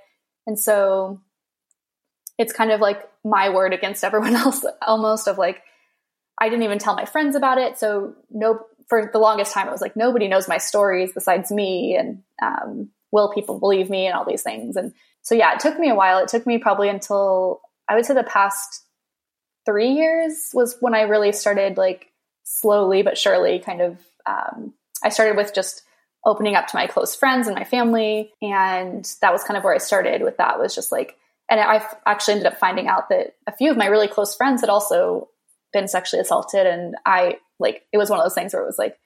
and 0.46 0.58
so 0.58 1.20
it's 2.38 2.52
kind 2.52 2.70
of 2.70 2.80
like 2.80 3.08
my 3.24 3.50
word 3.50 3.72
against 3.72 4.04
everyone 4.04 4.34
else 4.36 4.64
almost 4.82 5.28
of 5.28 5.38
like, 5.38 5.62
I 6.40 6.48
didn't 6.48 6.64
even 6.64 6.78
tell 6.78 6.94
my 6.94 7.04
friends 7.04 7.36
about 7.36 7.58
it. 7.58 7.78
So 7.78 8.14
no, 8.30 8.60
for 8.88 9.08
the 9.12 9.18
longest 9.18 9.52
time, 9.52 9.68
it 9.68 9.72
was 9.72 9.80
like, 9.80 9.96
nobody 9.96 10.28
knows 10.28 10.48
my 10.48 10.58
stories 10.58 11.12
besides 11.12 11.50
me. 11.50 11.96
And, 11.96 12.22
um, 12.42 12.90
will 13.12 13.32
people 13.32 13.60
believe 13.60 13.88
me 13.88 14.06
and 14.06 14.16
all 14.16 14.24
these 14.24 14.42
things. 14.42 14.74
And 14.74 14.92
so, 15.22 15.36
yeah, 15.36 15.54
it 15.54 15.60
took 15.60 15.78
me 15.78 15.88
a 15.88 15.94
while. 15.94 16.18
It 16.18 16.28
took 16.28 16.46
me 16.46 16.58
probably 16.58 16.88
until 16.88 17.60
I 17.88 17.94
would 17.94 18.04
say 18.04 18.14
the 18.14 18.24
past 18.24 18.82
three 19.64 19.92
years 19.92 20.50
was 20.52 20.76
when 20.80 20.94
I 20.94 21.02
really 21.02 21.30
started 21.30 21.76
like 21.76 22.08
slowly 22.42 23.02
but 23.02 23.16
surely 23.16 23.60
kind 23.60 23.80
of, 23.80 23.98
um, 24.26 24.74
I 25.02 25.10
started 25.10 25.36
with 25.36 25.54
just 25.54 25.82
opening 26.24 26.54
up 26.54 26.66
to 26.68 26.76
my 26.76 26.86
close 26.86 27.14
friends 27.14 27.46
and 27.46 27.56
my 27.56 27.64
family. 27.64 28.32
And 28.40 29.04
that 29.20 29.32
was 29.32 29.44
kind 29.44 29.56
of 29.56 29.64
where 29.64 29.74
I 29.74 29.78
started 29.78 30.22
with 30.22 30.38
that 30.38 30.58
was 30.58 30.74
just 30.74 30.90
like, 30.90 31.16
and 31.50 31.60
I 31.60 31.84
actually 32.06 32.34
ended 32.34 32.46
up 32.46 32.58
finding 32.58 32.88
out 32.88 33.10
that 33.10 33.34
a 33.46 33.52
few 33.52 33.70
of 33.70 33.76
my 33.76 33.86
really 33.86 34.08
close 34.08 34.34
friends 34.34 34.62
had 34.62 34.70
also 34.70 35.28
been 35.72 35.88
sexually 35.88 36.22
assaulted. 36.22 36.66
And 36.66 36.96
I 37.04 37.36
like, 37.58 37.82
it 37.92 37.98
was 37.98 38.08
one 38.08 38.18
of 38.18 38.24
those 38.24 38.34
things 38.34 38.54
where 38.54 38.62
it 38.62 38.66
was 38.66 38.78
like, 38.78 38.96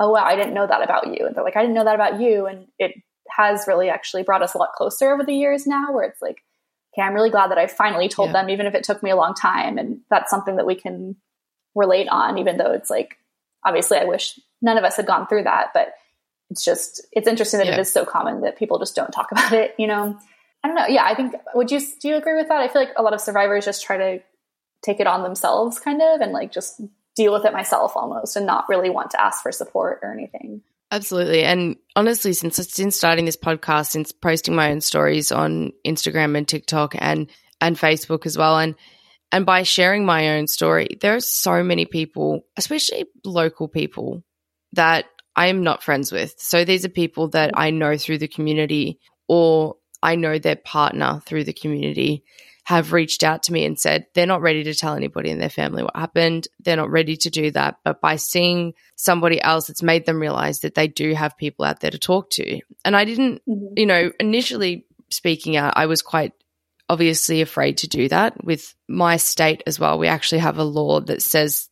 oh, 0.00 0.10
wow, 0.10 0.24
I 0.24 0.36
didn't 0.36 0.54
know 0.54 0.66
that 0.66 0.82
about 0.82 1.08
you. 1.08 1.26
And 1.26 1.34
they're 1.34 1.44
like, 1.44 1.56
I 1.56 1.60
didn't 1.60 1.74
know 1.74 1.84
that 1.84 1.94
about 1.94 2.20
you. 2.20 2.46
And 2.46 2.68
it 2.78 2.92
has 3.30 3.66
really 3.66 3.90
actually 3.90 4.22
brought 4.22 4.42
us 4.42 4.54
a 4.54 4.58
lot 4.58 4.72
closer 4.72 5.12
over 5.12 5.24
the 5.24 5.34
years 5.34 5.66
now 5.66 5.92
where 5.92 6.04
it's 6.04 6.22
like, 6.22 6.38
okay, 6.94 7.06
I'm 7.06 7.14
really 7.14 7.30
glad 7.30 7.50
that 7.50 7.58
I 7.58 7.66
finally 7.66 8.08
told 8.08 8.30
yeah. 8.30 8.40
them, 8.40 8.50
even 8.50 8.66
if 8.66 8.74
it 8.74 8.84
took 8.84 9.02
me 9.02 9.10
a 9.10 9.16
long 9.16 9.34
time. 9.34 9.76
And 9.76 10.00
that's 10.08 10.30
something 10.30 10.56
that 10.56 10.66
we 10.66 10.74
can 10.74 11.16
relate 11.74 12.08
on, 12.08 12.38
even 12.38 12.56
though 12.56 12.72
it's 12.72 12.88
like, 12.88 13.18
obviously, 13.64 13.98
I 13.98 14.04
wish 14.04 14.38
none 14.62 14.78
of 14.78 14.84
us 14.84 14.96
had 14.96 15.06
gone 15.06 15.26
through 15.26 15.44
that. 15.44 15.68
But 15.74 15.92
it's 16.50 16.64
just 16.64 17.06
it's 17.12 17.28
interesting 17.28 17.58
that 17.58 17.66
yeah. 17.66 17.74
it 17.74 17.80
is 17.80 17.92
so 17.92 18.04
common 18.04 18.40
that 18.42 18.58
people 18.58 18.78
just 18.78 18.96
don't 18.96 19.10
talk 19.10 19.30
about 19.32 19.52
it 19.52 19.74
you 19.78 19.86
know? 19.86 20.18
I 20.62 20.68
don't 20.68 20.76
know. 20.76 20.86
Yeah 20.86 21.04
i 21.04 21.14
think 21.14 21.34
would 21.54 21.70
you 21.70 21.80
do 22.00 22.08
you 22.08 22.16
agree 22.16 22.36
with 22.36 22.48
that? 22.48 22.60
I 22.60 22.68
feel 22.68 22.82
like 22.82 22.92
a 22.96 23.02
lot 23.02 23.14
of 23.14 23.20
survivors 23.20 23.64
just 23.64 23.84
try 23.84 23.96
to 23.96 24.22
take 24.82 25.00
it 25.00 25.06
on 25.06 25.22
themselves 25.22 25.80
kind 25.80 26.00
of 26.00 26.20
and 26.20 26.32
like 26.32 26.52
just 26.52 26.80
deal 27.16 27.32
with 27.32 27.44
it 27.44 27.52
myself 27.52 27.96
almost 27.96 28.36
and 28.36 28.46
not 28.46 28.68
really 28.68 28.90
want 28.90 29.10
to 29.10 29.20
ask 29.20 29.42
for 29.42 29.50
support 29.50 29.98
or 30.02 30.12
anything. 30.12 30.62
Absolutely. 30.90 31.42
And 31.42 31.76
honestly 31.98 32.32
since 32.32 32.56
since 32.56 32.96
starting 32.96 33.24
this 33.24 33.36
podcast 33.36 33.86
since 33.86 34.12
posting 34.12 34.54
my 34.54 34.70
own 34.70 34.80
stories 34.80 35.32
on 35.32 35.72
instagram 35.84 36.38
and 36.38 36.46
tiktok 36.46 36.94
and 36.96 37.28
and 37.60 37.76
facebook 37.76 38.24
as 38.24 38.38
well 38.38 38.56
and 38.56 38.76
and 39.32 39.44
by 39.44 39.64
sharing 39.64 40.06
my 40.06 40.36
own 40.36 40.46
story 40.46 40.96
there 41.00 41.16
are 41.16 41.20
so 41.20 41.64
many 41.64 41.84
people 41.86 42.46
especially 42.56 43.04
local 43.24 43.66
people 43.66 44.22
that 44.74 45.06
I 45.38 45.46
am 45.46 45.62
not 45.62 45.84
friends 45.84 46.10
with. 46.10 46.34
So 46.38 46.64
these 46.64 46.84
are 46.84 46.88
people 46.88 47.28
that 47.28 47.52
I 47.54 47.70
know 47.70 47.96
through 47.96 48.18
the 48.18 48.26
community 48.26 48.98
or 49.28 49.76
I 50.02 50.16
know 50.16 50.36
their 50.36 50.56
partner 50.56 51.22
through 51.24 51.44
the 51.44 51.52
community 51.52 52.24
have 52.64 52.92
reached 52.92 53.22
out 53.22 53.44
to 53.44 53.52
me 53.52 53.64
and 53.64 53.78
said 53.78 54.06
they're 54.14 54.26
not 54.26 54.42
ready 54.42 54.64
to 54.64 54.74
tell 54.74 54.94
anybody 54.94 55.30
in 55.30 55.38
their 55.38 55.48
family 55.48 55.84
what 55.84 55.94
happened. 55.94 56.48
They're 56.58 56.76
not 56.76 56.90
ready 56.90 57.16
to 57.18 57.30
do 57.30 57.52
that. 57.52 57.76
But 57.84 58.00
by 58.00 58.16
seeing 58.16 58.74
somebody 58.96 59.40
else, 59.40 59.70
it's 59.70 59.80
made 59.80 60.06
them 60.06 60.20
realize 60.20 60.58
that 60.60 60.74
they 60.74 60.88
do 60.88 61.14
have 61.14 61.38
people 61.38 61.64
out 61.64 61.78
there 61.78 61.92
to 61.92 62.00
talk 62.00 62.30
to. 62.30 62.60
And 62.84 62.96
I 62.96 63.04
didn't, 63.04 63.40
mm-hmm. 63.48 63.78
you 63.78 63.86
know, 63.86 64.10
initially 64.18 64.86
speaking 65.08 65.56
out, 65.56 65.74
I 65.76 65.86
was 65.86 66.02
quite 66.02 66.32
obviously 66.88 67.42
afraid 67.42 67.78
to 67.78 67.86
do 67.86 68.08
that 68.08 68.44
with 68.44 68.74
my 68.88 69.18
state 69.18 69.62
as 69.68 69.78
well. 69.78 70.00
We 70.00 70.08
actually 70.08 70.40
have 70.40 70.58
a 70.58 70.64
law 70.64 70.98
that 71.02 71.22
says 71.22 71.68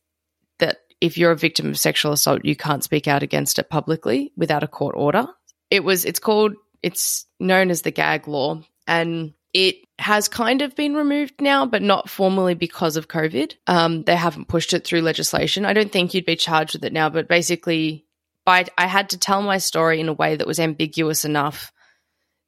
if 1.01 1.17
you're 1.17 1.31
a 1.31 1.37
victim 1.37 1.69
of 1.69 1.77
sexual 1.77 2.11
assault, 2.11 2.45
you 2.45 2.55
can't 2.55 2.83
speak 2.83 3.07
out 3.07 3.23
against 3.23 3.59
it 3.59 3.69
publicly 3.69 4.31
without 4.35 4.63
a 4.63 4.67
court 4.67 4.95
order. 4.97 5.27
It 5.69 5.83
was, 5.83 6.05
it's 6.05 6.19
called, 6.19 6.53
it's 6.81 7.25
known 7.39 7.69
as 7.69 7.81
the 7.81 7.91
gag 7.91 8.27
law, 8.27 8.61
and 8.87 9.33
it 9.53 9.77
has 9.99 10.27
kind 10.27 10.61
of 10.61 10.75
been 10.75 10.95
removed 10.95 11.41
now, 11.41 11.65
but 11.65 11.81
not 11.81 12.09
formally 12.09 12.53
because 12.53 12.97
of 12.97 13.07
COVID. 13.07 13.55
Um, 13.67 14.03
they 14.03 14.15
haven't 14.15 14.47
pushed 14.47 14.73
it 14.73 14.85
through 14.85 15.01
legislation. 15.01 15.65
I 15.65 15.73
don't 15.73 15.91
think 15.91 16.13
you'd 16.13 16.25
be 16.25 16.35
charged 16.35 16.73
with 16.73 16.85
it 16.85 16.93
now, 16.93 17.09
but 17.09 17.27
basically, 17.27 18.05
by, 18.45 18.65
I 18.77 18.87
had 18.87 19.09
to 19.09 19.19
tell 19.19 19.41
my 19.41 19.57
story 19.57 19.99
in 19.99 20.09
a 20.09 20.13
way 20.13 20.35
that 20.35 20.47
was 20.47 20.59
ambiguous 20.59 21.25
enough 21.25 21.71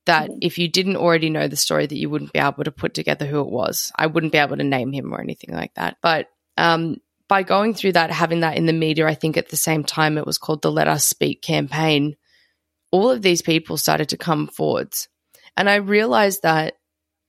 that 0.05 0.29
mm-hmm. 0.29 0.39
if 0.41 0.57
you 0.57 0.67
didn't 0.67 0.95
already 0.95 1.29
know 1.29 1.47
the 1.47 1.55
story, 1.55 1.85
that 1.85 1.97
you 1.97 2.09
wouldn't 2.09 2.33
be 2.33 2.39
able 2.39 2.63
to 2.63 2.71
put 2.71 2.93
together 2.93 3.25
who 3.25 3.41
it 3.41 3.49
was. 3.49 3.91
I 3.95 4.07
wouldn't 4.07 4.31
be 4.31 4.37
able 4.37 4.57
to 4.57 4.63
name 4.63 4.91
him 4.91 5.13
or 5.13 5.21
anything 5.21 5.53
like 5.53 5.73
that. 5.75 5.97
But 6.01 6.27
um, 6.57 6.97
by 7.29 7.43
going 7.43 7.73
through 7.73 7.93
that, 7.93 8.11
having 8.11 8.41
that 8.41 8.57
in 8.57 8.65
the 8.65 8.73
media, 8.73 9.07
I 9.07 9.13
think 9.13 9.37
at 9.37 9.47
the 9.49 9.55
same 9.55 9.85
time 9.85 10.17
it 10.17 10.25
was 10.25 10.37
called 10.37 10.61
the 10.61 10.71
Let 10.71 10.89
Us 10.89 11.05
Speak 11.05 11.41
campaign, 11.41 12.17
all 12.91 13.09
of 13.09 13.21
these 13.21 13.41
people 13.41 13.77
started 13.77 14.09
to 14.09 14.17
come 14.17 14.47
forwards. 14.47 15.07
And 15.55 15.69
I 15.69 15.75
realized 15.75 16.41
that 16.41 16.73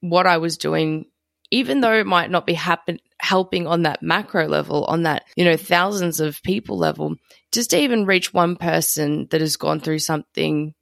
what 0.01 0.27
I 0.27 0.39
was 0.39 0.57
doing, 0.57 1.05
even 1.51 1.81
though 1.81 1.93
it 1.93 2.07
might 2.07 2.31
not 2.31 2.47
be 2.47 2.55
happen- 2.55 3.01
helping 3.21 3.67
on 3.67 3.83
that 3.83 4.03
macro 4.03 4.49
level, 4.49 4.85
on 4.87 5.03
that, 5.03 5.25
you 5.37 5.45
know, 5.45 5.57
thousands 5.57 6.19
of 6.19 6.43
people 6.43 6.79
level, 6.79 7.17
just 7.53 7.71
to 7.71 7.79
even 7.79 8.07
reach 8.07 8.33
one 8.33 8.57
person 8.57 9.29
that 9.31 9.43
has 9.43 9.57
gone 9.57 9.81
through 9.81 9.99
something 9.99 10.73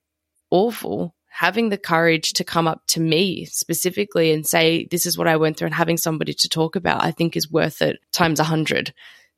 awful, 0.50 1.16
having 1.38 1.68
the 1.68 1.78
courage 1.78 2.32
to 2.32 2.42
come 2.42 2.66
up 2.66 2.82
to 2.88 2.98
me 2.98 3.44
specifically 3.44 4.32
and 4.32 4.44
say, 4.44 4.88
this 4.90 5.06
is 5.06 5.16
what 5.16 5.28
I 5.28 5.36
went 5.36 5.56
through 5.56 5.66
and 5.66 5.74
having 5.74 5.96
somebody 5.96 6.34
to 6.34 6.48
talk 6.48 6.74
about, 6.74 7.04
I 7.04 7.12
think 7.12 7.36
is 7.36 7.48
worth 7.48 7.80
it 7.80 8.00
times 8.12 8.40
a 8.40 8.44
hundred 8.44 8.92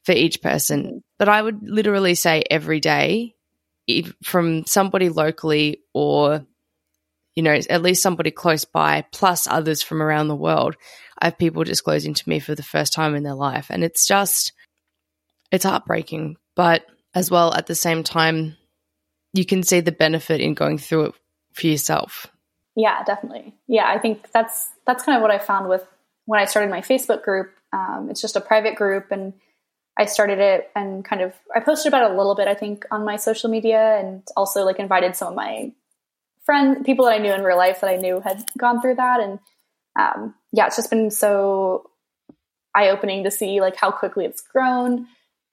for 0.04 0.12
each 0.12 0.40
person. 0.40 1.04
But 1.18 1.28
I 1.28 1.42
would 1.42 1.58
literally 1.62 2.14
say 2.14 2.42
every 2.50 2.80
day 2.80 3.34
from 4.24 4.64
somebody 4.64 5.10
locally 5.10 5.82
or, 5.92 6.46
you 7.34 7.42
know, 7.42 7.60
at 7.68 7.82
least 7.82 8.02
somebody 8.02 8.30
close 8.30 8.64
by, 8.64 9.04
plus 9.12 9.46
others 9.46 9.82
from 9.82 10.00
around 10.00 10.28
the 10.28 10.34
world. 10.34 10.76
I 11.18 11.26
have 11.26 11.36
people 11.36 11.64
disclosing 11.64 12.14
to 12.14 12.28
me 12.30 12.38
for 12.38 12.54
the 12.54 12.62
first 12.62 12.94
time 12.94 13.14
in 13.14 13.24
their 13.24 13.34
life. 13.34 13.66
And 13.68 13.84
it's 13.84 14.06
just, 14.06 14.54
it's 15.52 15.66
heartbreaking. 15.66 16.36
But 16.56 16.86
as 17.14 17.30
well, 17.30 17.52
at 17.52 17.66
the 17.66 17.74
same 17.74 18.04
time, 18.04 18.56
you 19.34 19.44
can 19.44 19.62
see 19.62 19.80
the 19.80 19.92
benefit 19.92 20.40
in 20.40 20.54
going 20.54 20.78
through 20.78 21.04
it 21.04 21.14
for 21.52 21.66
yourself. 21.66 22.26
Yeah, 22.76 23.02
definitely. 23.04 23.54
Yeah, 23.66 23.86
I 23.86 23.98
think 23.98 24.30
that's 24.32 24.70
that's 24.86 25.04
kind 25.04 25.16
of 25.16 25.22
what 25.22 25.30
I 25.30 25.38
found 25.38 25.68
with 25.68 25.84
when 26.26 26.40
I 26.40 26.44
started 26.44 26.70
my 26.70 26.80
Facebook 26.80 27.22
group. 27.22 27.52
Um, 27.72 28.08
it's 28.10 28.20
just 28.20 28.36
a 28.36 28.40
private 28.40 28.76
group, 28.76 29.10
and 29.10 29.34
I 29.98 30.06
started 30.06 30.38
it 30.38 30.70
and 30.74 31.04
kind 31.04 31.22
of 31.22 31.34
I 31.54 31.60
posted 31.60 31.90
about 31.90 32.10
a 32.10 32.16
little 32.16 32.34
bit, 32.34 32.48
I 32.48 32.54
think, 32.54 32.84
on 32.90 33.04
my 33.04 33.16
social 33.16 33.50
media, 33.50 33.98
and 33.98 34.22
also 34.36 34.64
like 34.64 34.78
invited 34.78 35.16
some 35.16 35.28
of 35.28 35.34
my 35.34 35.72
friends, 36.44 36.78
people 36.84 37.04
that 37.06 37.12
I 37.12 37.18
knew 37.18 37.32
in 37.32 37.42
real 37.42 37.58
life 37.58 37.80
that 37.80 37.90
I 37.90 37.96
knew 37.96 38.20
had 38.20 38.44
gone 38.56 38.80
through 38.80 38.96
that, 38.96 39.20
and 39.20 39.38
um, 39.98 40.34
yeah, 40.52 40.66
it's 40.66 40.76
just 40.76 40.90
been 40.90 41.10
so 41.10 41.90
eye 42.74 42.88
opening 42.90 43.24
to 43.24 43.30
see 43.30 43.60
like 43.60 43.76
how 43.76 43.90
quickly 43.90 44.24
it's 44.24 44.40
grown. 44.40 45.06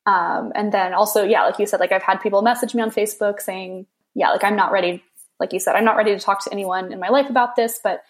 Um, 0.06 0.54
and 0.56 0.72
then 0.72 0.94
also, 0.94 1.24
yeah, 1.24 1.44
like 1.44 1.60
you 1.60 1.66
said, 1.66 1.80
like 1.80 1.92
I've 1.92 2.04
had 2.04 2.22
people 2.22 2.42
message 2.42 2.74
me 2.74 2.82
on 2.82 2.92
Facebook 2.92 3.42
saying, 3.42 3.88
yeah, 4.16 4.30
like 4.30 4.44
I'm 4.44 4.56
not 4.56 4.72
ready 4.72 5.04
like 5.40 5.54
you 5.54 5.60
said, 5.60 5.76
I'm 5.76 5.86
not 5.86 5.98
ready 5.98 6.14
to 6.14 6.20
talk 6.20 6.44
to 6.44 6.52
anyone 6.52 6.92
in 6.92 7.00
my 7.00 7.10
life 7.10 7.30
about 7.30 7.56
this, 7.56 7.80
but 7.84 8.02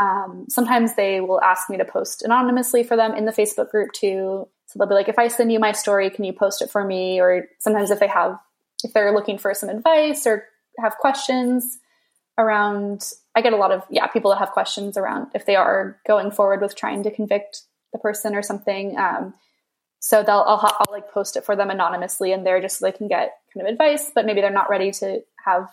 Um, 0.00 0.46
sometimes 0.48 0.96
they 0.96 1.20
will 1.20 1.40
ask 1.40 1.70
me 1.70 1.76
to 1.78 1.84
post 1.84 2.24
anonymously 2.24 2.82
for 2.82 2.96
them 2.96 3.14
in 3.14 3.26
the 3.26 3.32
Facebook 3.32 3.70
group 3.70 3.92
too. 3.92 4.48
So 4.66 4.78
they'll 4.78 4.88
be 4.88 4.94
like, 4.94 5.08
if 5.08 5.20
I 5.20 5.28
send 5.28 5.52
you 5.52 5.60
my 5.60 5.70
story, 5.70 6.10
can 6.10 6.24
you 6.24 6.32
post 6.32 6.62
it 6.62 6.70
for 6.70 6.84
me? 6.84 7.20
Or 7.20 7.46
sometimes 7.60 7.92
if 7.92 8.00
they 8.00 8.08
have, 8.08 8.36
if 8.82 8.92
they're 8.92 9.14
looking 9.14 9.38
for 9.38 9.54
some 9.54 9.68
advice 9.68 10.26
or 10.26 10.46
have 10.80 10.96
questions 10.98 11.78
around, 12.36 13.08
I 13.36 13.40
get 13.40 13.52
a 13.52 13.56
lot 13.56 13.70
of, 13.70 13.84
yeah, 13.88 14.08
people 14.08 14.32
that 14.32 14.40
have 14.40 14.50
questions 14.50 14.96
around 14.96 15.28
if 15.32 15.46
they 15.46 15.54
are 15.54 16.00
going 16.08 16.32
forward 16.32 16.60
with 16.60 16.74
trying 16.74 17.04
to 17.04 17.14
convict 17.14 17.62
the 17.92 18.00
person 18.00 18.34
or 18.34 18.42
something. 18.42 18.98
Um, 18.98 19.32
so 20.00 20.24
they'll, 20.24 20.44
I'll, 20.44 20.60
I'll 20.60 20.92
like 20.92 21.12
post 21.12 21.36
it 21.36 21.44
for 21.44 21.54
them 21.54 21.70
anonymously 21.70 22.32
and 22.32 22.44
there 22.44 22.60
just 22.60 22.78
so 22.78 22.84
they 22.84 22.98
can 22.98 23.06
get 23.06 23.30
kind 23.54 23.64
of 23.64 23.72
advice, 23.72 24.10
but 24.12 24.26
maybe 24.26 24.40
they're 24.40 24.50
not 24.50 24.70
ready 24.70 24.90
to 24.90 25.22
have 25.46 25.70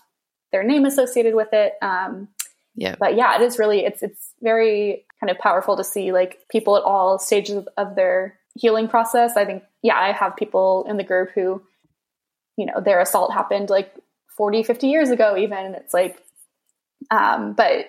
their 0.51 0.63
name 0.63 0.85
associated 0.85 1.35
with 1.35 1.49
it. 1.53 1.73
Um, 1.81 2.27
yeah. 2.75 2.95
But 2.99 3.15
yeah, 3.15 3.35
it 3.35 3.41
is 3.41 3.59
really, 3.59 3.85
it's, 3.85 4.01
it's 4.01 4.33
very 4.41 5.05
kind 5.19 5.29
of 5.29 5.37
powerful 5.37 5.77
to 5.77 5.83
see 5.83 6.11
like 6.11 6.39
people 6.49 6.77
at 6.77 6.83
all 6.83 7.19
stages 7.19 7.55
of, 7.55 7.69
of 7.77 7.95
their 7.95 8.39
healing 8.55 8.87
process. 8.87 9.35
I 9.35 9.45
think, 9.45 9.63
yeah, 9.81 9.97
I 9.97 10.11
have 10.11 10.35
people 10.35 10.85
in 10.89 10.97
the 10.97 11.03
group 11.03 11.31
who, 11.35 11.61
you 12.57 12.65
know, 12.65 12.81
their 12.81 12.99
assault 12.99 13.33
happened 13.33 13.69
like 13.69 13.93
40, 14.37 14.63
50 14.63 14.87
years 14.87 15.09
ago, 15.09 15.37
even. 15.37 15.57
And 15.57 15.75
it's 15.75 15.93
like, 15.93 16.17
um, 17.09 17.53
but, 17.53 17.87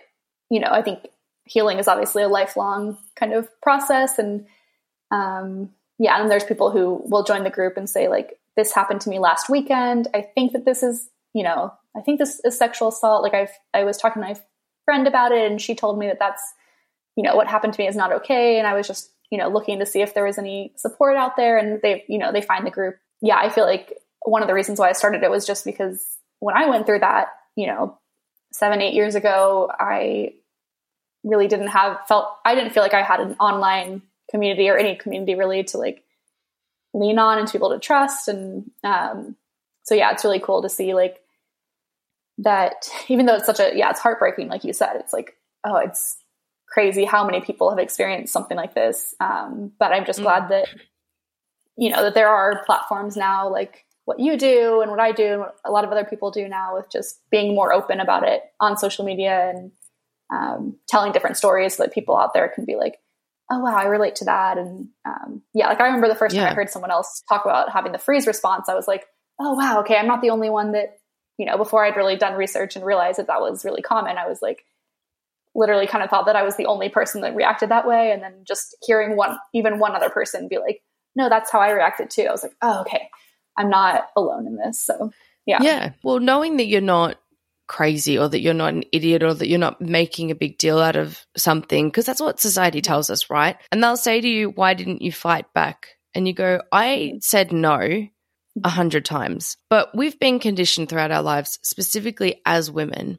you 0.50 0.60
know, 0.60 0.68
I 0.70 0.82
think 0.82 1.06
healing 1.44 1.78
is 1.78 1.88
obviously 1.88 2.22
a 2.22 2.28
lifelong 2.28 2.98
kind 3.16 3.32
of 3.32 3.48
process. 3.60 4.18
And, 4.18 4.46
um, 5.10 5.70
yeah, 5.98 6.20
and 6.20 6.30
there's 6.30 6.44
people 6.44 6.70
who 6.70 7.02
will 7.06 7.24
join 7.24 7.44
the 7.44 7.50
group 7.50 7.76
and 7.76 7.88
say, 7.88 8.08
like, 8.08 8.38
this 8.56 8.72
happened 8.72 9.00
to 9.02 9.10
me 9.10 9.18
last 9.18 9.48
weekend. 9.48 10.08
I 10.14 10.22
think 10.22 10.52
that 10.52 10.64
this 10.64 10.82
is, 10.82 11.08
you 11.32 11.42
know, 11.42 11.72
I 11.96 12.00
think 12.00 12.18
this 12.18 12.40
is 12.44 12.56
sexual 12.56 12.88
assault. 12.88 13.22
Like, 13.22 13.34
I've, 13.34 13.52
I 13.74 13.84
was 13.84 13.96
talking 13.96 14.22
to 14.22 14.28
my 14.28 14.40
friend 14.84 15.06
about 15.06 15.32
it 15.32 15.50
and 15.50 15.60
she 15.60 15.74
told 15.74 15.98
me 15.98 16.06
that 16.06 16.18
that's, 16.18 16.42
you 17.16 17.22
know, 17.22 17.36
what 17.36 17.46
happened 17.46 17.74
to 17.74 17.80
me 17.80 17.88
is 17.88 17.96
not 17.96 18.12
okay. 18.12 18.58
And 18.58 18.66
I 18.66 18.74
was 18.74 18.86
just 18.86 19.10
you 19.32 19.38
know, 19.38 19.48
looking 19.48 19.78
to 19.78 19.86
see 19.86 20.02
if 20.02 20.12
there 20.12 20.26
was 20.26 20.36
any 20.36 20.74
support 20.76 21.16
out 21.16 21.36
there 21.36 21.56
and 21.56 21.80
they, 21.80 22.04
you 22.06 22.18
know, 22.18 22.32
they 22.32 22.42
find 22.42 22.66
the 22.66 22.70
group. 22.70 22.98
Yeah, 23.22 23.38
I 23.38 23.48
feel 23.48 23.64
like 23.64 23.98
one 24.26 24.42
of 24.42 24.46
the 24.46 24.52
reasons 24.52 24.78
why 24.78 24.90
I 24.90 24.92
started 24.92 25.22
it 25.22 25.30
was 25.30 25.46
just 25.46 25.64
because 25.64 26.06
when 26.40 26.54
I 26.54 26.68
went 26.68 26.84
through 26.84 26.98
that, 26.98 27.28
you 27.56 27.66
know, 27.66 27.98
seven, 28.52 28.82
eight 28.82 28.92
years 28.92 29.14
ago, 29.14 29.72
I 29.80 30.34
really 31.24 31.48
didn't 31.48 31.68
have 31.68 32.06
felt 32.06 32.28
I 32.44 32.54
didn't 32.54 32.74
feel 32.74 32.82
like 32.82 32.92
I 32.92 33.02
had 33.02 33.20
an 33.20 33.36
online 33.40 34.02
community 34.30 34.68
or 34.68 34.76
any 34.76 34.96
community 34.96 35.34
really 35.34 35.64
to 35.64 35.78
like 35.78 36.04
lean 36.92 37.18
on 37.18 37.38
and 37.38 37.48
to 37.48 37.54
be 37.54 37.58
able 37.58 37.70
to 37.70 37.78
trust. 37.78 38.28
And 38.28 38.70
um, 38.84 39.34
so 39.84 39.94
yeah, 39.94 40.10
it's 40.12 40.24
really 40.24 40.40
cool 40.40 40.60
to 40.60 40.68
see 40.68 40.92
like 40.92 41.21
that 42.42 42.88
even 43.08 43.26
though 43.26 43.36
it's 43.36 43.46
such 43.46 43.60
a 43.60 43.72
yeah, 43.74 43.90
it's 43.90 44.00
heartbreaking, 44.00 44.48
like 44.48 44.64
you 44.64 44.72
said, 44.72 44.96
it's 44.96 45.12
like, 45.12 45.36
oh, 45.64 45.76
it's 45.76 46.18
crazy 46.68 47.04
how 47.04 47.24
many 47.24 47.40
people 47.40 47.70
have 47.70 47.78
experienced 47.78 48.32
something 48.32 48.56
like 48.56 48.74
this. 48.74 49.14
Um, 49.20 49.72
but 49.78 49.92
I'm 49.92 50.06
just 50.06 50.20
mm. 50.20 50.24
glad 50.24 50.48
that, 50.48 50.68
you 51.76 51.90
know, 51.90 52.02
that 52.02 52.14
there 52.14 52.28
are 52.28 52.64
platforms 52.64 53.16
now 53.16 53.50
like 53.50 53.84
what 54.04 54.18
you 54.18 54.36
do 54.36 54.80
and 54.80 54.90
what 54.90 55.00
I 55.00 55.12
do 55.12 55.32
and 55.32 55.40
what 55.40 55.56
a 55.64 55.70
lot 55.70 55.84
of 55.84 55.90
other 55.90 56.04
people 56.04 56.30
do 56.30 56.48
now 56.48 56.76
with 56.76 56.90
just 56.90 57.20
being 57.30 57.54
more 57.54 57.72
open 57.72 58.00
about 58.00 58.26
it 58.26 58.42
on 58.58 58.76
social 58.76 59.04
media 59.04 59.52
and 59.54 59.70
um, 60.32 60.76
telling 60.88 61.12
different 61.12 61.36
stories 61.36 61.76
so 61.76 61.82
that 61.82 61.92
people 61.92 62.16
out 62.16 62.32
there 62.34 62.48
can 62.48 62.64
be 62.64 62.74
like, 62.74 62.98
oh 63.50 63.60
wow, 63.60 63.76
I 63.76 63.84
relate 63.84 64.16
to 64.16 64.24
that. 64.24 64.56
And 64.58 64.88
um, 65.04 65.42
yeah, 65.54 65.68
like 65.68 65.80
I 65.80 65.86
remember 65.86 66.08
the 66.08 66.14
first 66.14 66.34
yeah. 66.34 66.44
time 66.44 66.52
I 66.52 66.54
heard 66.54 66.70
someone 66.70 66.90
else 66.90 67.22
talk 67.28 67.44
about 67.44 67.70
having 67.70 67.92
the 67.92 67.98
freeze 67.98 68.26
response, 68.26 68.68
I 68.68 68.74
was 68.74 68.88
like, 68.88 69.04
oh 69.38 69.54
wow, 69.54 69.80
okay, 69.80 69.96
I'm 69.96 70.06
not 70.06 70.22
the 70.22 70.30
only 70.30 70.50
one 70.50 70.72
that, 70.72 70.96
you 71.38 71.46
know, 71.46 71.56
before 71.56 71.84
I'd 71.84 71.96
really 71.96 72.16
done 72.16 72.34
research 72.34 72.76
and 72.76 72.84
realized 72.84 73.18
that 73.18 73.26
that 73.26 73.40
was 73.40 73.64
really 73.64 73.82
common, 73.82 74.18
I 74.18 74.28
was 74.28 74.42
like, 74.42 74.64
literally 75.54 75.86
kind 75.86 76.02
of 76.02 76.10
thought 76.10 76.26
that 76.26 76.36
I 76.36 76.42
was 76.42 76.56
the 76.56 76.66
only 76.66 76.88
person 76.88 77.20
that 77.22 77.34
reacted 77.34 77.68
that 77.68 77.86
way. 77.86 78.12
And 78.12 78.22
then 78.22 78.32
just 78.44 78.76
hearing 78.82 79.16
one, 79.16 79.38
even 79.52 79.78
one 79.78 79.94
other 79.94 80.08
person 80.08 80.48
be 80.48 80.58
like, 80.58 80.82
no, 81.14 81.28
that's 81.28 81.50
how 81.50 81.60
I 81.60 81.72
reacted 81.72 82.10
too. 82.10 82.22
I 82.22 82.32
was 82.32 82.42
like, 82.42 82.56
oh, 82.62 82.80
okay, 82.80 83.08
I'm 83.58 83.68
not 83.68 84.08
alone 84.16 84.46
in 84.46 84.56
this. 84.56 84.80
So, 84.80 85.12
yeah. 85.44 85.58
Yeah. 85.60 85.92
Well, 86.02 86.20
knowing 86.20 86.56
that 86.56 86.66
you're 86.66 86.80
not 86.80 87.18
crazy 87.68 88.18
or 88.18 88.28
that 88.28 88.40
you're 88.40 88.54
not 88.54 88.74
an 88.74 88.84
idiot 88.92 89.22
or 89.22 89.34
that 89.34 89.48
you're 89.48 89.58
not 89.58 89.80
making 89.80 90.30
a 90.30 90.34
big 90.34 90.58
deal 90.58 90.78
out 90.78 90.96
of 90.96 91.24
something, 91.36 91.88
because 91.88 92.06
that's 92.06 92.20
what 92.20 92.40
society 92.40 92.78
mm-hmm. 92.80 92.90
tells 92.90 93.10
us, 93.10 93.28
right? 93.28 93.56
And 93.70 93.82
they'll 93.82 93.96
say 93.96 94.20
to 94.20 94.28
you, 94.28 94.50
why 94.50 94.74
didn't 94.74 95.02
you 95.02 95.12
fight 95.12 95.52
back? 95.54 95.88
And 96.14 96.26
you 96.26 96.34
go, 96.34 96.62
I 96.70 96.86
mm-hmm. 96.86 97.18
said 97.20 97.52
no 97.52 98.06
a 98.62 98.68
hundred 98.68 99.04
times. 99.04 99.56
But 99.70 99.96
we've 99.96 100.18
been 100.18 100.38
conditioned 100.38 100.88
throughout 100.88 101.10
our 101.10 101.22
lives, 101.22 101.58
specifically 101.62 102.40
as 102.44 102.70
women, 102.70 103.18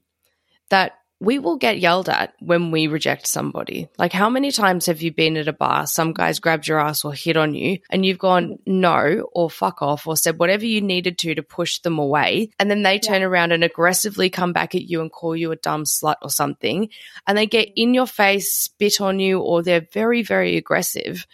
that 0.69 0.93
we 1.23 1.39
will 1.39 1.55
get 1.55 1.79
yelled 1.79 2.09
at 2.09 2.33
when 2.39 2.71
we 2.71 2.87
reject 2.87 3.27
somebody. 3.27 3.87
Like, 3.97 4.11
how 4.11 4.29
many 4.29 4.51
times 4.51 4.87
have 4.87 5.01
you 5.01 5.13
been 5.13 5.37
at 5.37 5.47
a 5.47 5.53
bar, 5.53 5.87
some 5.87 6.11
guys 6.11 6.39
grabbed 6.39 6.67
your 6.67 6.79
ass 6.79 7.05
or 7.05 7.13
hit 7.13 7.37
on 7.37 7.53
you, 7.53 7.79
and 7.89 8.05
you've 8.05 8.17
gone 8.17 8.57
no 8.65 9.29
or 9.31 9.49
fuck 9.49 9.81
off 9.81 10.05
or 10.05 10.17
said 10.17 10.37
whatever 10.37 10.65
you 10.65 10.81
needed 10.81 11.17
to 11.19 11.35
to 11.35 11.41
push 11.41 11.79
them 11.79 11.97
away. 11.97 12.49
And 12.59 12.69
then 12.69 12.83
they 12.83 12.99
turn 12.99 13.21
yeah. 13.21 13.27
around 13.27 13.53
and 13.53 13.63
aggressively 13.63 14.29
come 14.29 14.51
back 14.51 14.75
at 14.75 14.83
you 14.83 14.99
and 14.99 15.11
call 15.11 15.35
you 15.35 15.51
a 15.51 15.55
dumb 15.55 15.85
slut 15.85 16.17
or 16.21 16.29
something. 16.29 16.89
And 17.25 17.37
they 17.37 17.45
get 17.45 17.69
in 17.75 17.93
your 17.93 18.07
face, 18.07 18.51
spit 18.51 18.99
on 18.99 19.19
you, 19.19 19.39
or 19.39 19.63
they're 19.63 19.87
very, 19.93 20.23
very 20.23 20.57
aggressive. 20.57 21.25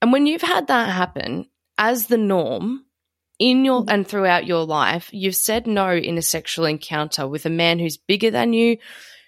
And 0.00 0.12
when 0.12 0.26
you've 0.26 0.42
had 0.42 0.68
that 0.68 0.90
happen 0.90 1.48
as 1.76 2.06
the 2.06 2.18
norm, 2.18 2.84
in 3.38 3.64
your 3.64 3.84
and 3.88 4.06
throughout 4.06 4.46
your 4.46 4.64
life, 4.64 5.10
you've 5.12 5.36
said 5.36 5.66
no 5.66 5.90
in 5.92 6.18
a 6.18 6.22
sexual 6.22 6.64
encounter 6.64 7.26
with 7.26 7.46
a 7.46 7.50
man 7.50 7.78
who's 7.78 7.96
bigger 7.96 8.30
than 8.30 8.52
you, 8.52 8.78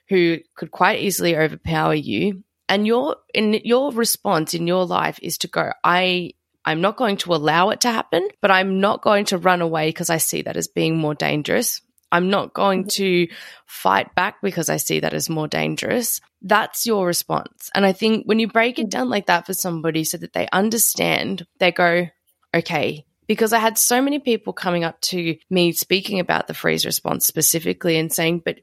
who 0.09 0.39
could 0.57 0.71
quite 0.71 1.01
easily 1.01 1.37
overpower 1.37 1.95
you. 1.95 2.43
And 2.69 2.87
your 2.87 3.17
in 3.35 3.61
your 3.65 3.93
response 3.93 4.55
in 4.55 4.67
your 4.67 4.85
life 4.85 5.19
is 5.23 5.39
to 5.39 5.49
go, 5.49 5.73
I 5.83 6.33
I'm 6.65 6.81
not 6.81 6.97
going 6.97 7.17
to 7.19 7.35
allow 7.35 7.71
it 7.71 7.81
to 7.83 7.91
happen, 7.91 8.29
but 8.43 8.51
I'm 8.51 8.81
not 8.81 9.03
going 9.03 9.25
to 9.27 9.39
run 9.39 9.63
away 9.63 9.89
because 9.89 10.11
I 10.11 10.19
see 10.19 10.43
that 10.43 10.57
as 10.57 10.69
being 10.69 10.97
more 10.97 11.15
dangerous. 11.15 11.81
I'm 12.13 12.29
not 12.29 12.55
going 12.55 12.83
mm-hmm. 12.83 13.29
to 13.29 13.29
fight 13.67 14.15
back 14.15 14.37
because 14.43 14.69
I 14.69 14.77
see 14.77 15.01
that 15.01 15.15
as 15.15 15.31
more 15.31 15.49
dangerous. 15.49 16.21
That's 16.43 16.87
your 16.87 17.07
response. 17.07 17.71
And 17.75 17.87
I 17.87 17.93
think 17.93 18.27
when 18.27 18.41
you 18.41 18.49
break 18.49 18.79
it 18.79 18.83
mm-hmm. 18.83 18.89
down 18.89 19.09
like 19.09 19.27
that 19.27 19.47
for 19.47 19.55
somebody 19.55 20.05
so 20.05 20.19
that 20.19 20.33
they 20.33 20.49
understand, 20.53 21.47
they 21.59 21.73
go, 21.73 22.09
okay, 22.55 23.07
because 23.31 23.53
I 23.53 23.61
had 23.61 23.79
so 23.79 24.03
many 24.03 24.19
people 24.19 24.53
coming 24.53 24.83
up 24.83 25.01
to 25.03 25.37
me 25.49 25.71
speaking 25.71 26.19
about 26.19 26.49
the 26.49 26.53
freeze 26.53 26.85
response 26.85 27.29
specifically 27.29 27.97
and 27.97 28.13
saying, 28.13 28.43
but 28.45 28.59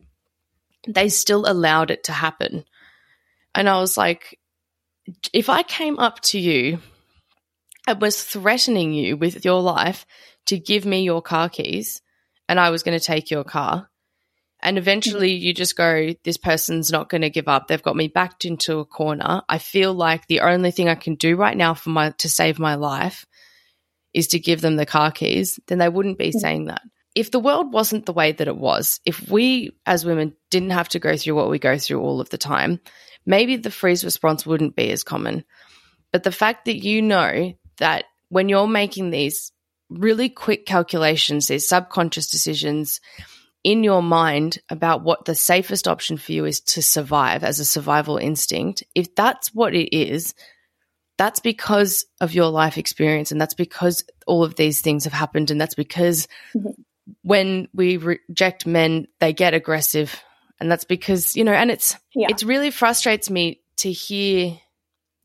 they 0.85 1.07
still 1.07 1.49
allowed 1.49 1.89
it 1.89 2.03
to 2.03 2.11
happen. 2.11 2.65
And 3.55 3.69
I 3.69 3.79
was 3.79 3.95
like, 3.95 4.37
if 5.31 5.47
I 5.47 5.63
came 5.63 5.99
up 5.99 6.19
to 6.23 6.37
you 6.37 6.79
and 7.87 8.01
was 8.01 8.21
threatening 8.21 8.91
you 8.91 9.15
with 9.15 9.45
your 9.45 9.61
life 9.61 10.05
to 10.47 10.59
give 10.59 10.83
me 10.83 11.03
your 11.03 11.21
car 11.21 11.47
keys 11.47 12.01
and 12.49 12.59
I 12.59 12.69
was 12.69 12.83
going 12.83 12.99
to 12.99 13.05
take 13.05 13.31
your 13.31 13.45
car, 13.45 13.89
and 14.61 14.77
eventually 14.77 15.31
you 15.31 15.53
just 15.53 15.77
go, 15.77 16.13
this 16.25 16.35
person's 16.35 16.91
not 16.91 17.07
going 17.07 17.21
to 17.21 17.29
give 17.29 17.47
up. 17.47 17.69
They've 17.69 17.81
got 17.81 17.95
me 17.95 18.09
backed 18.09 18.43
into 18.43 18.79
a 18.79 18.85
corner. 18.85 19.43
I 19.47 19.59
feel 19.59 19.93
like 19.93 20.27
the 20.27 20.41
only 20.41 20.71
thing 20.71 20.89
I 20.89 20.95
can 20.95 21.15
do 21.15 21.37
right 21.37 21.55
now 21.55 21.73
for 21.73 21.89
my 21.89 22.09
to 22.17 22.27
save 22.27 22.59
my 22.59 22.75
life 22.75 23.25
is 24.13 24.27
to 24.27 24.39
give 24.39 24.61
them 24.61 24.75
the 24.75 24.85
car 24.85 25.11
keys, 25.11 25.59
then 25.67 25.77
they 25.77 25.89
wouldn't 25.89 26.17
be 26.17 26.31
saying 26.31 26.65
that. 26.65 26.81
If 27.15 27.31
the 27.31 27.39
world 27.39 27.73
wasn't 27.73 28.05
the 28.05 28.13
way 28.13 28.31
that 28.31 28.47
it 28.47 28.57
was, 28.57 28.99
if 29.05 29.29
we 29.29 29.71
as 29.85 30.05
women 30.05 30.35
didn't 30.51 30.69
have 30.71 30.89
to 30.89 30.99
go 30.99 31.17
through 31.17 31.35
what 31.35 31.49
we 31.49 31.59
go 31.59 31.77
through 31.77 32.01
all 32.01 32.21
of 32.21 32.29
the 32.29 32.37
time, 32.37 32.79
maybe 33.25 33.55
the 33.55 33.71
freeze 33.71 34.03
response 34.03 34.45
wouldn't 34.45 34.75
be 34.75 34.91
as 34.91 35.03
common. 35.03 35.43
But 36.11 36.23
the 36.23 36.31
fact 36.31 36.65
that 36.65 36.83
you 36.83 37.01
know 37.01 37.53
that 37.77 38.05
when 38.29 38.49
you're 38.49 38.67
making 38.67 39.09
these 39.09 39.51
really 39.89 40.29
quick 40.29 40.65
calculations, 40.65 41.47
these 41.47 41.67
subconscious 41.67 42.29
decisions 42.29 42.99
in 43.63 43.83
your 43.83 44.01
mind 44.01 44.59
about 44.69 45.03
what 45.03 45.25
the 45.25 45.35
safest 45.35 45.87
option 45.87 46.17
for 46.17 46.31
you 46.31 46.45
is 46.45 46.61
to 46.61 46.81
survive 46.81 47.43
as 47.43 47.59
a 47.59 47.65
survival 47.65 48.17
instinct, 48.17 48.83
if 48.95 49.13
that's 49.15 49.53
what 49.53 49.73
it 49.73 49.95
is, 49.95 50.33
that's 51.17 51.39
because 51.39 52.05
of 52.21 52.33
your 52.33 52.49
life 52.49 52.77
experience 52.77 53.31
and 53.31 53.41
that's 53.41 53.53
because 53.53 54.03
all 54.25 54.43
of 54.43 54.55
these 54.55 54.81
things 54.81 55.03
have 55.03 55.13
happened 55.13 55.51
and 55.51 55.59
that's 55.59 55.75
because 55.75 56.27
mm-hmm. 56.55 56.69
when 57.23 57.67
we 57.73 57.97
reject 57.97 58.65
men 58.65 59.07
they 59.19 59.33
get 59.33 59.53
aggressive 59.53 60.21
and 60.59 60.71
that's 60.71 60.85
because 60.85 61.35
you 61.35 61.43
know 61.43 61.53
and 61.53 61.71
it's 61.71 61.97
yeah. 62.15 62.27
it 62.29 62.41
really 62.43 62.71
frustrates 62.71 63.29
me 63.29 63.61
to 63.77 63.91
hear 63.91 64.57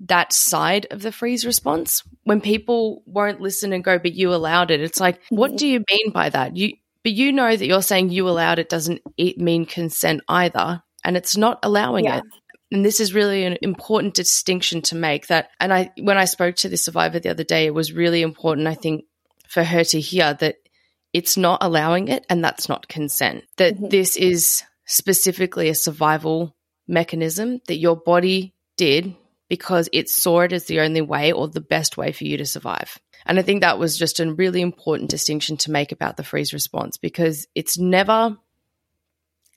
that 0.00 0.32
side 0.32 0.86
of 0.90 1.00
the 1.02 1.12
freeze 1.12 1.46
response 1.46 2.02
when 2.24 2.40
people 2.40 3.02
won't 3.06 3.40
listen 3.40 3.72
and 3.72 3.84
go 3.84 3.98
but 3.98 4.14
you 4.14 4.34
allowed 4.34 4.70
it 4.70 4.80
it's 4.80 5.00
like 5.00 5.16
mm-hmm. 5.22 5.36
what 5.36 5.56
do 5.56 5.66
you 5.66 5.84
mean 5.90 6.10
by 6.12 6.28
that 6.28 6.56
you 6.56 6.72
but 7.04 7.12
you 7.12 7.32
know 7.32 7.54
that 7.54 7.66
you're 7.66 7.82
saying 7.82 8.10
you 8.10 8.28
allowed 8.28 8.58
it 8.58 8.68
doesn't 8.68 9.00
mean 9.36 9.66
consent 9.66 10.20
either 10.28 10.82
and 11.04 11.16
it's 11.16 11.36
not 11.36 11.58
allowing 11.62 12.04
yeah. 12.04 12.18
it 12.18 12.24
and 12.72 12.84
this 12.84 13.00
is 13.00 13.14
really 13.14 13.44
an 13.44 13.58
important 13.62 14.14
distinction 14.14 14.82
to 14.82 14.96
make 14.96 15.26
that 15.28 15.50
and 15.60 15.72
i 15.72 15.90
when 16.00 16.18
i 16.18 16.24
spoke 16.24 16.56
to 16.56 16.68
the 16.68 16.76
survivor 16.76 17.18
the 17.18 17.30
other 17.30 17.44
day 17.44 17.66
it 17.66 17.74
was 17.74 17.92
really 17.92 18.22
important 18.22 18.66
i 18.66 18.74
think 18.74 19.04
for 19.48 19.62
her 19.62 19.84
to 19.84 20.00
hear 20.00 20.34
that 20.34 20.56
it's 21.12 21.36
not 21.36 21.62
allowing 21.62 22.08
it 22.08 22.24
and 22.28 22.42
that's 22.42 22.68
not 22.68 22.88
consent 22.88 23.44
that 23.58 23.74
mm-hmm. 23.74 23.88
this 23.88 24.16
is 24.16 24.62
specifically 24.86 25.68
a 25.68 25.74
survival 25.74 26.56
mechanism 26.88 27.60
that 27.66 27.76
your 27.76 27.96
body 27.96 28.54
did 28.76 29.14
because 29.48 29.88
it 29.92 30.08
saw 30.08 30.40
it 30.40 30.52
as 30.52 30.64
the 30.64 30.80
only 30.80 31.02
way 31.02 31.32
or 31.32 31.48
the 31.48 31.60
best 31.60 31.96
way 31.96 32.10
for 32.12 32.24
you 32.24 32.38
to 32.38 32.46
survive. 32.46 32.98
And 33.26 33.38
I 33.38 33.42
think 33.42 33.60
that 33.60 33.78
was 33.78 33.98
just 33.98 34.18
a 34.18 34.32
really 34.32 34.62
important 34.62 35.10
distinction 35.10 35.56
to 35.58 35.70
make 35.70 35.92
about 35.92 36.16
the 36.16 36.24
freeze 36.24 36.52
response 36.52 36.96
because 36.96 37.46
it's 37.54 37.78
never 37.78 38.36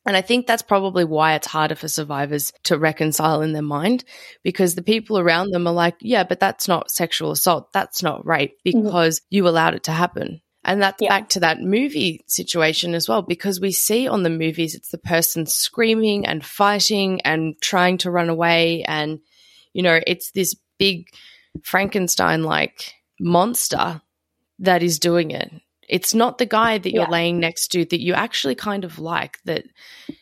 and 0.05 0.15
I 0.15 0.21
think 0.21 0.45
that's 0.45 0.61
probably 0.61 1.03
why 1.03 1.33
it's 1.33 1.47
harder 1.47 1.75
for 1.75 1.87
survivors 1.87 2.53
to 2.63 2.77
reconcile 2.77 3.41
in 3.41 3.53
their 3.53 3.63
mind 3.63 4.03
because 4.43 4.75
the 4.75 4.83
people 4.83 5.17
around 5.17 5.51
them 5.51 5.67
are 5.67 5.73
like, 5.73 5.95
yeah, 5.99 6.23
but 6.23 6.39
that's 6.39 6.67
not 6.67 6.91
sexual 6.91 7.31
assault. 7.31 7.73
That's 7.73 8.03
not 8.03 8.25
rape 8.25 8.57
mm-hmm. 8.65 8.83
because 8.83 9.19
mm-hmm. 9.19 9.35
you 9.35 9.47
allowed 9.47 9.73
it 9.73 9.83
to 9.83 9.91
happen. 9.91 10.41
And 10.63 10.81
that's 10.81 11.01
yeah. 11.01 11.09
back 11.09 11.29
to 11.29 11.41
that 11.41 11.61
movie 11.61 12.23
situation 12.27 12.95
as 12.95 13.07
well, 13.07 13.21
because 13.21 13.59
we 13.59 13.71
see 13.71 14.07
on 14.07 14.23
the 14.23 14.31
movies 14.31 14.73
it's 14.73 14.89
the 14.89 14.97
person 14.97 15.45
screaming 15.45 16.25
and 16.25 16.43
fighting 16.43 17.21
and 17.21 17.55
trying 17.61 17.99
to 17.99 18.11
run 18.11 18.29
away. 18.29 18.83
And, 18.83 19.19
you 19.73 19.83
know, 19.83 19.99
it's 20.05 20.31
this 20.31 20.55
big 20.79 21.07
Frankenstein 21.63 22.43
like 22.43 22.93
monster 23.19 24.01
that 24.59 24.81
is 24.81 24.99
doing 24.99 25.31
it. 25.31 25.51
It's 25.87 26.13
not 26.13 26.37
the 26.37 26.45
guy 26.45 26.77
that 26.77 26.91
you're 26.91 27.03
yeah. 27.03 27.09
laying 27.09 27.39
next 27.39 27.69
to 27.69 27.85
that 27.85 28.01
you 28.01 28.13
actually 28.13 28.55
kind 28.55 28.83
of 28.83 28.99
like, 28.99 29.39
that 29.45 29.65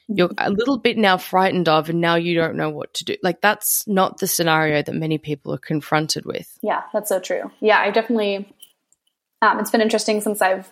you're 0.07 0.31
a 0.37 0.49
little 0.49 0.77
bit 0.77 0.97
now 0.97 1.17
frightened 1.17 1.69
of, 1.69 1.89
and 1.89 2.01
now 2.01 2.15
you 2.15 2.35
don't 2.35 2.55
know 2.55 2.69
what 2.69 2.93
to 2.95 3.05
do. 3.05 3.15
Like, 3.23 3.41
that's 3.41 3.87
not 3.87 4.19
the 4.19 4.27
scenario 4.27 4.81
that 4.81 4.95
many 4.95 5.17
people 5.17 5.53
are 5.53 5.59
confronted 5.59 6.25
with. 6.25 6.57
Yeah, 6.61 6.83
that's 6.93 7.09
so 7.09 7.19
true. 7.19 7.51
Yeah, 7.59 7.79
I 7.79 7.91
definitely, 7.91 8.53
um, 9.41 9.59
it's 9.59 9.71
been 9.71 9.81
interesting 9.81 10.21
since 10.21 10.41
I've 10.41 10.69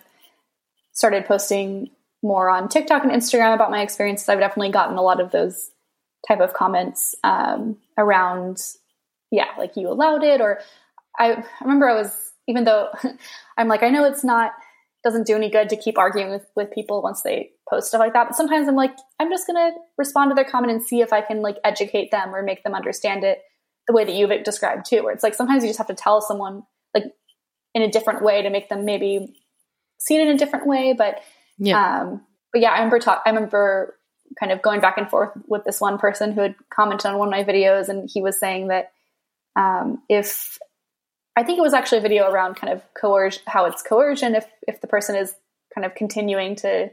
started 0.92 1.26
posting 1.26 1.90
more 2.22 2.48
on 2.48 2.68
TikTok 2.68 3.02
and 3.02 3.12
Instagram 3.12 3.54
about 3.54 3.70
my 3.70 3.82
experiences. 3.82 4.28
I've 4.28 4.40
definitely 4.40 4.70
gotten 4.70 4.96
a 4.96 5.02
lot 5.02 5.20
of 5.20 5.32
those 5.32 5.70
type 6.28 6.40
of 6.40 6.52
comments 6.52 7.14
um, 7.24 7.78
around, 7.98 8.58
yeah, 9.30 9.48
like 9.58 9.76
you 9.76 9.88
allowed 9.88 10.22
it, 10.22 10.40
or 10.40 10.60
I, 11.18 11.32
I 11.32 11.44
remember 11.62 11.88
I 11.88 11.94
was 11.94 12.32
even 12.46 12.64
though 12.64 12.88
I'm 13.56 13.68
like, 13.68 13.82
I 13.82 13.90
know 13.90 14.04
it's 14.04 14.24
not 14.24 14.52
doesn't 15.04 15.26
do 15.26 15.34
any 15.34 15.50
good 15.50 15.68
to 15.68 15.76
keep 15.76 15.98
arguing 15.98 16.30
with, 16.30 16.46
with 16.54 16.70
people 16.70 17.02
once 17.02 17.22
they 17.22 17.50
post 17.68 17.88
stuff 17.88 17.98
like 17.98 18.12
that. 18.12 18.28
But 18.28 18.36
sometimes 18.36 18.68
I'm 18.68 18.76
like, 18.76 18.96
I'm 19.18 19.30
just 19.30 19.46
gonna 19.46 19.70
respond 19.98 20.30
to 20.30 20.34
their 20.34 20.44
comment 20.44 20.72
and 20.72 20.82
see 20.82 21.00
if 21.00 21.12
I 21.12 21.20
can 21.20 21.42
like 21.42 21.56
educate 21.64 22.10
them 22.10 22.34
or 22.34 22.42
make 22.42 22.62
them 22.62 22.74
understand 22.74 23.24
it 23.24 23.42
the 23.86 23.92
way 23.92 24.04
that 24.04 24.14
you've 24.14 24.44
described 24.44 24.86
too. 24.86 25.02
Where 25.02 25.12
it's 25.12 25.22
like 25.22 25.34
sometimes 25.34 25.62
you 25.62 25.68
just 25.68 25.78
have 25.78 25.88
to 25.88 25.94
tell 25.94 26.20
someone 26.20 26.62
like 26.94 27.04
in 27.74 27.82
a 27.82 27.90
different 27.90 28.22
way 28.22 28.42
to 28.42 28.50
make 28.50 28.68
them 28.68 28.84
maybe 28.84 29.34
see 29.98 30.16
it 30.16 30.26
in 30.26 30.34
a 30.34 30.38
different 30.38 30.66
way. 30.66 30.94
But 30.96 31.20
yeah, 31.58 32.02
um, 32.02 32.22
but 32.52 32.60
yeah, 32.60 32.70
I 32.70 32.76
remember 32.76 32.98
talk. 32.98 33.22
I 33.26 33.30
remember 33.30 33.96
kind 34.38 34.52
of 34.52 34.62
going 34.62 34.80
back 34.80 34.98
and 34.98 35.10
forth 35.10 35.30
with 35.46 35.64
this 35.64 35.80
one 35.80 35.98
person 35.98 36.32
who 36.32 36.40
had 36.40 36.54
commented 36.70 37.06
on 37.06 37.18
one 37.18 37.28
of 37.28 37.32
my 37.32 37.44
videos, 37.44 37.88
and 37.88 38.08
he 38.12 38.22
was 38.22 38.38
saying 38.38 38.68
that 38.68 38.92
um, 39.56 40.02
if 40.08 40.58
I 41.36 41.42
think 41.42 41.58
it 41.58 41.62
was 41.62 41.74
actually 41.74 41.98
a 41.98 42.02
video 42.02 42.30
around 42.30 42.56
kind 42.56 42.72
of 42.72 42.82
coercion, 42.94 43.42
how 43.46 43.64
it's 43.64 43.82
coercion 43.82 44.34
if 44.34 44.46
if 44.68 44.80
the 44.80 44.86
person 44.86 45.16
is 45.16 45.34
kind 45.74 45.84
of 45.84 45.94
continuing 45.94 46.56
to 46.56 46.90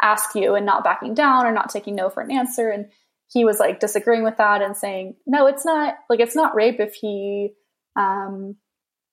ask 0.00 0.34
you 0.34 0.54
and 0.54 0.66
not 0.66 0.84
backing 0.84 1.14
down 1.14 1.46
or 1.46 1.52
not 1.52 1.70
taking 1.70 1.96
no 1.96 2.10
for 2.10 2.22
an 2.22 2.30
answer. 2.30 2.68
And 2.70 2.86
he 3.30 3.44
was 3.44 3.58
like 3.58 3.80
disagreeing 3.80 4.22
with 4.22 4.36
that 4.36 4.62
and 4.62 4.76
saying, 4.76 5.16
no, 5.26 5.46
it's 5.46 5.64
not 5.64 5.96
like 6.08 6.20
it's 6.20 6.36
not 6.36 6.54
rape 6.54 6.80
if 6.80 6.94
he 6.94 7.54
um, 7.96 8.56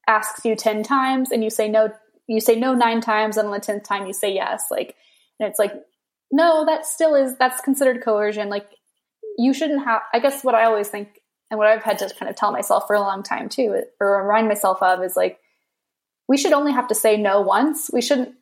asks 0.07 0.45
you 0.45 0.55
ten 0.55 0.83
times 0.83 1.31
and 1.31 1.43
you 1.43 1.49
say 1.49 1.69
no, 1.69 1.89
you 2.27 2.39
say 2.39 2.55
no 2.55 2.73
nine 2.73 3.01
times, 3.01 3.37
and 3.37 3.47
on 3.47 3.53
the 3.53 3.59
tenth 3.59 3.83
time 3.83 4.07
you 4.07 4.13
say 4.13 4.33
yes. 4.33 4.65
Like, 4.69 4.95
and 5.39 5.49
it's 5.49 5.59
like, 5.59 5.73
no, 6.31 6.65
that 6.65 6.85
still 6.85 7.15
is 7.15 7.35
that's 7.37 7.61
considered 7.61 8.03
coercion. 8.03 8.49
Like, 8.49 8.67
you 9.37 9.53
shouldn't 9.53 9.85
have. 9.85 10.01
I 10.13 10.19
guess 10.19 10.43
what 10.43 10.55
I 10.55 10.65
always 10.65 10.89
think 10.89 11.19
and 11.51 11.57
what 11.57 11.67
I've 11.67 11.83
had 11.83 11.99
to 11.99 12.09
kind 12.17 12.29
of 12.29 12.35
tell 12.35 12.51
myself 12.51 12.87
for 12.87 12.95
a 12.95 13.01
long 13.01 13.23
time 13.23 13.49
too, 13.49 13.83
or 13.99 14.23
remind 14.23 14.47
myself 14.47 14.81
of, 14.81 15.03
is 15.03 15.15
like, 15.15 15.39
we 16.27 16.37
should 16.37 16.53
only 16.53 16.71
have 16.71 16.87
to 16.87 16.95
say 16.95 17.17
no 17.17 17.41
once. 17.41 17.89
We 17.93 18.01
shouldn't 18.01 18.35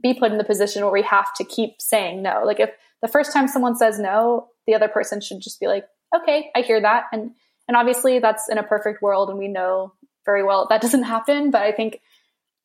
be 0.00 0.14
put 0.14 0.30
in 0.30 0.38
the 0.38 0.44
position 0.44 0.82
where 0.82 0.92
we 0.92 1.02
have 1.02 1.32
to 1.34 1.44
keep 1.44 1.80
saying 1.80 2.22
no. 2.22 2.42
Like, 2.44 2.60
if 2.60 2.70
the 3.02 3.08
first 3.08 3.32
time 3.32 3.48
someone 3.48 3.76
says 3.76 3.98
no, 3.98 4.48
the 4.66 4.74
other 4.74 4.88
person 4.88 5.20
should 5.20 5.40
just 5.40 5.60
be 5.60 5.66
like, 5.66 5.84
okay, 6.14 6.50
I 6.54 6.60
hear 6.60 6.80
that. 6.80 7.04
And, 7.12 7.32
and 7.66 7.76
obviously 7.76 8.18
that's 8.18 8.48
in 8.48 8.58
a 8.58 8.62
perfect 8.62 9.02
world. 9.02 9.30
And 9.30 9.38
we 9.38 9.48
know 9.48 9.92
very 10.24 10.42
well 10.42 10.66
that 10.70 10.80
doesn't 10.80 11.02
happen. 11.02 11.50
But 11.50 11.62
I 11.62 11.72
think 11.72 12.00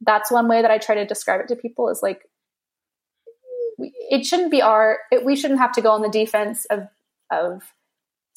that's 0.01 0.31
one 0.31 0.47
way 0.47 0.61
that 0.61 0.71
I 0.71 0.77
try 0.77 0.95
to 0.95 1.05
describe 1.05 1.41
it 1.41 1.47
to 1.49 1.55
people 1.55 1.89
is 1.89 2.01
like, 2.01 2.21
it 3.79 4.25
shouldn't 4.25 4.51
be 4.51 4.61
our, 4.61 4.99
it, 5.11 5.25
we 5.25 5.35
shouldn't 5.35 5.59
have 5.59 5.71
to 5.73 5.81
go 5.81 5.91
on 5.91 6.01
the 6.01 6.09
defense 6.09 6.65
of, 6.65 6.87
of 7.31 7.63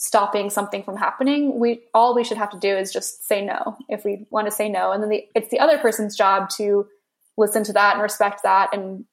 stopping 0.02 0.50
something 0.50 0.82
from 0.82 0.96
happening 0.96 1.60
we 1.60 1.80
all 1.94 2.12
we 2.12 2.24
should 2.24 2.36
have 2.36 2.50
to 2.50 2.58
do 2.58 2.76
is 2.76 2.92
just 2.92 3.24
say 3.24 3.40
no 3.40 3.76
if 3.88 4.04
we 4.04 4.26
want 4.30 4.48
to 4.48 4.50
say 4.50 4.68
no. 4.68 4.90
And 4.90 5.00
then 5.00 5.10
the, 5.10 5.24
it's 5.32 5.48
the 5.48 5.60
other 5.60 5.78
person's 5.78 6.16
job 6.16 6.50
to 6.56 6.88
listen 7.38 7.62
to 7.62 7.72
that 7.74 7.92
and 7.92 8.02
respect 8.02 8.42
that 8.42 8.74
and 8.74 9.04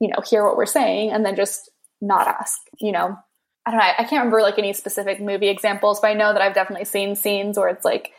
you 0.00 0.08
know 0.08 0.20
hear 0.28 0.44
what 0.44 0.56
we're 0.56 0.66
saying 0.66 1.12
and 1.12 1.24
then 1.24 1.36
just 1.36 1.70
not 2.00 2.26
ask 2.26 2.58
you 2.80 2.90
know. 2.90 3.16
I 3.64 3.70
don't 3.70 3.78
know 3.78 3.86
i 3.86 4.04
can't 4.04 4.12
remember 4.24 4.42
like 4.42 4.58
any 4.58 4.72
specific 4.72 5.20
movie 5.20 5.48
examples 5.48 6.00
but 6.00 6.08
i 6.08 6.14
know 6.14 6.32
that 6.32 6.42
i've 6.42 6.54
definitely 6.54 6.86
seen 6.86 7.14
scenes 7.14 7.56
where 7.56 7.68
it's 7.68 7.84
like 7.84 8.10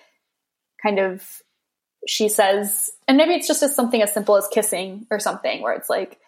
kind 0.81 0.99
of 0.99 1.27
she 2.07 2.29
says 2.29 2.91
and 3.07 3.17
maybe 3.17 3.33
it's 3.33 3.47
just 3.47 3.63
as 3.63 3.75
something 3.75 4.01
as 4.01 4.13
simple 4.13 4.37
as 4.37 4.47
kissing 4.47 5.07
or 5.11 5.19
something 5.19 5.61
where 5.61 5.73
it's 5.73 5.89
like 5.89 6.20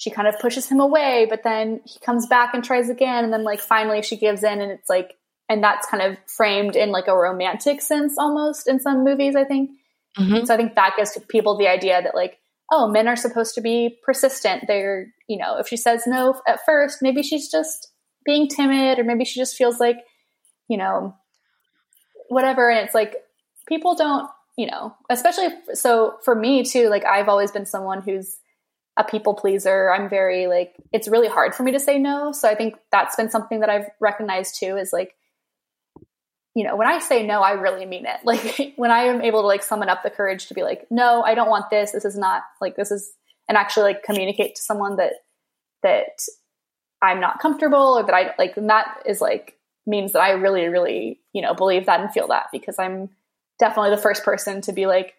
she 0.00 0.10
kind 0.10 0.26
of 0.26 0.38
pushes 0.38 0.66
him 0.66 0.80
away, 0.80 1.26
but 1.28 1.42
then 1.42 1.78
he 1.84 1.98
comes 1.98 2.26
back 2.26 2.54
and 2.54 2.64
tries 2.64 2.88
again. 2.88 3.22
And 3.22 3.30
then 3.30 3.44
like 3.44 3.60
finally 3.60 4.00
she 4.00 4.16
gives 4.16 4.42
in 4.42 4.62
and 4.62 4.72
it's 4.72 4.88
like, 4.88 5.12
and 5.46 5.62
that's 5.62 5.86
kind 5.88 6.02
of 6.02 6.16
framed 6.26 6.74
in 6.74 6.90
like 6.90 7.06
a 7.06 7.14
romantic 7.14 7.82
sense 7.82 8.16
almost 8.18 8.66
in 8.66 8.80
some 8.80 9.04
movies, 9.04 9.36
I 9.36 9.44
think. 9.44 9.72
Mm-hmm. 10.18 10.46
So 10.46 10.54
I 10.54 10.56
think 10.56 10.74
that 10.74 10.94
gives 10.96 11.18
people 11.28 11.58
the 11.58 11.68
idea 11.68 12.00
that 12.00 12.14
like, 12.14 12.38
oh, 12.72 12.88
men 12.88 13.08
are 13.08 13.16
supposed 13.16 13.54
to 13.56 13.60
be 13.60 13.98
persistent. 14.02 14.64
They're, 14.66 15.08
you 15.28 15.36
know, 15.36 15.58
if 15.58 15.68
she 15.68 15.76
says 15.76 16.04
no 16.06 16.40
at 16.48 16.60
first, 16.64 17.02
maybe 17.02 17.22
she's 17.22 17.50
just 17.50 17.88
being 18.24 18.48
timid 18.48 18.98
or 18.98 19.04
maybe 19.04 19.26
she 19.26 19.38
just 19.38 19.54
feels 19.54 19.78
like, 19.78 19.98
you 20.66 20.78
know, 20.78 21.14
whatever. 22.30 22.70
And 22.70 22.86
it's 22.86 22.94
like, 22.94 23.16
people 23.68 23.96
don't, 23.96 24.30
you 24.56 24.66
know, 24.66 24.94
especially 25.10 25.48
so 25.74 26.14
for 26.24 26.34
me 26.34 26.64
too, 26.64 26.88
like 26.88 27.04
I've 27.04 27.28
always 27.28 27.50
been 27.50 27.66
someone 27.66 28.00
who's 28.00 28.38
a 28.96 29.04
people 29.04 29.34
pleaser. 29.34 29.90
I'm 29.90 30.08
very 30.08 30.46
like 30.46 30.74
it's 30.92 31.08
really 31.08 31.28
hard 31.28 31.54
for 31.54 31.62
me 31.62 31.72
to 31.72 31.80
say 31.80 31.98
no. 31.98 32.32
So 32.32 32.48
I 32.48 32.54
think 32.54 32.74
that's 32.90 33.16
been 33.16 33.30
something 33.30 33.60
that 33.60 33.70
I've 33.70 33.88
recognized 34.00 34.58
too 34.58 34.76
is 34.76 34.92
like 34.92 35.14
you 36.56 36.64
know, 36.64 36.74
when 36.74 36.88
I 36.88 36.98
say 36.98 37.24
no, 37.24 37.42
I 37.42 37.52
really 37.52 37.86
mean 37.86 38.06
it. 38.06 38.20
Like 38.24 38.74
when 38.76 38.90
I 38.90 39.04
am 39.04 39.22
able 39.22 39.42
to 39.42 39.46
like 39.46 39.62
summon 39.62 39.88
up 39.88 40.02
the 40.02 40.10
courage 40.10 40.48
to 40.48 40.54
be 40.54 40.62
like, 40.62 40.86
no, 40.90 41.22
I 41.22 41.34
don't 41.34 41.48
want 41.48 41.70
this. 41.70 41.92
This 41.92 42.04
is 42.04 42.18
not 42.18 42.42
like 42.60 42.76
this 42.76 42.90
is 42.90 43.12
and 43.48 43.56
actually 43.56 43.84
like 43.84 44.02
communicate 44.02 44.56
to 44.56 44.62
someone 44.62 44.96
that 44.96 45.14
that 45.82 46.18
I'm 47.02 47.20
not 47.20 47.40
comfortable 47.40 47.98
or 47.98 48.02
that 48.02 48.14
I 48.14 48.34
like 48.38 48.54
that 48.56 49.02
is 49.06 49.20
like 49.20 49.56
means 49.86 50.12
that 50.12 50.20
I 50.20 50.32
really, 50.32 50.66
really, 50.68 51.20
you 51.32 51.42
know, 51.42 51.54
believe 51.54 51.86
that 51.86 52.00
and 52.00 52.12
feel 52.12 52.28
that 52.28 52.46
because 52.52 52.78
I'm 52.78 53.10
definitely 53.58 53.90
the 53.90 54.02
first 54.02 54.24
person 54.24 54.60
to 54.62 54.72
be 54.72 54.86
like, 54.86 55.14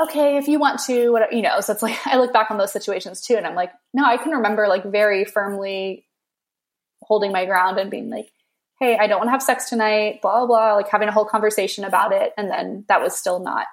okay, 0.00 0.36
if 0.36 0.46
you 0.48 0.58
want 0.58 0.80
to, 0.86 1.10
what, 1.10 1.32
you 1.32 1.42
know, 1.42 1.60
so 1.60 1.72
it's 1.72 1.82
like, 1.82 1.98
I 2.06 2.16
look 2.16 2.32
back 2.32 2.50
on 2.50 2.58
those 2.58 2.72
situations 2.72 3.20
too. 3.20 3.36
And 3.36 3.46
I'm 3.46 3.54
like, 3.54 3.72
no, 3.92 4.04
I 4.04 4.16
can 4.16 4.32
remember 4.32 4.68
like 4.68 4.84
very 4.84 5.24
firmly 5.24 6.06
holding 7.02 7.32
my 7.32 7.44
ground 7.44 7.78
and 7.78 7.90
being 7.90 8.10
like, 8.10 8.30
Hey, 8.80 8.96
I 8.96 9.08
don't 9.08 9.18
want 9.18 9.26
to 9.26 9.32
have 9.32 9.42
sex 9.42 9.68
tonight, 9.68 10.20
blah, 10.22 10.38
blah, 10.38 10.46
blah, 10.46 10.74
like 10.74 10.88
having 10.88 11.08
a 11.08 11.12
whole 11.12 11.24
conversation 11.24 11.82
about 11.82 12.12
it. 12.12 12.32
And 12.36 12.48
then 12.48 12.84
that 12.88 13.00
was 13.00 13.16
still 13.16 13.40
not, 13.40 13.66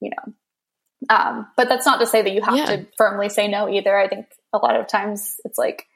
you 0.00 0.10
know, 0.10 0.34
um, 1.08 1.46
but 1.56 1.68
that's 1.68 1.86
not 1.86 2.00
to 2.00 2.06
say 2.06 2.22
that 2.22 2.32
you 2.32 2.42
have 2.42 2.56
yeah. 2.56 2.66
to 2.66 2.86
firmly 2.98 3.28
say 3.28 3.46
no 3.46 3.68
either. 3.68 3.96
I 3.96 4.08
think 4.08 4.26
a 4.52 4.58
lot 4.58 4.74
of 4.74 4.88
times 4.88 5.36
it's 5.44 5.56
like, 5.56 5.86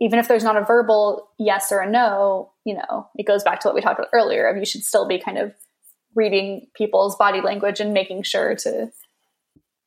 even 0.00 0.18
if 0.18 0.26
there's 0.26 0.42
not 0.42 0.56
a 0.56 0.64
verbal 0.64 1.28
yes 1.38 1.70
or 1.70 1.78
a 1.78 1.88
no, 1.88 2.52
you 2.64 2.74
know, 2.74 3.08
it 3.14 3.26
goes 3.26 3.44
back 3.44 3.60
to 3.60 3.68
what 3.68 3.76
we 3.76 3.80
talked 3.80 4.00
about 4.00 4.10
earlier. 4.12 4.48
Of 4.48 4.56
you 4.56 4.66
should 4.66 4.82
still 4.82 5.06
be 5.06 5.20
kind 5.20 5.38
of 5.38 5.54
reading 6.16 6.66
people's 6.76 7.16
body 7.16 7.40
language 7.40 7.80
and 7.80 7.94
making 7.94 8.24
sure 8.24 8.56
to 8.56 8.90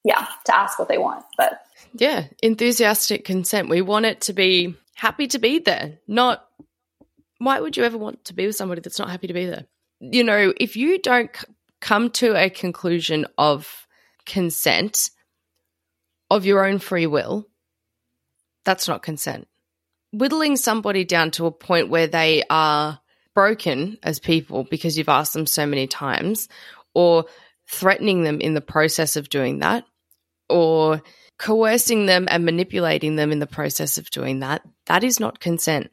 yeah, 0.08 0.26
to 0.46 0.56
ask 0.56 0.80
what 0.80 0.88
they 0.88 0.98
want. 0.98 1.26
But 1.38 1.62
yeah, 1.94 2.28
enthusiastic 2.42 3.26
consent. 3.26 3.68
We 3.70 3.82
want 3.82 4.06
it 4.06 4.22
to 4.22 4.34
be 4.34 4.76
happy 4.96 5.28
to 5.28 5.38
be 5.38 5.60
there, 5.60 6.00
not 6.08 6.48
why 7.40 7.60
would 7.60 7.78
you 7.78 7.84
ever 7.84 7.98
want 7.98 8.26
to 8.26 8.34
be 8.34 8.48
with 8.48 8.56
somebody 8.56 8.82
that's 8.82 8.98
not 8.98 9.12
happy 9.12 9.28
to 9.28 9.34
be 9.34 9.46
there? 9.46 9.66
You 10.00 10.24
know, 10.24 10.54
if 10.58 10.76
you 10.76 11.00
don't 11.00 11.30
c- 11.36 11.46
come 11.82 12.10
to 12.12 12.36
a 12.36 12.50
conclusion 12.50 13.28
of 13.38 13.86
consent 14.26 15.12
of 16.32 16.46
your 16.46 16.66
own 16.66 16.80
free 16.80 17.06
will, 17.06 17.48
that's 18.66 18.88
not 18.88 19.04
consent. 19.04 19.48
Whittling 20.14 20.56
somebody 20.56 21.04
down 21.04 21.32
to 21.32 21.46
a 21.46 21.52
point 21.52 21.90
where 21.90 22.08
they 22.08 22.44
are 22.50 23.00
broken 23.36 24.00
as 24.02 24.20
people 24.20 24.64
because 24.64 24.98
you've 24.98 25.10
asked 25.10 25.34
them 25.34 25.46
so 25.46 25.68
many 25.68 25.86
times, 25.86 26.50
or 26.96 27.26
threatening 27.70 28.24
them 28.24 28.42
in 28.42 28.56
the 28.56 28.62
process 28.62 29.16
of 29.16 29.30
doing 29.30 29.60
that, 29.60 29.84
or 30.50 31.02
coercing 31.38 32.06
them 32.06 32.28
and 32.30 32.46
manipulating 32.46 33.16
them 33.16 33.32
in 33.32 33.40
the 33.40 33.48
process 33.48 33.98
of 33.98 34.10
doing 34.10 34.40
that, 34.40 34.62
that 34.86 35.04
is 35.04 35.20
not 35.20 35.40
consent. 35.40 35.90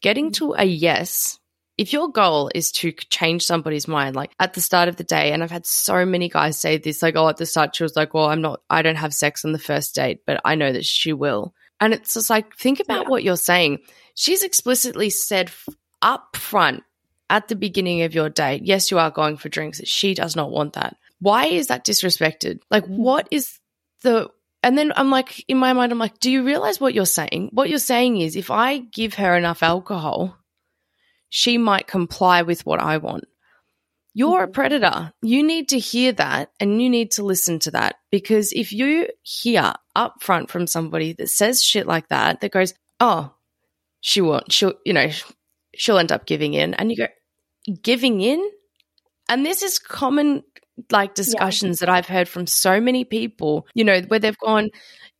getting 0.00 0.30
to 0.32 0.54
a 0.56 0.64
yes 0.64 1.38
if 1.78 1.92
your 1.92 2.08
goal 2.10 2.50
is 2.54 2.72
to 2.72 2.90
change 2.90 3.44
somebody's 3.44 3.86
mind, 3.86 4.16
like 4.16 4.32
at 4.40 4.52
the 4.54 4.60
start 4.60 4.88
of 4.88 4.96
the 4.96 5.04
day, 5.04 5.30
and 5.30 5.44
I've 5.44 5.50
had 5.50 5.64
so 5.64 6.04
many 6.04 6.28
guys 6.28 6.58
say 6.58 6.76
this, 6.76 7.02
like, 7.02 7.14
oh, 7.14 7.28
at 7.28 7.36
the 7.36 7.46
start, 7.46 7.76
she 7.76 7.84
was 7.84 7.94
like, 7.94 8.12
well, 8.14 8.26
I'm 8.26 8.42
not, 8.42 8.60
I 8.68 8.82
don't 8.82 8.96
have 8.96 9.14
sex 9.14 9.44
on 9.44 9.52
the 9.52 9.60
first 9.60 9.94
date, 9.94 10.22
but 10.26 10.40
I 10.44 10.56
know 10.56 10.72
that 10.72 10.84
she 10.84 11.12
will. 11.12 11.54
And 11.80 11.94
it's 11.94 12.14
just 12.14 12.28
like, 12.30 12.56
think 12.56 12.80
about 12.80 13.04
Yeah. 13.04 13.08
what 13.08 13.22
you're 13.22 13.36
saying. 13.36 13.78
She's 14.14 14.42
explicitly 14.42 15.08
said 15.08 15.52
up 16.02 16.36
front 16.36 16.82
at 17.30 17.46
the 17.46 17.54
beginning 17.54 18.02
of 18.02 18.12
your 18.12 18.28
date, 18.28 18.62
yes, 18.64 18.90
you 18.90 18.98
are 18.98 19.12
going 19.12 19.36
for 19.36 19.48
drinks. 19.48 19.80
She 19.84 20.14
does 20.14 20.34
not 20.34 20.50
want 20.50 20.72
that. 20.72 20.96
Why 21.20 21.46
is 21.46 21.68
that 21.68 21.86
disrespected? 21.86 22.58
Like, 22.72 22.86
what 22.86 23.28
is 23.30 23.60
the, 24.02 24.30
and 24.62 24.76
then 24.76 24.92
I'm 24.96 25.10
like, 25.10 25.44
in 25.48 25.56
my 25.58 25.72
mind, 25.72 25.92
I'm 25.92 25.98
like, 25.98 26.18
do 26.18 26.30
you 26.30 26.44
realize 26.44 26.80
what 26.80 26.94
you're 26.94 27.06
saying? 27.06 27.50
What 27.52 27.68
you're 27.68 27.78
saying 27.78 28.20
is 28.20 28.36
if 28.36 28.50
I 28.50 28.78
give 28.78 29.14
her 29.14 29.36
enough 29.36 29.62
alcohol, 29.62 30.36
she 31.28 31.58
might 31.58 31.86
comply 31.86 32.42
with 32.42 32.64
what 32.66 32.80
I 32.80 32.98
want. 32.98 33.24
You're 34.14 34.42
a 34.42 34.46
mm-hmm. 34.46 34.52
predator. 34.52 35.12
You 35.22 35.42
need 35.42 35.68
to 35.68 35.78
hear 35.78 36.12
that 36.12 36.50
and 36.58 36.82
you 36.82 36.90
need 36.90 37.12
to 37.12 37.22
listen 37.22 37.60
to 37.60 37.70
that 37.72 37.96
because 38.10 38.52
if 38.52 38.72
you 38.72 39.08
hear 39.22 39.74
up 39.94 40.22
front 40.22 40.50
from 40.50 40.66
somebody 40.66 41.12
that 41.14 41.28
says 41.28 41.62
shit 41.62 41.86
like 41.86 42.08
that, 42.08 42.40
that 42.40 42.50
goes, 42.50 42.74
oh, 42.98 43.32
she 44.00 44.20
won't, 44.20 44.50
she'll, 44.50 44.74
you 44.84 44.92
know, 44.92 45.10
she'll 45.74 45.98
end 45.98 46.10
up 46.12 46.26
giving 46.26 46.54
in. 46.54 46.74
And 46.74 46.90
you 46.90 46.96
go, 46.96 47.06
giving 47.82 48.20
in? 48.20 48.44
And 49.28 49.44
this 49.44 49.62
is 49.62 49.78
common 49.78 50.42
like 50.90 51.14
discussions 51.14 51.78
that 51.78 51.88
I've 51.88 52.06
heard 52.06 52.28
from 52.28 52.46
so 52.46 52.80
many 52.80 53.04
people, 53.04 53.66
you 53.74 53.84
know, 53.84 54.00
where 54.02 54.20
they've 54.20 54.38
gone, 54.38 54.70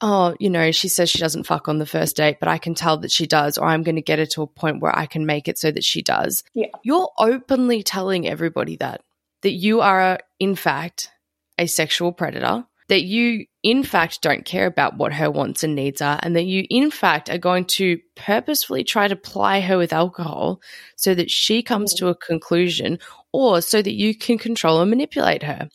oh, 0.01 0.35
you 0.39 0.51
know, 0.51 0.71
she 0.73 0.89
says 0.89 1.11
she 1.11 1.19
doesn't 1.19 1.47
fuck 1.47 1.69
on 1.69 1.79
the 1.79 1.87
first 1.87 2.17
date, 2.17 2.39
but 2.41 2.49
I 2.49 2.59
can 2.59 2.75
tell 2.75 2.99
that 2.99 3.11
she 3.11 3.27
does, 3.27 3.59
or 3.59 3.67
I'm 3.67 3.83
going 3.83 3.97
to 3.97 4.03
get 4.03 4.19
her 4.19 4.27
to 4.27 4.43
a 4.43 4.47
point 4.47 4.81
where 4.81 4.97
I 4.97 5.07
can 5.07 5.27
make 5.27 5.49
it 5.49 5.59
so 5.59 5.71
that 5.71 5.85
she 5.85 6.03
does. 6.03 6.45
Yeah. 6.55 6.69
You're 6.83 7.11
openly 7.19 7.83
telling 7.83 8.29
everybody 8.29 8.77
that, 8.77 9.03
that 9.43 9.53
you 9.53 9.81
are, 9.81 10.21
in 10.39 10.55
fact, 10.55 11.11
a 11.59 11.67
sexual 11.67 12.13
predator, 12.13 12.65
that 12.89 13.03
you, 13.03 13.45
in 13.63 13.83
fact, 13.83 14.23
don't 14.23 14.45
care 14.45 14.67
about 14.67 14.97
what 14.97 15.13
her 15.13 15.31
wants 15.31 15.63
and 15.63 15.75
needs 15.75 16.01
are, 16.01 16.19
and 16.23 16.35
that 16.37 16.45
you, 16.45 16.65
in 16.71 16.91
fact, 16.91 17.29
are 17.29 17.39
going 17.39 17.65
to 17.65 17.99
purposefully 18.17 18.85
try 18.85 19.09
to 19.09 19.17
ply 19.17 19.61
her 19.61 19.77
with 19.77 19.93
alcohol 19.93 20.61
so 20.97 21.15
that 21.15 21.31
she 21.31 21.63
comes 21.63 21.95
mm. 21.95 21.99
to 21.99 22.09
a 22.09 22.15
conclusion 22.15 22.99
or 23.33 23.61
so 23.61 23.81
that 23.83 23.93
you 23.95 24.14
can 24.16 24.39
control 24.39 24.81
and 24.81 24.91
manipulate 24.91 25.43
her. 25.43 25.68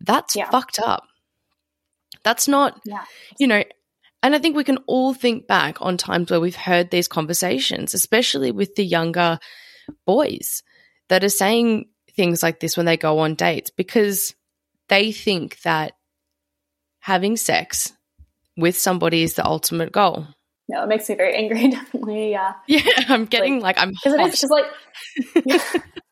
That's 0.00 0.36
Yeah. 0.36 0.50
fucked 0.50 0.78
up. 0.78 1.04
That's 2.22 2.48
not, 2.48 2.80
Yeah. 2.84 3.04
you 3.38 3.46
know, 3.46 3.62
and 4.22 4.34
I 4.34 4.38
think 4.38 4.56
we 4.56 4.64
can 4.64 4.78
all 4.86 5.12
think 5.12 5.46
back 5.46 5.82
on 5.82 5.96
times 5.98 6.30
where 6.30 6.40
we've 6.40 6.56
heard 6.56 6.90
these 6.90 7.08
conversations, 7.08 7.92
especially 7.92 8.50
with 8.50 8.74
the 8.74 8.84
younger 8.84 9.38
boys 10.06 10.62
that 11.08 11.22
are 11.22 11.28
saying 11.28 11.90
things 12.16 12.42
like 12.42 12.60
this 12.60 12.76
when 12.76 12.86
they 12.86 12.96
go 12.96 13.18
on 13.18 13.34
dates 13.34 13.70
because 13.70 14.34
they 14.88 15.12
think 15.12 15.60
that 15.62 15.92
having 17.00 17.36
sex 17.36 17.92
with 18.56 18.78
somebody 18.78 19.22
is 19.22 19.34
the 19.34 19.44
ultimate 19.44 19.92
goal. 19.92 20.26
No, 20.68 20.82
it 20.82 20.86
makes 20.86 21.08
me 21.08 21.14
very 21.14 21.34
angry. 21.36 21.68
Definitely, 21.70 22.30
yeah. 22.30 22.54
Yeah, 22.66 22.82
I'm 23.08 23.26
getting 23.26 23.60
like, 23.60 23.78
I'm 23.78 23.90
because 23.90 24.14
it 24.14 24.20
is 24.20 24.40
just 24.40 24.52
like 24.52 24.66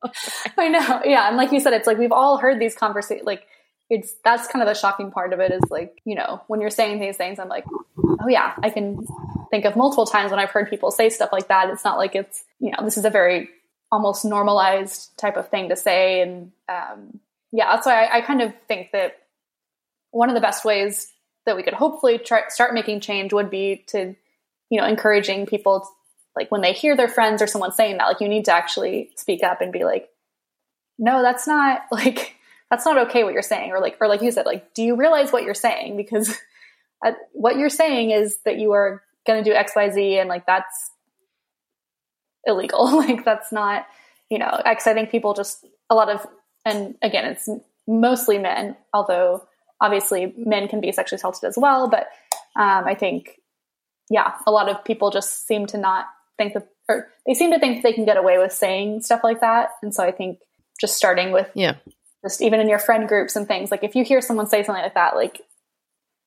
I 0.59 0.69
know, 0.69 1.03
yeah, 1.05 1.29
and 1.29 1.37
like 1.37 1.53
you 1.53 1.61
said, 1.61 1.73
it's 1.73 1.87
like 1.87 1.99
we've 1.99 2.13
all 2.13 2.37
heard 2.39 2.61
these 2.61 2.75
conversations. 2.75 3.27
Like 3.27 3.47
it's 3.89 4.15
that's 4.25 4.49
kind 4.49 4.63
of 4.63 4.69
the 4.69 4.79
shocking 4.79 5.11
part 5.11 5.33
of 5.33 5.41
it 5.41 5.53
is 5.53 5.63
like 5.71 6.01
you 6.05 6.15
know 6.15 6.43
when 6.49 6.61
you're 6.61 6.71
saying 6.71 7.01
these 7.01 7.17
things, 7.17 7.39
I'm 7.39 7.49
like, 7.49 7.65
oh 7.99 8.29
yeah, 8.29 8.55
I 8.63 8.71
can 8.71 9.07
think 9.51 9.65
of 9.65 9.77
multiple 9.77 10.07
times 10.07 10.31
when 10.31 10.41
I've 10.41 10.51
heard 10.51 10.69
people 10.69 10.91
say 10.91 11.09
stuff 11.09 11.31
like 11.33 11.49
that. 11.49 11.71
It's 11.71 11.85
not 11.85 11.99
like 11.99 12.15
it's 12.15 12.45
you 12.59 12.73
know 12.73 12.85
this 12.85 12.99
is 12.99 13.05
a 13.05 13.11
very 13.11 13.49
almost 13.91 14.25
normalized 14.25 15.17
type 15.19 15.37
of 15.37 15.49
thing 15.49 15.71
to 15.71 15.77
say, 15.77 16.21
and 16.21 16.53
um, 16.69 17.21
yeah, 17.53 17.75
that's 17.75 17.87
why 17.87 18.05
I, 18.05 18.19
I 18.19 18.21
kind 18.21 18.43
of 18.43 18.53
think 18.69 18.93
that 18.93 19.19
one 20.11 20.29
of 20.29 20.35
the 20.35 20.41
best 20.41 20.65
ways 20.65 21.11
that 21.47 21.57
we 21.57 21.63
could 21.63 21.75
hopefully 21.75 22.19
try, 22.19 22.43
start 22.49 22.75
making 22.75 23.01
change 23.01 23.33
would 23.33 23.51
be 23.51 23.85
to 23.89 24.15
you 24.73 24.81
know 24.81 24.87
encouraging 24.87 25.45
people 25.45 25.87
like 26.35 26.51
when 26.51 26.63
they 26.63 26.73
hear 26.73 26.97
their 26.97 27.09
friends 27.09 27.43
or 27.43 27.47
someone 27.47 27.73
saying 27.73 27.99
that 27.99 28.07
like 28.07 28.21
you 28.21 28.29
need 28.29 28.47
to 28.47 28.53
actually 28.53 29.11
speak 29.17 29.45
up 29.45 29.61
and 29.61 29.71
be 29.71 29.85
like 29.85 30.09
no 30.99 31.21
that's 31.21 31.47
not 31.47 31.83
like 31.93 32.37
that's 32.71 32.87
not 32.87 32.97
okay 32.97 33.23
what 33.23 33.35
you're 33.35 33.43
saying 33.43 33.71
or 33.71 33.81
like 33.81 33.99
or 34.01 34.09
like 34.09 34.23
you 34.23 34.33
said 34.33 34.47
like 34.47 34.73
do 34.73 34.83
you 34.83 34.97
realize 34.97 35.31
what 35.31 35.43
you're 35.43 35.53
saying? 35.53 35.97
Because 35.99 36.35
what 37.33 37.59
you're 37.59 37.69
saying 37.69 38.13
is 38.13 38.39
that 38.47 38.59
you 38.59 38.73
are 38.73 39.03
going 39.27 39.45
to 39.45 39.49
do 39.49 39.55
xyz 39.55 40.21
and 40.21 40.29
like 40.29 40.47
that's 40.47 40.91
illegal. 42.47 42.87
Like 42.97 43.27
that's 43.27 43.53
not 43.53 43.85
you 44.31 44.39
know 44.39 44.59
x 44.65 44.87
i 44.87 44.95
think 44.95 45.11
people 45.11 45.35
just 45.35 45.67
a 45.91 45.95
lot 45.95 46.09
of 46.09 46.27
and 46.65 46.95
again 47.03 47.27
it's 47.27 47.47
mostly 47.87 48.39
men 48.39 48.75
although 48.95 49.47
obviously 49.83 50.33
men 50.39 50.67
can 50.69 50.81
be 50.81 50.91
sexually 50.93 51.19
assaulted 51.19 51.45
as 51.45 51.59
well 51.59 51.91
but 51.91 52.07
um, 52.57 52.85
i 52.87 52.95
think 52.95 53.42
yeah, 54.11 54.33
a 54.47 54.51
lot 54.51 54.69
of 54.69 54.85
people 54.85 55.11
just 55.11 55.47
seem 55.47 55.67
to 55.67 55.79
not 55.79 56.07
think 56.39 56.55
that, 56.55 56.69
or 56.89 57.09
they 57.27 57.35
seem 57.35 57.53
to 57.53 57.59
think 57.59 57.83
they 57.83 57.93
can 57.93 58.05
get 58.05 58.17
away 58.17 58.39
with 58.39 58.53
saying 58.53 59.03
stuff 59.03 59.21
like 59.23 59.41
that. 59.41 59.71
And 59.83 59.95
so 59.95 60.03
I 60.05 60.13
think 60.13 60.39
just 60.81 60.97
starting 60.97 61.33
with 61.33 61.51
Yeah. 61.55 61.77
just 62.25 62.43
even 62.43 62.61
in 62.61 62.69
your 62.69 62.79
friend 62.79 63.09
groups 63.09 63.37
and 63.37 63.47
things, 63.47 63.71
like 63.71 63.85
if 63.85 63.95
you 63.95 64.05
hear 64.05 64.21
someone 64.21 64.47
say 64.47 64.63
something 64.63 64.83
like 64.83 64.95
that, 64.95 65.17
like 65.17 65.43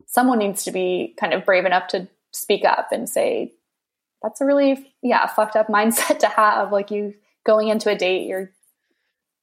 someone 0.07 0.39
needs 0.39 0.63
to 0.63 0.71
be 0.71 1.15
kind 1.19 1.34
of 1.34 1.45
brave 1.45 1.65
enough 1.65 1.88
to 1.89 2.07
speak 2.32 2.63
up 2.65 2.91
and 2.91 3.09
say, 3.09 3.53
that's 4.21 4.41
a 4.41 4.45
really, 4.45 4.91
yeah, 5.01 5.28
fucked 5.28 5.55
up 5.55 5.67
mindset 5.69 6.19
to 6.19 6.28
have. 6.28 6.71
Like 6.71 6.91
you 6.91 7.13
going 7.45 7.67
into 7.67 7.89
a 7.89 7.95
date, 7.95 8.28
you're 8.28 8.51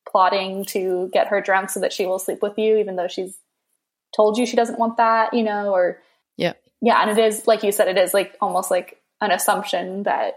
plotting 0.09 0.65
to 0.67 1.09
get 1.13 1.29
her 1.29 1.41
drunk 1.41 1.71
so 1.71 1.81
that 1.81 1.93
she 1.93 2.07
will 2.07 2.19
sleep 2.19 2.43
with 2.43 2.59
you, 2.59 2.77
even 2.79 2.97
though 2.97 3.09
she's 3.09 3.37
told 4.15 4.37
you 4.37 4.45
she 4.47 4.57
doesn't 4.57 4.79
want 4.79 4.97
that, 4.97 5.33
you 5.33 5.43
know, 5.43 5.73
or 5.73 5.99
Yeah. 6.83 7.01
and 7.01 7.17
it 7.17 7.25
is 7.25 7.47
like 7.47 7.63
you 7.63 7.73
said 7.73 7.89
it 7.89 7.97
is 7.97 8.13
like 8.13 8.37
almost 8.41 8.71
like 8.71 8.99
an 9.21 9.31
assumption 9.31 10.03
that 10.03 10.35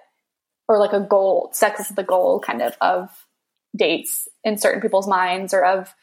or 0.68 0.80
like 0.80 0.94
a 0.94 1.00
goal 1.00 1.50
sex 1.54 1.80
is 1.80 1.90
the 1.90 2.04
goal 2.04 2.40
kind 2.40 2.62
of 2.62 2.76
of 2.82 3.10
dates 3.76 4.28
in 4.44 4.58
certain 4.58 4.82
people's 4.82 5.08
minds 5.08 5.54
or 5.54 5.66
of 5.66 5.94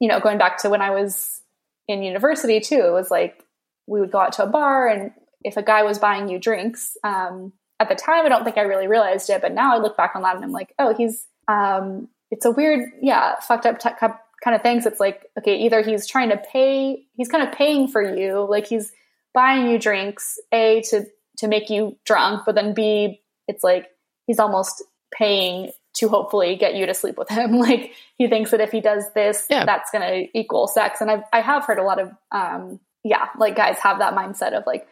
you 0.00 0.08
know 0.08 0.20
going 0.20 0.38
back 0.38 0.58
to 0.58 0.68
when 0.68 0.82
i 0.82 0.90
was 0.90 1.40
in 1.88 2.02
university 2.02 2.60
too 2.60 2.80
it 2.86 2.92
was 2.92 3.10
like 3.10 3.42
we 3.86 4.00
would 4.00 4.10
go 4.10 4.18
out 4.18 4.32
to 4.32 4.42
a 4.42 4.46
bar 4.46 4.88
and 4.88 5.12
if 5.42 5.56
a 5.56 5.62
guy 5.62 5.82
was 5.82 5.98
buying 5.98 6.28
you 6.28 6.38
drinks 6.38 6.96
um, 7.04 7.52
at 7.80 7.88
the 7.88 7.94
time 7.94 8.26
i 8.26 8.28
don't 8.28 8.44
think 8.44 8.58
i 8.58 8.62
really 8.62 8.86
realized 8.86 9.30
it 9.30 9.40
but 9.40 9.52
now 9.52 9.74
i 9.74 9.78
look 9.78 9.96
back 9.96 10.12
on 10.14 10.22
that 10.22 10.36
and 10.36 10.44
i'm 10.44 10.52
like 10.52 10.74
oh 10.78 10.94
he's 10.94 11.26
um, 11.46 12.08
it's 12.30 12.46
a 12.46 12.50
weird 12.50 12.90
yeah 13.02 13.38
fucked 13.40 13.66
up 13.66 13.78
t- 13.78 13.90
kind 14.00 14.56
of 14.56 14.62
things 14.62 14.86
it's 14.86 15.00
like 15.00 15.26
okay 15.38 15.56
either 15.56 15.82
he's 15.82 16.06
trying 16.06 16.30
to 16.30 16.36
pay 16.36 17.04
he's 17.16 17.28
kind 17.28 17.46
of 17.46 17.54
paying 17.54 17.88
for 17.88 18.02
you 18.02 18.46
like 18.48 18.66
he's 18.66 18.92
buying 19.34 19.68
you 19.68 19.78
drinks 19.78 20.38
a 20.52 20.80
to 20.82 21.04
to 21.38 21.48
make 21.48 21.68
you 21.68 21.98
drunk 22.06 22.42
but 22.46 22.54
then 22.54 22.72
b 22.74 23.20
it's 23.48 23.62
like 23.64 23.88
he's 24.26 24.38
almost 24.38 24.82
paying 25.12 25.70
to 25.94 26.08
hopefully 26.08 26.56
get 26.56 26.74
you 26.74 26.86
to 26.86 26.94
sleep 26.94 27.16
with 27.16 27.28
him. 27.28 27.58
Like 27.58 27.92
he 28.18 28.28
thinks 28.28 28.50
that 28.50 28.60
if 28.60 28.72
he 28.72 28.80
does 28.80 29.04
this 29.14 29.46
Yeah. 29.48 29.64
that's 29.64 29.90
going 29.92 30.02
to 30.02 30.38
equal 30.38 30.66
sex. 30.66 31.00
And 31.00 31.10
I've, 31.10 31.22
i 31.32 31.40
have 31.40 31.64
heard 31.64 31.78
a 31.78 31.84
lot 31.84 32.00
of 32.00 32.10
um 32.32 32.80
yeah 33.04 33.26
like 33.38 33.54
guys 33.54 33.78
have 33.80 33.98
that 33.98 34.14
mindset 34.14 34.54
of 34.54 34.64
like 34.66 34.88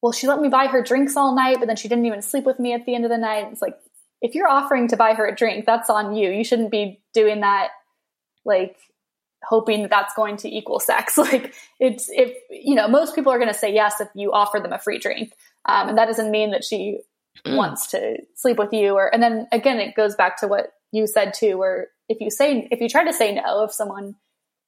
well 0.00 0.12
she 0.12 0.26
let 0.26 0.40
me 0.40 0.48
buy 0.48 0.68
her 0.68 0.82
drinks 0.82 1.16
all 1.16 1.34
night 1.34 1.56
but 1.58 1.66
then 1.66 1.76
she 1.76 1.88
didn't 1.88 2.06
even 2.06 2.22
sleep 2.22 2.44
with 2.44 2.58
me 2.58 2.72
at 2.72 2.86
the 2.86 2.94
end 2.94 3.04
of 3.04 3.10
the 3.10 3.18
night. 3.18 3.48
It's 3.52 3.60
like 3.62 3.76
if 4.22 4.34
you're 4.34 4.48
offering 4.48 4.88
to 4.88 4.96
buy 4.96 5.14
her 5.14 5.26
a 5.26 5.34
drink 5.34 5.66
that's 5.66 5.90
on 5.90 6.14
you. 6.14 6.30
You 6.30 6.44
shouldn't 6.44 6.70
be 6.70 7.02
doing 7.12 7.40
that 7.40 7.68
like 8.44 8.76
hoping 9.44 9.82
that 9.82 9.90
that's 9.90 10.14
going 10.14 10.36
to 10.38 10.48
equal 10.48 10.80
sex. 10.80 11.16
Like 11.22 11.54
it's 11.78 12.08
if 12.10 12.36
you 12.50 12.74
know 12.74 12.88
most 12.88 13.14
people 13.14 13.32
are 13.32 13.38
going 13.38 13.52
to 13.52 13.58
say 13.58 13.72
yes 13.72 14.00
if 14.00 14.08
you 14.14 14.32
offer 14.32 14.58
them 14.58 14.72
a 14.72 14.78
free 14.78 14.98
drink, 14.98 15.32
um, 15.64 15.90
and 15.90 15.98
that 15.98 16.06
doesn't 16.06 16.30
mean 16.30 16.50
that 16.50 16.64
she 16.64 17.00
wants 17.46 17.88
to 17.88 18.18
sleep 18.34 18.58
with 18.58 18.72
you. 18.72 18.94
Or 18.94 19.12
and 19.12 19.22
then 19.22 19.46
again, 19.52 19.78
it 19.78 19.94
goes 19.94 20.14
back 20.16 20.38
to 20.40 20.48
what 20.48 20.72
you 20.90 21.06
said 21.06 21.34
too, 21.34 21.58
where 21.58 21.88
if 22.08 22.20
you 22.20 22.30
say 22.30 22.68
if 22.70 22.80
you 22.80 22.88
try 22.88 23.04
to 23.04 23.12
say 23.12 23.34
no, 23.34 23.64
if 23.64 23.72
someone 23.72 24.16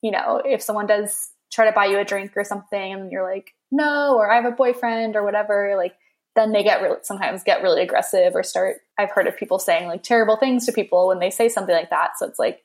you 0.02 0.10
know 0.10 0.40
if 0.44 0.62
someone 0.62 0.86
does 0.86 1.30
try 1.52 1.66
to 1.66 1.72
buy 1.72 1.86
you 1.86 1.98
a 1.98 2.04
drink 2.04 2.32
or 2.36 2.44
something, 2.44 2.92
and 2.92 3.12
you're 3.12 3.28
like 3.28 3.52
no, 3.70 4.14
or 4.16 4.30
I 4.30 4.36
have 4.36 4.44
a 4.44 4.52
boyfriend 4.52 5.16
or 5.16 5.24
whatever, 5.24 5.74
like 5.76 5.96
then 6.36 6.52
they 6.52 6.62
get 6.62 6.82
really 6.82 6.96
sometimes 7.02 7.44
get 7.44 7.62
really 7.62 7.82
aggressive 7.82 8.34
or 8.34 8.42
start. 8.42 8.76
I've 8.98 9.10
heard 9.10 9.26
of 9.26 9.36
people 9.36 9.58
saying 9.58 9.88
like 9.88 10.02
terrible 10.02 10.36
things 10.36 10.66
to 10.66 10.72
people 10.72 11.08
when 11.08 11.18
they 11.18 11.30
say 11.30 11.48
something 11.48 11.74
like 11.74 11.90
that. 11.90 12.18
So 12.18 12.26
it's 12.26 12.38
like 12.38 12.62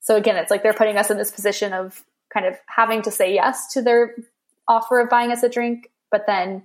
so 0.00 0.16
again, 0.16 0.36
it's 0.36 0.50
like 0.50 0.62
they're 0.62 0.72
putting 0.72 0.96
us 0.96 1.10
in 1.10 1.18
this 1.18 1.30
position 1.30 1.72
of 1.72 2.02
kind 2.32 2.46
of 2.46 2.56
having 2.66 3.02
to 3.02 3.10
say 3.10 3.34
yes 3.34 3.72
to 3.72 3.82
their 3.82 4.14
offer 4.66 5.00
of 5.00 5.10
buying 5.10 5.32
us 5.32 5.42
a 5.42 5.48
drink, 5.48 5.90
but 6.10 6.26
then 6.26 6.62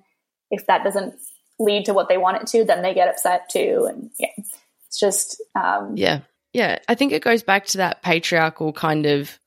if 0.51 0.65
that 0.67 0.83
doesn't 0.83 1.15
lead 1.59 1.85
to 1.85 1.93
what 1.93 2.07
they 2.09 2.17
want 2.17 2.41
it 2.41 2.47
to, 2.47 2.63
then 2.63 2.81
they 2.81 2.93
get 2.93 3.07
upset 3.07 3.49
too. 3.49 3.87
And 3.89 4.11
yeah, 4.19 4.29
it's 4.37 4.99
just 4.99 5.41
um, 5.55 5.95
Yeah. 5.97 6.21
Yeah. 6.53 6.79
I 6.87 6.95
think 6.95 7.11
it 7.11 7.23
goes 7.23 7.43
back 7.43 7.65
to 7.67 7.77
that 7.79 8.01
patriarchal 8.01 8.73
kind 8.73 9.05
of 9.05 9.39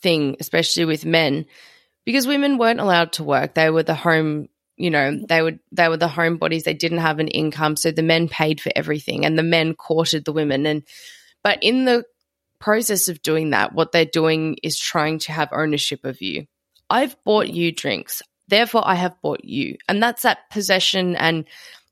thing, 0.00 0.36
especially 0.38 0.84
with 0.84 1.04
men, 1.04 1.46
because 2.04 2.26
women 2.26 2.58
weren't 2.58 2.80
allowed 2.80 3.12
to 3.14 3.24
work. 3.24 3.54
They 3.54 3.70
were 3.70 3.82
the 3.82 3.94
home 3.94 4.48
you 4.78 4.90
know, 4.90 5.18
they 5.28 5.42
would 5.42 5.58
they 5.72 5.88
were 5.88 5.96
the 5.96 6.06
homebodies, 6.06 6.62
they 6.62 6.72
didn't 6.72 6.98
have 6.98 7.18
an 7.18 7.26
income, 7.26 7.74
so 7.74 7.90
the 7.90 8.02
men 8.02 8.28
paid 8.28 8.60
for 8.60 8.70
everything 8.76 9.26
and 9.26 9.36
the 9.36 9.42
men 9.42 9.74
courted 9.74 10.24
the 10.24 10.32
women 10.32 10.66
and 10.66 10.84
but 11.42 11.58
in 11.62 11.84
the 11.84 12.04
process 12.60 13.08
of 13.08 13.22
doing 13.22 13.50
that, 13.50 13.72
what 13.72 13.92
they're 13.92 14.04
doing 14.04 14.56
is 14.62 14.78
trying 14.78 15.18
to 15.20 15.32
have 15.32 15.48
ownership 15.52 16.04
of 16.04 16.20
you. 16.20 16.46
I've 16.90 17.16
bought 17.24 17.48
you 17.48 17.72
drinks, 17.72 18.22
therefore 18.48 18.82
I 18.84 18.94
have 18.94 19.20
bought 19.22 19.44
you. 19.44 19.76
And 19.88 20.02
that's 20.02 20.22
that 20.22 20.50
possession 20.50 21.16
and 21.16 21.44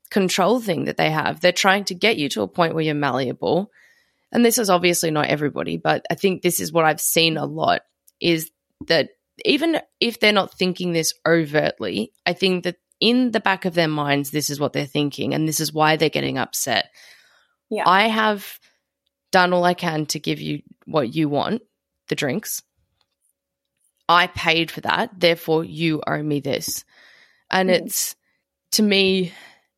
control 0.09 0.59
thing 0.59 0.85
that 0.85 0.97
they 0.97 1.11
have. 1.11 1.41
They're 1.41 1.51
trying 1.51 1.85
to 1.85 1.95
get 1.95 2.17
you 2.17 2.29
to 2.29 2.41
a 2.41 2.47
point 2.47 2.73
where 2.73 2.83
you're 2.83 2.95
malleable. 2.95 3.71
And 4.31 4.43
this 4.43 4.57
is 4.57 4.69
obviously 4.69 5.11
not 5.11 5.27
everybody, 5.27 5.77
but 5.77 6.05
I 6.09 6.15
think 6.15 6.41
this 6.41 6.59
is 6.59 6.71
what 6.71 6.85
I've 6.85 7.01
seen 7.01 7.37
a 7.37 7.45
lot 7.45 7.81
is 8.19 8.49
that 8.87 9.09
even 9.45 9.79
if 9.99 10.19
they're 10.19 10.33
not 10.33 10.57
thinking 10.57 10.91
this 10.91 11.13
overtly, 11.25 12.11
I 12.25 12.33
think 12.33 12.63
that 12.63 12.77
in 12.99 13.31
the 13.31 13.39
back 13.39 13.65
of 13.65 13.75
their 13.75 13.87
minds, 13.87 14.31
this 14.31 14.49
is 14.49 14.59
what 14.59 14.73
they're 14.73 14.85
thinking, 14.85 15.33
and 15.33 15.47
this 15.47 15.59
is 15.59 15.71
why 15.71 15.95
they're 15.95 16.09
getting 16.09 16.37
upset. 16.37 16.89
Yeah. 17.69 17.83
I 17.85 18.07
have 18.07 18.59
done 19.31 19.53
all 19.53 19.63
I 19.63 19.73
can 19.73 20.05
to 20.07 20.19
give 20.19 20.39
you 20.39 20.61
what 20.85 21.13
you 21.13 21.29
want, 21.29 21.61
the 22.07 22.15
drinks. 22.15 22.61
I 24.09 24.27
paid 24.27 24.71
for 24.71 24.81
that, 24.81 25.19
therefore 25.19 25.65
you 25.65 26.01
owe 26.07 26.23
me 26.23 26.39
this. 26.39 26.85
And 27.51 27.69
mm-hmm. 27.69 27.85
it's 27.85 28.15
to 28.71 28.83
me 28.83 29.33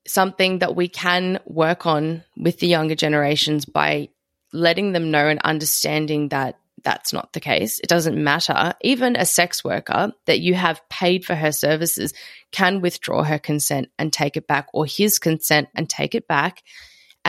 something 0.06 0.60
that 0.60 0.76
we 0.76 0.88
can 0.88 1.40
work 1.46 1.86
on 1.86 2.24
with 2.38 2.60
the 2.60 2.68
younger 2.68 2.96
generations 2.96 3.66
by 3.66 4.10
letting 4.54 4.92
them 4.92 5.12
know 5.12 5.28
and 5.28 5.40
understanding 5.42 6.30
that 6.30 6.60
that's 6.84 7.12
not 7.12 7.34
the 7.34 7.40
case. 7.40 7.80
It 7.80 7.88
doesn't 7.88 8.24
matter. 8.24 8.74
Even 8.82 9.16
a 9.16 9.26
sex 9.26 9.64
worker 9.64 10.14
that 10.26 10.40
you 10.40 10.54
have 10.54 10.88
paid 10.90 11.26
for 11.26 11.36
her 11.36 11.52
services 11.52 12.14
can 12.52 12.82
withdraw 12.82 13.24
her 13.24 13.38
consent 13.38 13.90
and 14.00 14.14
take 14.14 14.38
it 14.38 14.48
back, 14.48 14.68
or 14.74 14.86
his 14.86 15.20
consent 15.20 15.70
and 15.76 15.90
take 15.90 16.16
it 16.16 16.28
back, 16.28 16.64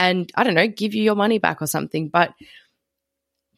and 0.00 0.32
I 0.34 0.44
don't 0.44 0.54
know, 0.54 0.66
give 0.66 0.94
you 0.94 1.02
your 1.02 1.14
money 1.14 1.38
back 1.38 1.60
or 1.60 1.66
something. 1.66 2.08
But 2.08 2.32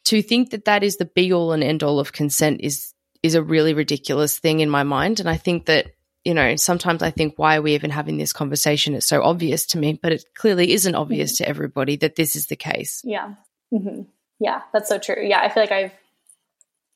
to 0.07 0.21
think 0.23 0.51
that 0.51 0.65
that 0.65 0.83
is 0.83 0.97
the 0.97 1.05
be 1.05 1.33
all 1.33 1.53
and 1.53 1.63
end 1.63 1.83
all 1.85 2.01
of 2.01 2.13
consent 2.13 2.61
is 2.63 2.93
is 3.23 3.37
a 3.37 3.43
really 3.43 3.73
ridiculous 3.73 4.37
thing 4.37 4.59
in 4.59 4.69
my 4.69 4.83
mind. 4.83 5.21
And 5.21 5.29
I 5.29 5.37
think 5.37 5.67
that 5.67 5.93
you 6.25 6.35
know 6.35 6.57
sometimes 6.57 7.03
I 7.03 7.11
think 7.11 7.35
why 7.37 7.57
are 7.57 7.63
we 7.63 7.75
even 7.75 7.91
having 7.91 8.19
this 8.19 8.33
conversation? 8.33 8.95
It's 8.95 9.07
so 9.07 9.23
obvious 9.23 9.67
to 9.67 9.79
me, 9.79 9.99
but 10.03 10.13
it 10.13 10.25
clearly 10.35 10.73
isn't 10.73 10.95
obvious 10.95 11.35
mm-hmm. 11.35 11.45
to 11.45 11.49
everybody 11.49 11.97
that 11.97 12.17
this 12.17 12.35
is 12.35 12.47
the 12.47 12.57
case. 12.57 13.01
Yeah. 13.05 13.35
Mm-hmm. 13.73 14.03
Yeah, 14.41 14.63
that's 14.73 14.89
so 14.89 14.99
true. 14.99 15.23
Yeah, 15.23 15.41
I 15.41 15.49
feel 15.49 15.63
like 15.63 15.71
I've 15.71 15.93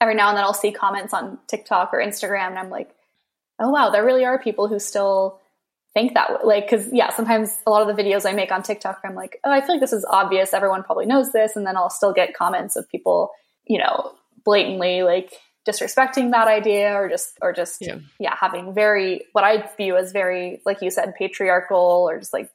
every 0.01 0.17
now 0.17 0.29
and 0.29 0.37
then 0.37 0.45
I'll 0.45 0.53
see 0.53 0.73
comments 0.73 1.15
on 1.15 1.39
TikTok 1.47 1.95
or 1.95 1.99
Instagram, 1.99 2.49
and 2.49 2.59
I'm 2.59 2.71
like, 2.71 2.91
oh 3.61 3.71
wow, 3.71 3.91
there 3.91 4.05
really 4.05 4.25
are 4.25 4.39
people 4.41 4.67
who 4.67 4.81
still 4.81 5.39
think 5.97 6.15
that 6.15 6.31
way. 6.31 6.39
Like, 6.45 6.71
because 6.71 6.93
yeah, 6.93 7.13
sometimes 7.15 7.51
a 7.67 7.71
lot 7.71 7.89
of 7.89 7.95
the 7.97 8.03
videos 8.03 8.29
I 8.29 8.33
make 8.33 8.53
on 8.53 8.63
TikTok, 8.63 9.01
I'm 9.05 9.15
like, 9.15 9.41
oh, 9.45 9.51
I 9.51 9.61
feel 9.61 9.77
like 9.77 9.81
this 9.81 9.93
is 9.93 10.05
obvious. 10.09 10.53
Everyone 10.53 10.83
probably 10.83 11.07
knows 11.07 11.33
this, 11.33 11.57
and 11.57 11.67
then 11.67 11.77
I'll 11.77 11.91
still 11.91 12.13
get 12.13 12.35
comments 12.35 12.77
of 12.77 12.89
people, 12.89 13.31
you 13.67 13.79
know, 13.79 14.13
blatantly 14.45 15.03
like 15.03 15.33
disrespecting 15.67 16.31
that 16.31 16.47
idea 16.47 16.93
or 16.95 17.09
just 17.09 17.37
or 17.43 17.53
just 17.53 17.79
yeah. 17.81 17.99
yeah 18.21 18.37
having 18.41 18.73
very 18.73 19.25
what 19.33 19.43
i 19.43 19.69
view 19.77 19.97
as 19.97 20.13
very 20.13 20.61
like 20.65 20.81
you 20.81 20.93
said 20.93 21.13
patriarchal 21.19 22.07
or 22.09 22.21
just 22.21 22.33
like 22.33 22.49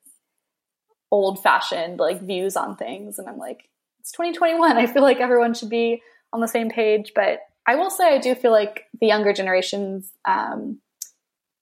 old 1.11 1.43
fashioned 1.43 1.99
like 1.99 2.21
views 2.21 2.55
on 2.55 2.77
things 2.77 3.19
and 3.19 3.27
i'm 3.27 3.37
like 3.37 3.67
it's 4.01 4.11
2021. 4.11 4.77
I 4.77 4.87
feel 4.87 5.03
like 5.03 5.19
everyone 5.19 5.53
should 5.53 5.69
be 5.69 6.01
on 6.33 6.41
the 6.41 6.47
same 6.47 6.69
page. 6.69 7.11
But 7.15 7.39
I 7.67 7.75
will 7.75 7.91
say, 7.91 8.15
I 8.15 8.17
do 8.17 8.35
feel 8.35 8.51
like 8.51 8.85
the 8.99 9.07
younger 9.07 9.31
generations, 9.31 10.11
um, 10.25 10.79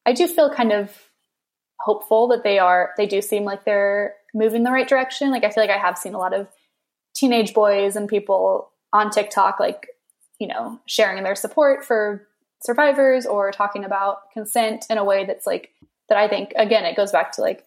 I 0.06 0.14
do 0.14 0.28
feel 0.28 0.50
kind 0.50 0.72
of 0.72 0.96
hopeful 1.80 2.28
that 2.28 2.44
they 2.44 2.60
are, 2.60 2.92
they 2.98 3.06
do 3.06 3.22
seem 3.22 3.44
like 3.44 3.66
they're 3.66 4.16
moving 4.34 4.64
the 4.64 4.72
right 4.72 4.88
direction. 4.88 5.32
Like, 5.32 5.44
I 5.44 5.50
feel 5.50 5.64
like 5.64 5.72
I 5.72 5.78
have 5.78 5.98
seen 5.98 6.14
a 6.14 6.20
lot 6.20 6.34
of 6.34 6.48
teenage 7.16 7.54
boys 7.54 7.96
and 7.96 8.08
people 8.08 8.72
on 8.94 9.10
TikTok, 9.10 9.60
like, 9.60 9.88
you 10.40 10.48
know, 10.48 10.80
sharing 10.86 11.24
their 11.24 11.36
support 11.36 11.86
for 11.86 12.28
survivors 12.62 13.26
or 13.26 13.52
talking 13.52 13.86
about 13.86 14.32
consent 14.34 14.86
in 14.90 14.98
a 14.98 15.04
way 15.04 15.26
that's 15.26 15.48
like, 15.48 15.72
that 16.10 16.18
I 16.18 16.28
think, 16.28 16.54
again, 16.56 16.86
it 16.86 16.96
goes 16.96 17.12
back 17.12 17.32
to 17.34 17.42
like, 17.42 17.66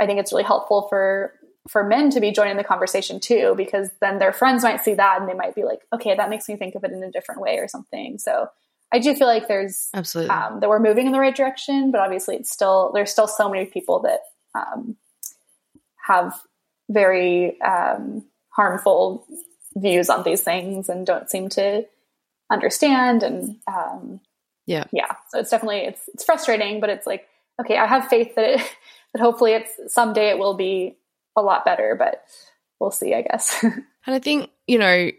I 0.00 0.06
think 0.06 0.18
it's 0.18 0.32
really 0.32 0.44
helpful 0.44 0.86
for 0.88 1.32
for 1.68 1.84
men 1.84 2.10
to 2.10 2.20
be 2.20 2.32
joining 2.32 2.56
the 2.56 2.64
conversation 2.64 3.20
too, 3.20 3.54
because 3.56 3.90
then 4.00 4.18
their 4.18 4.32
friends 4.32 4.64
might 4.64 4.82
see 4.82 4.94
that 4.94 5.20
and 5.20 5.28
they 5.28 5.34
might 5.34 5.54
be 5.54 5.64
like, 5.64 5.80
okay, 5.92 6.14
that 6.14 6.30
makes 6.30 6.48
me 6.48 6.56
think 6.56 6.74
of 6.74 6.84
it 6.84 6.92
in 6.92 7.02
a 7.02 7.10
different 7.10 7.40
way 7.40 7.58
or 7.58 7.68
something. 7.68 8.18
So 8.18 8.48
I 8.92 8.98
do 8.98 9.14
feel 9.14 9.26
like 9.26 9.48
there's 9.48 9.88
absolutely. 9.94 10.30
um, 10.30 10.60
that 10.60 10.68
we're 10.68 10.78
moving 10.78 11.06
in 11.06 11.12
the 11.12 11.20
right 11.20 11.34
direction, 11.34 11.90
but 11.90 12.00
obviously 12.00 12.36
it's 12.36 12.50
still 12.50 12.90
there's 12.94 13.10
still 13.10 13.28
so 13.28 13.48
many 13.48 13.66
people 13.66 14.00
that 14.00 14.20
um, 14.54 14.96
have 16.06 16.34
very 16.90 17.60
um, 17.62 18.24
harmful 18.50 19.26
views 19.74 20.10
on 20.10 20.22
these 20.22 20.42
things 20.42 20.88
and 20.88 21.06
don't 21.06 21.30
seem 21.30 21.48
to 21.48 21.86
understand 22.50 23.22
and 23.22 23.56
um, 23.66 24.20
yeah. 24.66 24.84
yeah. 24.92 25.16
So 25.30 25.38
it's 25.38 25.50
definitely 25.50 25.80
it's 25.86 26.02
it's 26.08 26.24
frustrating 26.24 26.80
but 26.80 26.90
it's 26.90 27.06
like 27.06 27.26
okay 27.60 27.78
i 27.78 27.86
have 27.86 28.08
faith 28.08 28.34
that 28.34 28.60
it, 28.60 28.60
that 29.14 29.22
hopefully 29.22 29.52
it's 29.52 29.92
someday 29.92 30.28
it 30.28 30.38
will 30.38 30.54
be 30.54 30.96
a 31.36 31.42
lot 31.42 31.64
better, 31.64 31.96
but 31.98 32.24
we'll 32.78 32.90
see, 32.90 33.14
I 33.14 33.22
guess. 33.22 33.58
and 33.62 33.84
I 34.06 34.18
think, 34.18 34.50
you 34.66 34.78
know, 34.78 35.10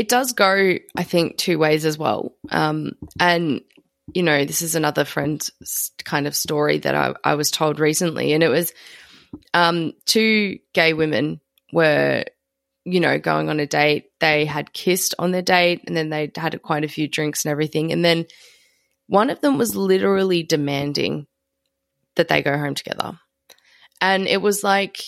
it 0.00 0.08
does 0.08 0.32
go, 0.32 0.76
I 0.96 1.02
think, 1.02 1.36
two 1.36 1.58
ways 1.58 1.84
as 1.84 1.98
well. 1.98 2.34
Um, 2.48 2.92
and, 3.20 3.60
you 4.14 4.22
know, 4.22 4.46
this 4.46 4.62
is 4.62 4.74
another 4.74 5.04
friend's 5.04 5.50
kind 6.04 6.26
of 6.26 6.34
story 6.34 6.78
that 6.78 6.94
I, 6.94 7.12
I 7.22 7.34
was 7.34 7.50
told 7.50 7.78
recently. 7.78 8.32
And 8.32 8.42
it 8.42 8.48
was 8.48 8.72
um, 9.52 9.92
two 10.06 10.58
gay 10.72 10.94
women 10.94 11.42
were, 11.70 12.24
you 12.86 12.98
know, 12.98 13.18
going 13.18 13.50
on 13.50 13.60
a 13.60 13.66
date. 13.66 14.06
They 14.20 14.46
had 14.46 14.72
kissed 14.72 15.14
on 15.18 15.32
their 15.32 15.42
date 15.42 15.82
and 15.86 15.94
then 15.94 16.08
they 16.08 16.32
had 16.34 16.62
quite 16.62 16.84
a 16.84 16.88
few 16.88 17.06
drinks 17.06 17.44
and 17.44 17.52
everything. 17.52 17.92
And 17.92 18.02
then 18.02 18.24
one 19.06 19.28
of 19.28 19.42
them 19.42 19.58
was 19.58 19.76
literally 19.76 20.42
demanding 20.42 21.26
that 22.16 22.28
they 22.28 22.40
go 22.40 22.56
home 22.56 22.74
together. 22.74 23.20
And 24.00 24.26
it 24.26 24.40
was 24.40 24.64
like, 24.64 25.02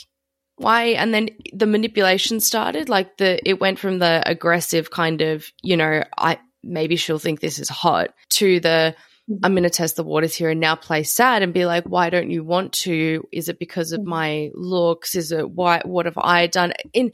why 0.57 0.85
and 0.85 1.13
then 1.13 1.29
the 1.53 1.67
manipulation 1.67 2.41
started 2.41 2.89
like 2.89 3.17
the 3.17 3.41
it 3.49 3.61
went 3.61 3.79
from 3.79 3.99
the 3.99 4.23
aggressive 4.27 4.91
kind 4.91 5.21
of 5.21 5.51
you 5.63 5.77
know 5.77 6.05
i 6.19 6.39
maybe 6.63 6.97
she'll 6.97 7.19
think 7.19 7.41
this 7.41 7.59
is 7.59 7.69
hot 7.69 8.11
to 8.29 8.61
the 8.61 8.95
mm-hmm. 9.29 9.45
i'm 9.45 9.53
going 9.53 9.63
to 9.63 9.71
test 9.71 9.97
the 9.97 10.05
waters 10.05 10.35
here 10.35 10.51
and 10.51 10.61
now 10.61 10.75
play 10.75 11.03
sad 11.03 11.43
and 11.43 11.55
be 11.55 11.67
like 11.67 11.85
why 11.85 12.11
don't 12.11 12.31
you 12.31 12.45
want 12.45 12.73
to? 12.73 13.27
Is 13.33 13.49
it 13.49 13.59
because 13.59 13.93
of 13.93 14.01
mm-hmm. 14.01 14.11
my 14.11 14.51
looks? 14.55 15.15
Is 15.15 15.33
it 15.33 15.51
why 15.51 15.83
what 15.85 16.07
have 16.07 16.19
i 16.19 16.47
done? 16.47 16.73
In 16.93 17.13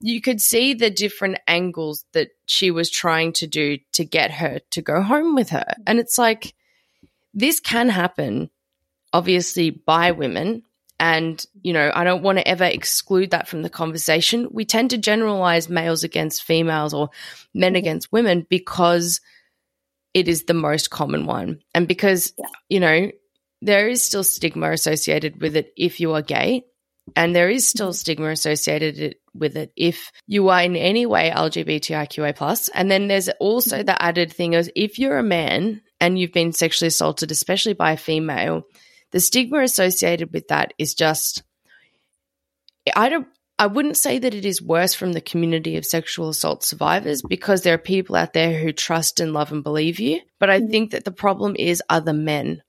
you 0.00 0.20
could 0.20 0.40
see 0.40 0.74
the 0.74 0.90
different 0.90 1.38
angles 1.46 2.04
that 2.12 2.28
she 2.46 2.70
was 2.70 2.90
trying 2.90 3.32
to 3.34 3.46
do 3.46 3.78
to 3.92 4.04
get 4.04 4.30
her 4.30 4.60
to 4.70 4.80
go 4.80 5.02
home 5.02 5.34
with 5.34 5.50
her. 5.50 5.74
And 5.86 5.98
it's 5.98 6.16
like 6.16 6.54
this 7.34 7.60
can 7.60 7.88
happen 7.90 8.50
obviously 9.12 9.70
by 9.70 10.12
women 10.12 10.62
and, 11.00 11.42
you 11.62 11.72
know, 11.72 11.90
I 11.94 12.04
don't 12.04 12.22
want 12.22 12.36
to 12.36 12.46
ever 12.46 12.64
exclude 12.64 13.30
that 13.30 13.48
from 13.48 13.62
the 13.62 13.70
conversation. 13.70 14.48
We 14.50 14.66
tend 14.66 14.90
to 14.90 14.98
generalize 14.98 15.70
males 15.70 16.04
against 16.04 16.42
females 16.42 16.92
or 16.92 17.08
men 17.54 17.70
mm-hmm. 17.70 17.76
against 17.76 18.12
women 18.12 18.46
because 18.50 19.22
it 20.12 20.28
is 20.28 20.44
the 20.44 20.52
most 20.52 20.90
common 20.90 21.24
one. 21.24 21.60
And 21.74 21.88
because, 21.88 22.34
yeah. 22.36 22.44
you 22.68 22.80
know, 22.80 23.10
there 23.62 23.88
is 23.88 24.02
still 24.02 24.22
stigma 24.22 24.72
associated 24.72 25.40
with 25.40 25.56
it 25.56 25.72
if 25.74 26.00
you 26.00 26.12
are 26.12 26.22
gay. 26.22 26.66
And 27.16 27.34
there 27.34 27.48
is 27.48 27.66
still 27.66 27.88
mm-hmm. 27.88 27.94
stigma 27.94 28.28
associated 28.28 29.16
with 29.34 29.56
it 29.56 29.72
if 29.76 30.12
you 30.26 30.50
are 30.50 30.60
in 30.60 30.76
any 30.76 31.06
way 31.06 31.32
LGBTIQA 31.34 32.36
plus. 32.36 32.68
And 32.68 32.90
then 32.90 33.08
there's 33.08 33.30
also 33.40 33.78
mm-hmm. 33.78 33.86
the 33.86 34.02
added 34.02 34.34
thing 34.34 34.54
of 34.54 34.68
if 34.76 34.98
you're 34.98 35.18
a 35.18 35.22
man 35.22 35.80
and 35.98 36.18
you've 36.18 36.32
been 36.32 36.52
sexually 36.52 36.88
assaulted, 36.88 37.30
especially 37.30 37.72
by 37.72 37.92
a 37.92 37.96
female, 37.96 38.66
the 39.12 39.20
stigma 39.20 39.60
associated 39.60 40.32
with 40.32 40.48
that 40.48 40.74
is 40.78 40.94
just 40.94 41.42
I 42.96 43.08
don't 43.08 43.28
I 43.60 43.66
wouldn't 43.66 43.98
say 43.98 44.18
that 44.18 44.34
it 44.34 44.46
is 44.46 44.62
worse 44.62 44.94
from 44.94 45.12
the 45.12 45.20
community 45.20 45.76
of 45.76 45.84
sexual 45.84 46.30
assault 46.30 46.64
survivors 46.64 47.20
because 47.20 47.60
there 47.60 47.74
are 47.74 47.78
people 47.78 48.16
out 48.16 48.32
there 48.32 48.58
who 48.58 48.72
trust 48.72 49.20
and 49.20 49.34
love 49.34 49.52
and 49.52 49.62
believe 49.62 50.00
you. 50.00 50.22
But 50.38 50.48
I 50.48 50.60
mm-hmm. 50.60 50.70
think 50.70 50.90
that 50.92 51.04
the 51.04 51.10
problem 51.10 51.56
is 51.58 51.82
other 51.90 52.14
men 52.14 52.62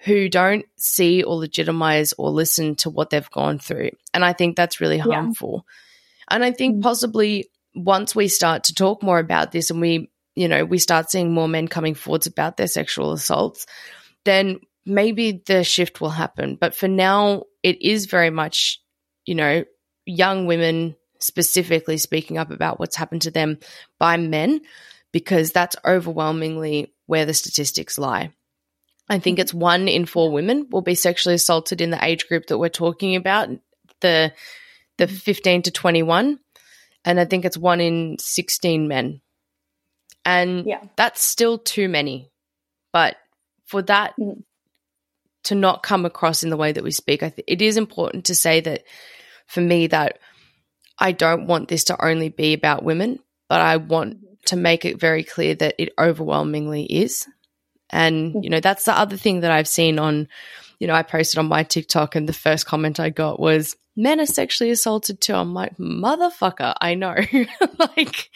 who 0.00 0.28
don't 0.28 0.66
see 0.76 1.22
or 1.22 1.36
legitimize 1.36 2.12
or 2.18 2.28
listen 2.28 2.74
to 2.76 2.90
what 2.90 3.08
they've 3.08 3.30
gone 3.30 3.58
through. 3.58 3.92
And 4.12 4.22
I 4.22 4.34
think 4.34 4.56
that's 4.56 4.78
really 4.78 4.98
harmful. 4.98 5.64
Yeah. 5.64 6.34
And 6.34 6.44
I 6.44 6.52
think 6.52 6.74
mm-hmm. 6.74 6.82
possibly 6.82 7.48
once 7.74 8.14
we 8.14 8.28
start 8.28 8.64
to 8.64 8.74
talk 8.74 9.02
more 9.02 9.18
about 9.18 9.52
this 9.52 9.70
and 9.70 9.80
we, 9.80 10.10
you 10.34 10.48
know, 10.48 10.66
we 10.66 10.76
start 10.76 11.10
seeing 11.10 11.32
more 11.32 11.48
men 11.48 11.66
coming 11.66 11.94
forwards 11.94 12.26
about 12.26 12.58
their 12.58 12.68
sexual 12.68 13.12
assaults, 13.12 13.64
then 14.24 14.60
maybe 14.86 15.42
the 15.44 15.64
shift 15.64 16.00
will 16.00 16.10
happen. 16.10 16.56
But 16.58 16.74
for 16.74 16.88
now, 16.88 17.42
it 17.62 17.82
is 17.82 18.06
very 18.06 18.30
much, 18.30 18.80
you 19.26 19.34
know, 19.34 19.64
young 20.06 20.46
women 20.46 20.96
specifically 21.18 21.98
speaking 21.98 22.38
up 22.38 22.50
about 22.50 22.78
what's 22.78 22.96
happened 22.96 23.22
to 23.22 23.30
them 23.30 23.58
by 23.98 24.16
men, 24.16 24.60
because 25.12 25.50
that's 25.50 25.76
overwhelmingly 25.84 26.94
where 27.06 27.26
the 27.26 27.34
statistics 27.34 27.98
lie. 27.98 28.32
I 29.08 29.18
think 29.18 29.38
it's 29.38 29.54
one 29.54 29.88
in 29.88 30.06
four 30.06 30.30
women 30.32 30.68
will 30.70 30.82
be 30.82 30.94
sexually 30.94 31.34
assaulted 31.36 31.80
in 31.80 31.90
the 31.90 32.04
age 32.04 32.28
group 32.28 32.46
that 32.46 32.58
we're 32.58 32.68
talking 32.68 33.16
about, 33.16 33.48
the 34.00 34.32
the 34.98 35.06
15 35.06 35.62
to 35.62 35.70
21, 35.70 36.38
and 37.04 37.20
I 37.20 37.26
think 37.26 37.44
it's 37.44 37.58
one 37.58 37.80
in 37.80 38.16
16 38.18 38.88
men. 38.88 39.20
And 40.24 40.66
Yeah. 40.66 40.82
that's 40.96 41.22
still 41.22 41.58
too 41.58 41.88
many. 41.88 42.30
But 42.92 43.16
for 43.66 43.82
that 43.82 44.14
Mhm. 44.18 44.42
To 45.46 45.54
not 45.54 45.82
come 45.82 46.04
across 46.04 46.42
in 46.42 46.50
the 46.50 46.56
way 46.56 46.72
that 46.72 46.84
we 46.84 46.90
speak, 46.90 47.22
I 47.22 47.30
th- 47.30 47.44
it 47.46 47.62
is 47.62 47.76
important 47.76 48.26
to 48.26 48.34
say 48.34 48.60
that 48.60 48.84
for 49.46 49.60
me 49.60 49.86
that 49.88 50.18
I 50.98 51.12
don't 51.12 51.46
want 51.46 51.68
this 51.68 51.84
to 51.84 52.04
only 52.04 52.28
be 52.28 52.52
about 52.52 52.84
women, 52.84 53.18
but 53.48 53.60
I 53.60 53.76
want 53.76 54.18
to 54.46 54.56
make 54.56 54.84
it 54.84 55.00
very 55.00 55.24
clear 55.24 55.54
that 55.54 55.74
it 55.78 55.92
overwhelmingly 55.98 56.84
is. 56.84 57.26
And, 57.90 58.30
mm-hmm. 58.30 58.42
you 58.42 58.50
know, 58.50 58.60
that's 58.60 58.84
the 58.84 58.98
other 58.98 59.16
thing 59.16 59.40
that 59.40 59.50
I've 59.50 59.68
seen 59.68 59.98
on, 59.98 60.28
you 60.78 60.86
know, 60.86 60.94
I 60.94 61.02
posted 61.02 61.38
on 61.38 61.46
my 61.46 61.62
TikTok 61.62 62.14
and 62.14 62.28
the 62.28 62.32
first 62.32 62.66
comment 62.66 62.98
I 62.98 63.10
got 63.10 63.38
was, 63.38 63.76
men 63.96 64.20
are 64.20 64.26
sexually 64.26 64.70
assaulted 64.70 65.20
too. 65.20 65.34
I'm 65.34 65.54
like, 65.54 65.76
motherfucker, 65.78 66.74
I 66.80 66.94
know. 66.94 67.16
like, 67.78 68.30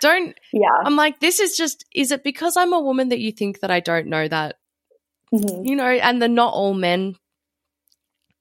don't, 0.00 0.38
Yeah. 0.52 0.68
I'm 0.84 0.96
like, 0.96 1.20
this 1.20 1.40
is 1.40 1.56
just, 1.56 1.84
is 1.94 2.12
it 2.12 2.22
because 2.22 2.56
I'm 2.56 2.72
a 2.72 2.80
woman 2.80 3.08
that 3.08 3.20
you 3.20 3.32
think 3.32 3.60
that 3.60 3.70
I 3.70 3.80
don't 3.80 4.06
know 4.06 4.28
that? 4.28 4.57
Mhm. 5.32 5.66
You 5.66 5.76
know, 5.76 5.86
and 5.86 6.20
they're 6.20 6.28
not 6.28 6.54
all 6.54 6.74
men. 6.74 7.16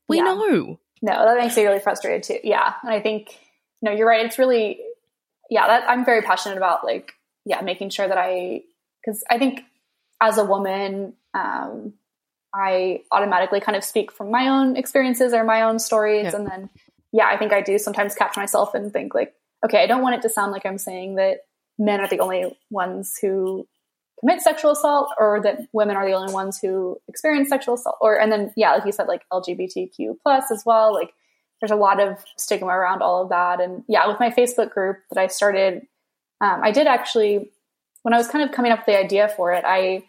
We 0.08 0.18
Yeah. 0.18 0.24
know. 0.24 0.80
No, 1.02 1.26
that 1.26 1.38
makes 1.38 1.56
me 1.56 1.66
really 1.66 1.80
frustrated 1.80 2.24
too. 2.24 2.40
Yeah. 2.44 2.74
And 2.82 2.92
I 2.92 3.00
think, 3.02 3.38
no, 3.82 3.92
you're 3.92 4.08
right. 4.08 4.26
It's 4.26 4.40
really, 4.40 4.80
yeah, 5.50 5.68
that 5.68 5.90
I'm 5.90 6.06
very 6.06 6.22
passionate 6.22 6.58
about 6.58 6.84
like, 6.84 7.14
yeah, 7.46 7.62
making 7.62 7.90
sure 7.90 8.08
that 8.08 8.18
I, 8.18 8.64
cause 9.06 9.24
I 9.30 9.38
think 9.38 9.62
as 10.22 10.38
a 10.38 10.46
woman, 10.46 11.14
um, 11.34 11.94
I 12.54 13.02
automatically 13.12 13.60
kind 13.60 13.76
of 13.76 13.84
speak 13.84 14.12
from 14.12 14.32
my 14.32 14.48
own 14.48 14.76
experiences 14.76 15.34
or 15.34 15.44
my 15.44 15.62
own 15.62 15.78
stories. 15.80 16.26
Yeah. 16.26 16.36
And 16.38 16.48
then, 16.48 16.70
yeah, 17.12 17.28
I 17.28 17.38
think 17.38 17.54
I 17.54 17.62
do 17.62 17.78
sometimes 17.78 18.16
catch 18.16 18.36
myself 18.36 18.74
and 18.74 18.92
think 18.92 19.14
like, 19.14 19.34
okay, 19.64 19.84
I 19.84 19.88
don't 19.88 20.02
want 20.02 20.16
it 20.16 20.22
to 20.24 20.30
sound 20.30 20.52
like 20.52 20.66
I'm 20.66 20.78
saying 20.78 21.16
that 21.16 21.42
men 21.78 22.00
are 22.00 22.08
the 22.08 22.20
only 22.20 22.58
ones 22.72 23.18
who 23.22 23.68
commit 24.20 24.42
sexual 24.42 24.72
assault 24.72 25.10
or 25.20 25.42
that 25.44 25.60
women 25.74 25.96
are 25.96 26.06
the 26.06 26.14
only 26.14 26.34
ones 26.34 26.60
who 26.60 26.98
experience 27.08 27.50
sexual 27.50 27.76
assault 27.76 27.98
or 28.02 28.20
and 28.20 28.32
then 28.32 28.52
yeah 28.56 28.74
like 28.74 28.86
you 28.86 28.92
said 28.92 29.08
like 29.08 29.24
lgbtq 29.32 30.16
plus 30.24 30.52
as 30.52 30.64
well. 30.66 30.94
Like 30.94 31.14
there's 31.62 31.72
a 31.72 31.76
lot 31.76 32.00
of 32.00 32.24
stigma 32.38 32.68
around 32.68 33.02
all 33.02 33.24
of 33.24 33.30
that. 33.30 33.62
And 33.62 33.84
yeah 33.88 34.08
with 34.08 34.20
my 34.20 34.30
facebook 34.30 34.72
group 34.72 34.98
that 35.12 35.20
i 35.20 35.28
started 35.28 35.84
um, 36.42 36.62
i 36.64 36.72
did 36.72 36.88
actually 36.88 37.52
when 38.04 38.14
i 38.14 38.18
was 38.18 38.28
kind 38.28 38.48
of 38.48 38.56
coming 38.56 38.72
up 38.72 38.80
with 38.80 38.86
the 38.88 39.00
idea 39.00 39.28
for 39.36 39.54
it 39.54 39.64
i 39.66 40.04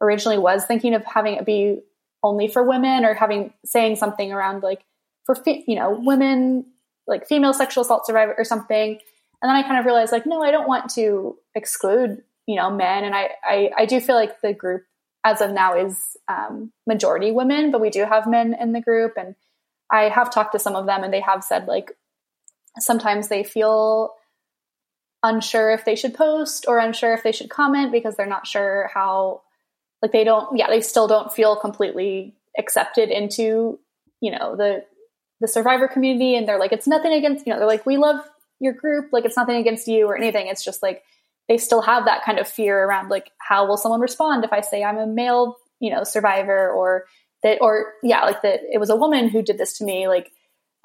originally 0.00 0.38
was 0.38 0.64
thinking 0.64 0.94
of 0.94 1.04
having 1.04 1.34
it 1.34 1.46
be 1.46 1.80
only 2.22 2.48
for 2.48 2.62
women 2.62 3.04
or 3.04 3.14
having 3.14 3.52
saying 3.64 3.96
something 3.96 4.32
around 4.32 4.62
like 4.62 4.84
for 5.24 5.34
fe- 5.34 5.64
you 5.68 5.76
know 5.76 6.00
women 6.02 6.64
like 7.06 7.26
female 7.26 7.52
sexual 7.52 7.82
assault 7.82 8.06
survivor 8.06 8.34
or 8.36 8.44
something. 8.44 8.98
And 9.42 9.48
then 9.50 9.56
i 9.56 9.62
kind 9.62 9.78
of 9.78 9.84
realized 9.84 10.10
like 10.10 10.26
no 10.26 10.42
i 10.42 10.50
don't 10.50 10.66
want 10.66 10.90
to 10.94 11.36
exclude 11.54 12.22
you 12.46 12.56
know 12.56 12.70
men. 12.70 13.04
And 13.04 13.14
I, 13.14 13.30
I 13.44 13.70
i 13.78 13.86
do 13.86 14.00
feel 14.00 14.16
like 14.16 14.40
the 14.40 14.52
group 14.52 14.82
as 15.24 15.40
of 15.40 15.52
now 15.52 15.76
is 15.76 15.98
um, 16.28 16.72
majority 16.86 17.32
women 17.32 17.70
but 17.70 17.80
we 17.80 17.90
do 17.90 18.04
have 18.04 18.26
men 18.26 18.54
in 18.58 18.72
the 18.72 18.80
group. 18.80 19.14
And 19.16 19.34
i 19.90 20.04
have 20.04 20.32
talked 20.32 20.52
to 20.52 20.58
some 20.58 20.76
of 20.76 20.86
them 20.86 21.04
and 21.04 21.12
they 21.12 21.20
have 21.20 21.44
said 21.44 21.66
like 21.66 21.92
sometimes 22.78 23.28
they 23.28 23.44
feel 23.44 24.14
unsure 25.22 25.70
if 25.70 25.84
they 25.84 25.96
should 25.96 26.14
post 26.14 26.66
or 26.68 26.78
unsure 26.78 27.14
if 27.14 27.22
they 27.22 27.32
should 27.32 27.48
comment 27.48 27.92
because 27.92 28.16
they're 28.16 28.26
not 28.26 28.46
sure 28.46 28.90
how 28.92 29.42
like 30.02 30.12
they 30.12 30.24
don't 30.24 30.56
yeah 30.58 30.68
they 30.68 30.80
still 30.80 31.08
don't 31.08 31.32
feel 31.32 31.56
completely 31.56 32.34
accepted 32.58 33.10
into 33.10 33.78
you 34.20 34.30
know 34.30 34.56
the 34.56 34.84
the 35.40 35.48
survivor 35.48 35.88
community. 35.88 36.36
And 36.36 36.48
they're 36.48 36.58
like 36.58 36.72
it's 36.72 36.86
nothing 36.86 37.12
against 37.12 37.46
you 37.46 37.52
know 37.52 37.58
they're 37.58 37.68
like 37.68 37.86
we 37.86 37.96
love 37.96 38.24
your 38.60 38.72
group. 38.72 39.10
Like 39.12 39.24
it's 39.24 39.36
nothing 39.36 39.56
against 39.56 39.86
you 39.86 40.06
or 40.06 40.16
anything. 40.16 40.46
It's 40.46 40.64
just 40.64 40.82
like 40.82 41.02
they 41.48 41.58
still 41.58 41.82
have 41.82 42.06
that 42.06 42.24
kind 42.24 42.38
of 42.38 42.48
fear 42.48 42.84
around 42.84 43.08
like 43.08 43.30
how 43.38 43.66
will 43.66 43.76
someone 43.76 44.00
respond 44.00 44.44
if 44.44 44.52
i 44.52 44.60
say 44.60 44.82
i'm 44.82 44.98
a 44.98 45.06
male 45.06 45.56
you 45.80 45.90
know 45.90 46.04
survivor 46.04 46.70
or 46.70 47.04
that 47.42 47.58
or 47.60 47.92
yeah 48.02 48.22
like 48.24 48.42
that 48.42 48.60
it 48.72 48.78
was 48.78 48.90
a 48.90 48.96
woman 48.96 49.28
who 49.28 49.42
did 49.42 49.58
this 49.58 49.78
to 49.78 49.84
me 49.84 50.08
like 50.08 50.32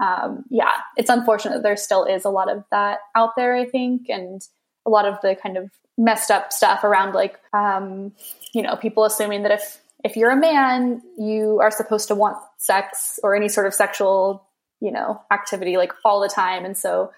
um 0.01 0.43
yeah 0.49 0.71
it's 0.97 1.09
unfortunate 1.09 1.55
that 1.55 1.63
there 1.63 1.77
still 1.77 2.05
is 2.05 2.25
a 2.25 2.29
lot 2.29 2.49
of 2.49 2.63
that 2.71 2.99
out 3.15 3.31
there 3.35 3.55
i 3.55 3.65
think 3.65 4.09
and 4.09 4.41
a 4.85 4.89
lot 4.89 5.05
of 5.05 5.15
the 5.21 5.35
kind 5.35 5.57
of 5.57 5.69
messed 5.97 6.31
up 6.31 6.53
stuff 6.53 6.83
around 6.83 7.13
like 7.13 7.39
um 7.53 8.13
you 8.53 8.61
know 8.61 8.75
people 8.75 9.03
assuming 9.03 9.43
that 9.43 9.51
if 9.51 9.81
if 10.03 10.15
you're 10.15 10.31
a 10.31 10.39
man 10.39 11.01
you 11.17 11.59
are 11.61 11.71
supposed 11.71 12.07
to 12.07 12.15
want 12.15 12.37
sex 12.57 13.19
or 13.23 13.35
any 13.35 13.49
sort 13.49 13.67
of 13.67 13.73
sexual 13.73 14.47
you 14.81 14.91
know 14.91 15.21
activity 15.31 15.77
like 15.77 15.91
all 16.05 16.21
the 16.21 16.29
time 16.29 16.63
and 16.63 16.77
so 16.77 17.11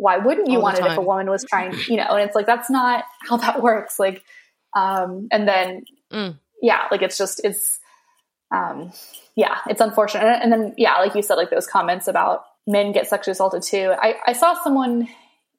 why 0.00 0.16
wouldn't 0.18 0.48
you 0.48 0.56
All 0.56 0.62
want 0.62 0.78
it 0.78 0.86
if 0.86 0.96
a 0.96 1.00
woman 1.02 1.28
was 1.28 1.44
trying 1.44 1.72
you 1.88 1.96
know 1.96 2.08
and 2.16 2.22
it's 2.26 2.34
like 2.34 2.46
that's 2.46 2.70
not 2.70 3.04
how 3.28 3.36
that 3.36 3.62
works. 3.68 3.98
Like 3.98 4.22
um 4.74 5.28
and 5.30 5.46
then 5.46 5.84
Mm. 6.12 6.38
yeah 6.60 6.88
like 6.90 7.02
it's 7.02 7.16
just 7.16 7.40
it's 7.44 7.78
um 8.50 8.92
yeah 9.36 9.58
it's 9.68 9.80
unfortunate. 9.80 10.24
And, 10.24 10.42
and 10.42 10.52
then 10.52 10.74
yeah 10.76 10.96
like 10.98 11.14
you 11.14 11.22
said 11.22 11.36
like 11.36 11.50
those 11.50 11.66
comments 11.68 12.08
about 12.08 12.44
men 12.66 12.92
get 12.92 13.06
sexually 13.06 13.32
assaulted 13.32 13.62
too. 13.62 13.94
I 13.96 14.16
i 14.26 14.32
saw 14.32 14.54
someone 14.62 15.08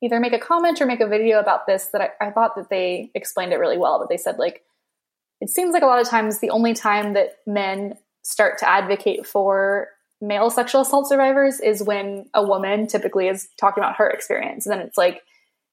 either 0.03 0.19
make 0.19 0.33
a 0.33 0.39
comment 0.39 0.81
or 0.81 0.85
make 0.87 0.99
a 0.99 1.07
video 1.07 1.39
about 1.39 1.67
this 1.67 1.85
that 1.93 2.01
I, 2.01 2.27
I 2.27 2.31
thought 2.31 2.55
that 2.55 2.69
they 2.69 3.11
explained 3.15 3.53
it 3.53 3.57
really 3.59 3.77
well 3.77 3.99
but 3.99 4.09
they 4.09 4.17
said 4.17 4.37
like 4.39 4.63
it 5.39 5.49
seems 5.49 5.73
like 5.73 5.83
a 5.83 5.87
lot 5.87 6.01
of 6.01 6.07
times 6.09 6.39
the 6.39 6.49
only 6.49 6.73
time 6.73 7.13
that 7.13 7.37
men 7.47 7.97
start 8.23 8.57
to 8.59 8.69
advocate 8.69 9.25
for 9.25 9.87
male 10.22 10.49
sexual 10.49 10.82
assault 10.82 11.07
survivors 11.07 11.59
is 11.59 11.82
when 11.82 12.26
a 12.34 12.45
woman 12.45 12.88
typically 12.88 13.28
is 13.28 13.47
talking 13.59 13.84
about 13.84 13.95
her 13.97 14.09
experience 14.09 14.65
and 14.65 14.74
then 14.74 14.86
it's 14.86 14.97
like 14.97 15.22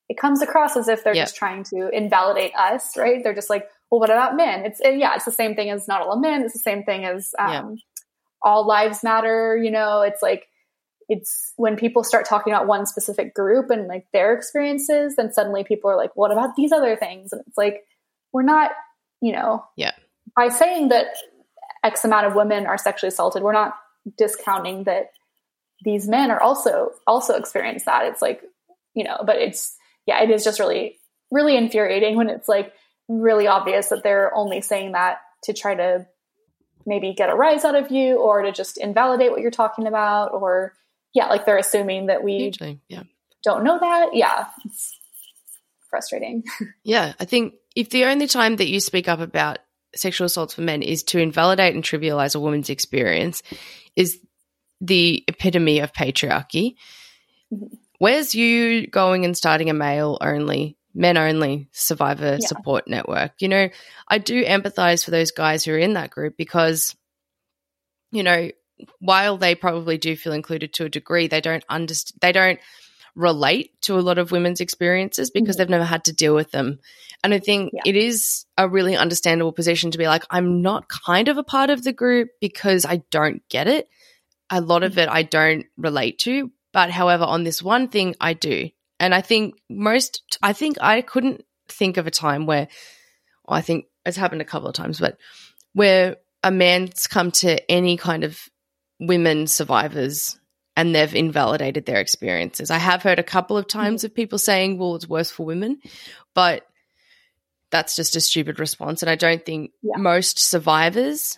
it 0.09 0.17
comes 0.17 0.41
across 0.41 0.77
as 0.77 0.89
if 0.89 1.05
they're 1.05 1.15
Yeah. 1.15 1.25
just 1.25 1.37
trying 1.37 1.65
to 1.65 1.89
invalidate 1.93 2.55
us 2.57 2.97
right 2.97 3.23
they're 3.23 3.35
just 3.35 3.51
like 3.51 3.69
well 3.91 4.01
what 4.01 4.11
about 4.11 4.37
men 4.37 4.65
it's 4.65 4.81
yeah 4.83 5.15
it's 5.15 5.25
the 5.27 5.33
same 5.33 5.55
thing 5.55 5.69
as 5.71 5.87
not 5.87 6.01
all 6.03 6.19
men 6.19 6.43
it's 6.43 6.55
the 6.55 6.59
same 6.61 6.83
thing 6.85 7.05
as 7.05 7.35
um, 7.39 7.51
Yeah. 7.53 7.65
all 8.43 8.67
lives 8.67 9.05
matter 9.05 9.57
you 9.57 9.71
know 9.71 10.01
it's 10.03 10.23
like 10.23 10.47
it's 11.11 11.53
when 11.57 11.77
people 11.77 12.05
start 12.05 12.27
talking 12.27 12.53
about 12.53 12.67
one 12.67 12.85
specific 12.87 13.35
group 13.35 13.71
and 13.71 13.87
like 13.87 14.07
their 14.13 14.35
experiences 14.35 15.17
then 15.17 15.33
suddenly 15.33 15.63
people 15.65 15.91
are 15.91 15.97
like 15.97 16.15
what 16.17 16.33
about 16.33 16.57
these 16.57 16.73
other 16.73 16.97
things 16.97 17.33
and 17.33 17.43
it's 17.47 17.57
like 17.59 17.85
we're 18.33 18.43
not 18.43 18.71
you 19.21 19.33
know 19.33 19.65
Yeah. 19.77 19.93
by 20.37 20.49
saying 20.49 20.89
that 20.89 21.07
x 21.85 22.05
amount 22.05 22.27
of 22.27 22.35
women 22.35 22.67
are 22.67 22.79
sexually 22.79 23.09
assaulted 23.09 23.43
we're 23.43 23.53
not 23.53 23.75
discounting 24.17 24.85
that 24.85 25.11
these 25.85 26.09
men 26.09 26.31
are 26.31 26.41
also 26.41 26.91
also 27.07 27.35
experience 27.35 27.85
that 27.85 28.07
it's 28.07 28.23
like 28.23 28.43
you 28.95 29.05
know 29.05 29.19
but 29.25 29.37
it's 29.37 29.77
yeah 30.07 30.23
it 30.23 30.31
is 30.31 30.45
just 30.45 30.59
really 30.61 30.99
really 31.31 31.57
infuriating 31.57 32.17
when 32.17 32.29
it's 32.29 32.49
like 32.49 32.73
really 33.09 33.47
obvious 33.47 33.89
that 33.89 34.03
they're 34.03 34.35
only 34.35 34.61
saying 34.61 34.93
that 34.93 35.19
to 35.45 35.53
try 35.53 35.75
to 35.75 36.07
maybe 36.87 37.15
get 37.15 37.31
a 37.31 37.35
rise 37.35 37.65
out 37.65 37.75
of 37.75 37.91
you 37.91 38.17
or 38.17 38.43
to 38.43 38.53
just 38.53 38.79
invalidate 38.79 39.31
what 39.31 39.41
you're 39.41 39.51
talking 39.51 39.87
about 39.87 40.33
or 40.33 40.73
yeah 41.15 41.27
like 41.27 41.47
they're 41.47 41.59
assuming 41.59 42.07
that 42.07 42.23
we 42.23 42.39
Hugely. 42.39 42.81
Yeah. 42.89 43.03
don't 43.45 43.65
know 43.65 43.79
that 43.79 44.11
yeah 44.15 44.47
it's 44.65 44.99
frustrating 45.91 46.43
Yeah, 46.85 47.13
I 47.21 47.25
think 47.25 47.55
if 47.77 47.91
the 47.91 48.05
only 48.05 48.27
time 48.27 48.57
that 48.57 48.69
you 48.69 48.81
speak 48.81 49.09
up 49.09 49.21
about 49.21 49.59
sexual 49.99 50.27
assaults 50.27 50.55
for 50.55 50.63
men 50.63 50.83
is 50.83 51.03
to 51.05 51.19
invalidate 51.19 51.75
and 51.75 51.85
trivialize 51.85 52.35
a 52.35 52.41
woman's 52.41 52.71
experience, 52.71 53.43
is 53.97 54.19
the 54.81 55.25
epitome 55.29 55.81
of 55.81 55.93
patriarchy. 55.93 56.75
Mm-hmm. 57.53 57.75
Where's 57.99 58.35
you 58.35 58.87
going 58.87 59.25
and 59.25 59.37
starting 59.37 59.71
a 59.71 59.75
male 59.75 60.19
only, 60.21 60.77
men 60.95 61.17
only 61.17 61.69
survivor 61.73 62.39
Yeah. 62.41 62.47
support 62.47 62.87
network? 62.87 63.33
You 63.41 63.49
know, 63.49 63.69
I 64.07 64.19
do 64.19 64.45
empathize 64.45 65.05
for 65.05 65.11
those 65.11 65.33
guys 65.33 65.65
who 65.65 65.73
are 65.73 65.79
in 65.79 65.95
that 65.95 66.11
group 66.11 66.37
because, 66.37 66.95
you 68.13 68.23
know, 68.23 68.51
while 69.01 69.37
they 69.37 69.57
probably 69.57 69.99
do 69.99 70.15
feel 70.15 70.33
included 70.33 70.73
to 70.75 70.85
a 70.85 70.89
degree, 70.89 71.27
they 71.27 71.41
don't 71.41 71.65
understand, 71.69 72.21
they 72.21 72.31
don't 72.31 72.61
relate 73.19 73.73
to 73.83 73.99
a 73.99 74.01
lot 74.01 74.17
of 74.17 74.31
women's 74.31 74.61
experiences 74.61 75.31
because 75.31 75.57
mm-hmm. 75.57 75.59
they've 75.59 75.69
never 75.69 75.85
had 75.85 76.05
to 76.05 76.13
deal 76.13 76.35
with 76.35 76.53
them. 76.53 76.79
And 77.25 77.35
I 77.35 77.41
think 77.41 77.73
Yeah. 77.75 77.83
it 77.85 77.97
is 77.97 78.47
a 78.57 78.69
really 78.69 78.97
understandable 78.97 79.53
position 79.53 79.91
to 79.91 79.99
be 79.99 80.07
like, 80.07 80.25
I'm 80.31 80.63
not 80.63 80.89
kind 80.89 81.27
of 81.27 81.37
a 81.37 81.43
part 81.43 81.69
of 81.69 81.83
the 81.83 81.93
group 81.93 82.29
because 82.41 82.87
I 82.87 83.03
don't 83.11 83.43
get 83.49 83.67
it. 83.67 83.89
A 84.51 84.61
lot 84.61 84.85
of 84.85 84.93
mm-hmm. 84.93 85.01
it 85.01 85.09
I 85.09 85.25
don't 85.25 85.67
relate 85.77 86.21
to. 86.21 86.53
But 86.73 86.91
however, 86.91 87.25
on 87.25 87.43
this 87.43 87.61
one 87.61 87.89
thing, 87.89 88.15
I 88.21 88.35
do. 88.35 88.71
And 89.01 89.13
I 89.13 89.21
think 89.21 89.57
most, 89.69 90.39
I 90.41 90.53
think 90.53 90.77
I 90.81 91.01
couldn't 91.01 91.45
think 91.69 91.97
of 91.97 92.07
a 92.07 92.13
time 92.13 92.47
where, 92.47 92.69
well, 93.47 93.59
I 93.59 93.63
think 93.63 93.87
it's 94.07 94.17
happened 94.17 94.43
a 94.43 94.47
couple 94.47 94.69
of 94.69 94.75
times, 94.75 95.01
but 95.01 95.19
where 95.73 96.17
a 96.45 96.53
man's 96.53 97.09
come 97.09 97.33
to 97.33 97.71
any 97.71 97.97
kind 97.97 98.23
of 98.23 98.41
women 99.01 99.49
survivors 99.49 100.38
and 100.79 100.95
they've 100.95 101.15
invalidated 101.17 101.87
their 101.87 101.99
experiences. 101.99 102.71
I 102.71 102.79
have 102.79 103.03
heard 103.03 103.19
a 103.19 103.25
couple 103.25 103.59
of 103.59 103.67
times 103.67 104.05
of 104.05 104.15
people 104.15 104.39
saying, 104.39 104.79
well, 104.79 104.95
it's 104.95 105.09
worse 105.09 105.29
for 105.29 105.45
women, 105.45 105.81
but 106.35 106.65
that's 107.73 107.97
just 107.97 108.15
a 108.15 108.21
stupid 108.21 108.61
response. 108.61 109.03
And 109.03 109.11
I 109.11 109.17
don't 109.17 109.45
think 109.45 109.73
Yeah. 109.83 109.97
most 109.97 110.39
survivors 110.39 111.37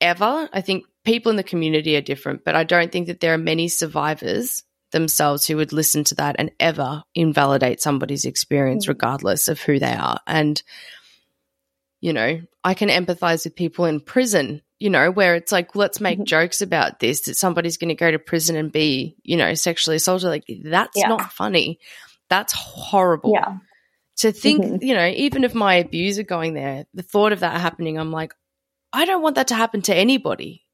ever, 0.00 0.48
I 0.52 0.60
think 0.60 0.84
people 1.02 1.30
in 1.30 1.36
the 1.36 1.42
community 1.42 1.96
are 1.96 2.00
different, 2.00 2.44
but 2.44 2.54
I 2.54 2.62
don't 2.62 2.92
think 2.92 3.08
that 3.08 3.18
there 3.18 3.34
are 3.34 3.38
many 3.38 3.66
survivors 3.66 4.62
themselves 4.92 5.48
who 5.48 5.56
would 5.56 5.72
listen 5.72 6.04
to 6.04 6.14
that 6.14 6.36
and 6.38 6.52
ever 6.60 7.02
invalidate 7.12 7.80
somebody's 7.80 8.24
experience, 8.24 8.84
Mm. 8.86 8.90
regardless 8.90 9.48
of 9.48 9.60
who 9.60 9.80
they 9.80 9.94
are. 9.94 10.20
And, 10.28 10.62
you 12.00 12.12
know, 12.12 12.40
I 12.62 12.74
can 12.74 12.88
empathize 12.88 13.42
with 13.42 13.56
people 13.56 13.84
in 13.84 13.98
prison, 13.98 14.62
you 14.78 14.90
know, 14.90 15.10
where 15.10 15.34
it's 15.34 15.52
like, 15.52 15.74
let's 15.74 16.00
make 16.00 16.18
Mhm. 16.18 16.24
jokes 16.24 16.60
about 16.60 17.00
this, 17.00 17.22
that 17.22 17.36
somebody's 17.36 17.76
going 17.78 17.88
to 17.88 17.94
go 17.94 18.10
to 18.10 18.18
prison 18.18 18.56
and 18.56 18.70
be, 18.70 19.16
you 19.22 19.36
know, 19.36 19.54
sexually 19.54 19.96
assaulted. 19.96 20.28
Like, 20.28 20.44
that's 20.64 20.96
Yeah. 20.98 21.08
not 21.08 21.32
funny. 21.32 21.78
That's 22.28 22.52
horrible 22.52 23.32
Yeah. 23.34 23.56
to 24.18 24.32
think, 24.32 24.64
Mhm. 24.64 24.82
you 24.82 24.94
know, 24.94 25.06
even 25.08 25.44
if 25.44 25.54
my 25.54 25.76
abuser 25.76 26.22
going 26.24 26.54
there, 26.54 26.84
the 26.92 27.02
thought 27.02 27.32
of 27.32 27.40
that 27.40 27.60
happening, 27.60 27.98
I'm 27.98 28.12
like, 28.12 28.34
I 28.92 29.04
don't 29.06 29.22
want 29.22 29.36
that 29.36 29.48
to 29.48 29.54
happen 29.54 29.80
to 29.82 29.94
anybody 29.94 30.64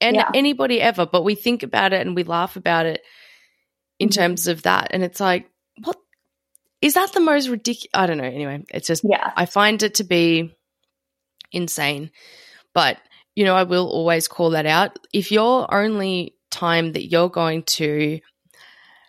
and 0.00 0.16
Yeah. 0.16 0.30
anybody 0.34 0.80
ever. 0.80 1.06
But 1.06 1.22
we 1.24 1.34
think 1.34 1.62
about 1.62 1.92
it 1.92 2.06
and 2.06 2.14
we 2.14 2.24
laugh 2.24 2.56
about 2.56 2.84
it 2.86 3.02
in 3.98 4.08
Mhm. 4.08 4.14
terms 4.14 4.46
of 4.48 4.62
that. 4.62 4.88
And 4.90 5.02
it's 5.02 5.20
like, 5.20 5.50
what 5.82 5.96
is 6.82 6.94
that 6.94 7.12
the 7.12 7.20
most 7.20 7.48
ridiculous? 7.48 7.90
I 7.94 8.06
don't 8.06 8.18
know. 8.18 8.24
Anyway, 8.24 8.64
it's 8.70 8.86
just, 8.86 9.02
Yeah. 9.08 9.32
I 9.34 9.46
find 9.46 9.82
it 9.82 9.94
to 9.94 10.04
be 10.04 10.54
insane. 11.52 12.10
But, 12.74 12.98
you 13.36 13.44
know, 13.44 13.54
I 13.54 13.62
will 13.62 13.86
always 13.88 14.26
call 14.26 14.50
that 14.50 14.66
out. 14.66 14.98
If 15.12 15.30
your 15.30 15.72
only 15.72 16.34
time 16.50 16.92
that 16.94 17.06
you're 17.10 17.28
going 17.28 17.62
to 17.64 18.18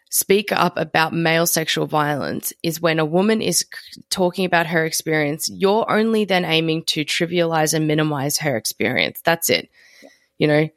speak 0.10 0.52
up 0.52 0.78
about 0.78 1.14
male 1.14 1.46
sexual 1.46 1.86
violence 1.86 2.54
is 2.64 2.82
when 2.82 3.00
a 3.00 3.06
woman 3.06 3.42
is 3.42 3.66
talking 4.10 4.46
about 4.46 4.68
her 4.68 4.86
experience, 4.86 5.50
you're 5.52 5.90
only 5.92 6.26
then 6.26 6.46
aiming 6.46 6.84
to 6.86 7.04
trivialize 7.06 7.74
and 7.74 7.88
minimize 7.88 8.38
her 8.40 8.56
experience. 8.58 9.20
That's 9.24 9.50
it. 9.50 9.70
You 10.38 10.48
know, 10.48 10.70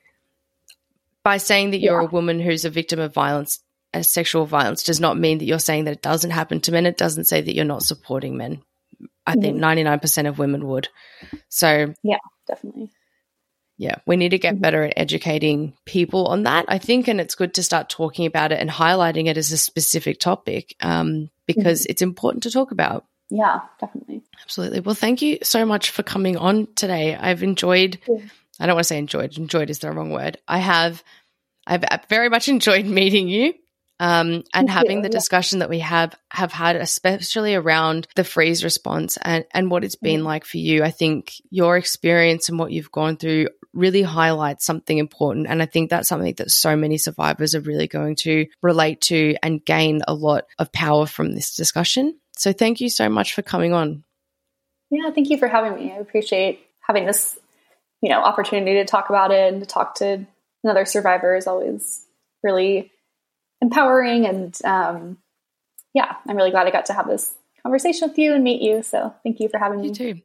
by 1.23 1.37
saying 1.37 1.71
that 1.73 1.81
you're 1.81 2.01
Yeah. 2.01 2.09
a 2.09 2.11
woman 2.11 2.41
who's 2.41 2.65
a 2.65 2.71
victim 2.71 2.99
of 2.99 3.13
violence, 3.13 3.61
uh, 3.93 4.03
sexual 4.03 4.47
violence, 4.47 4.83
does 4.85 5.01
not 5.01 5.19
mean 5.19 5.39
that 5.39 5.45
you're 5.45 5.59
saying 5.59 5.85
that 5.85 5.93
it 5.93 6.03
doesn't 6.03 6.31
happen 6.31 6.61
to 6.63 6.73
men. 6.73 6.87
It 6.87 6.97
doesn't 6.97 7.25
say 7.27 7.41
that 7.41 7.55
you're 7.55 7.65
not 7.65 7.83
supporting 7.83 8.37
men. 8.37 8.63
I 9.27 9.35
think 9.35 9.57
Mhm. 9.57 9.61
99% 9.61 10.27
of 10.29 10.39
women 10.39 10.67
would. 10.67 10.89
So, 11.49 11.95
yeah, 12.03 12.19
Definitely. 12.49 12.91
Yeah, 13.81 13.95
we 14.07 14.17
need 14.17 14.29
to 14.33 14.39
get 14.39 14.57
Mhm. 14.57 14.61
better 14.61 14.83
at 14.85 14.93
educating 14.99 15.73
people 15.87 16.27
on 16.27 16.43
that, 16.43 16.67
I 16.69 16.77
think. 16.77 17.09
And 17.09 17.19
it's 17.19 17.35
good 17.35 17.55
to 17.55 17.63
start 17.63 17.89
talking 17.89 18.27
about 18.27 18.53
it 18.53 18.61
and 18.61 18.69
highlighting 18.69 19.27
it 19.27 19.39
as 19.39 19.53
a 19.53 19.57
specific 19.57 20.21
topic 20.21 20.77
um, 20.81 21.31
because 21.47 21.87
it's 21.87 22.03
important 22.03 22.43
to 22.43 22.51
talk 22.51 22.73
about. 22.73 23.07
Yeah, 23.31 23.61
definitely. 23.81 24.21
Absolutely. 24.43 24.81
Well, 24.81 24.95
thank 24.95 25.23
you 25.23 25.39
so 25.43 25.65
much 25.65 25.91
for 25.91 26.03
coming 26.03 26.37
on 26.37 26.69
today. 26.75 27.17
I've 27.17 27.43
enjoyed, 27.43 27.99
Yeah. 28.07 28.19
I 28.61 28.67
don't 28.67 28.75
want 28.75 28.85
to 28.85 28.89
say 28.89 28.99
enjoyed, 28.99 29.39
enjoyed 29.39 29.71
is 29.71 29.79
the 29.79 29.91
wrong 29.91 30.11
word. 30.11 30.37
I 30.47 30.59
have, 30.59 31.03
I've 31.67 31.85
very 32.11 32.29
much 32.29 32.49
enjoyed 32.57 32.85
meeting 32.85 33.29
you. 33.29 33.55
Um, 33.99 34.45
and 34.55 34.67
Me 34.67 34.73
having 34.73 34.99
too, 34.99 35.09
the 35.09 35.09
yeah. 35.13 35.19
discussion 35.19 35.59
that 35.59 35.69
we 35.69 35.81
have 35.81 36.15
have 36.31 36.53
had, 36.53 36.75
especially 36.77 37.55
around 37.55 38.09
the 38.17 38.25
freeze 38.25 38.65
response 38.65 39.19
and 39.21 39.45
and 39.53 39.71
what 39.71 39.85
it's 39.85 39.95
been 39.97 40.21
Mhm. 40.23 40.25
like 40.25 40.47
for 40.47 40.57
you, 40.57 40.83
I 40.83 40.91
think 40.91 41.35
your 41.51 41.77
experience 41.77 42.49
and 42.49 42.59
what 42.59 42.73
you've 42.73 42.91
gone 42.91 43.19
through 43.19 43.49
really 43.73 44.03
highlights 44.03 44.65
something 44.65 44.99
important, 44.99 45.47
and 45.49 45.63
I 45.63 45.67
think 45.67 45.91
that's 45.91 46.09
something 46.09 46.35
that 46.35 46.51
so 46.51 46.77
many 46.77 46.99
survivors 46.99 47.55
are 47.55 47.61
really 47.61 47.87
going 47.87 48.17
to 48.17 48.47
relate 48.63 49.01
to 49.03 49.37
and 49.43 49.65
gain 49.65 50.03
a 50.07 50.15
lot 50.15 50.45
of 50.59 50.73
power 50.73 51.07
from 51.07 51.35
this 51.35 51.55
discussion. 51.55 52.19
So, 52.37 52.53
thank 52.53 52.81
you 52.81 52.89
so 52.89 53.09
much 53.09 53.35
for 53.35 53.43
coming 53.43 53.73
on. 53.73 54.05
Yeah, 54.91 55.11
thank 55.13 55.31
you 55.31 55.39
for 55.39 55.49
having 55.49 55.77
me. 55.77 55.93
I 55.93 55.99
appreciate 55.99 56.61
having 56.81 57.07
this, 57.07 57.39
you 58.03 58.11
know, 58.11 58.21
opportunity 58.21 58.75
to 58.75 58.85
talk 58.85 59.09
about 59.09 59.31
it 59.31 59.53
and 59.53 59.63
to 59.63 59.67
talk 59.67 59.97
to 59.97 60.27
another 60.65 60.85
survivor 60.85 61.37
is 61.37 61.47
always 61.47 62.05
really 62.43 62.91
empowering. 63.61 64.27
And 64.27 64.59
um, 64.65 65.19
yeah, 65.95 66.17
I'm 66.27 66.37
really 66.37 66.51
glad 66.51 66.67
I 66.67 66.71
got 66.71 66.87
to 66.87 66.93
have 66.93 67.07
this 67.07 67.33
conversation 67.63 68.09
with 68.09 68.19
you 68.19 68.35
and 68.35 68.43
meet 68.43 68.63
you. 68.63 68.83
So 68.83 69.15
thank 69.23 69.39
you 69.41 69.49
for 69.49 69.59
having 69.59 69.81
me. 69.81 69.85
You 69.87 69.91
me. 69.91 69.97
too. 69.97 70.21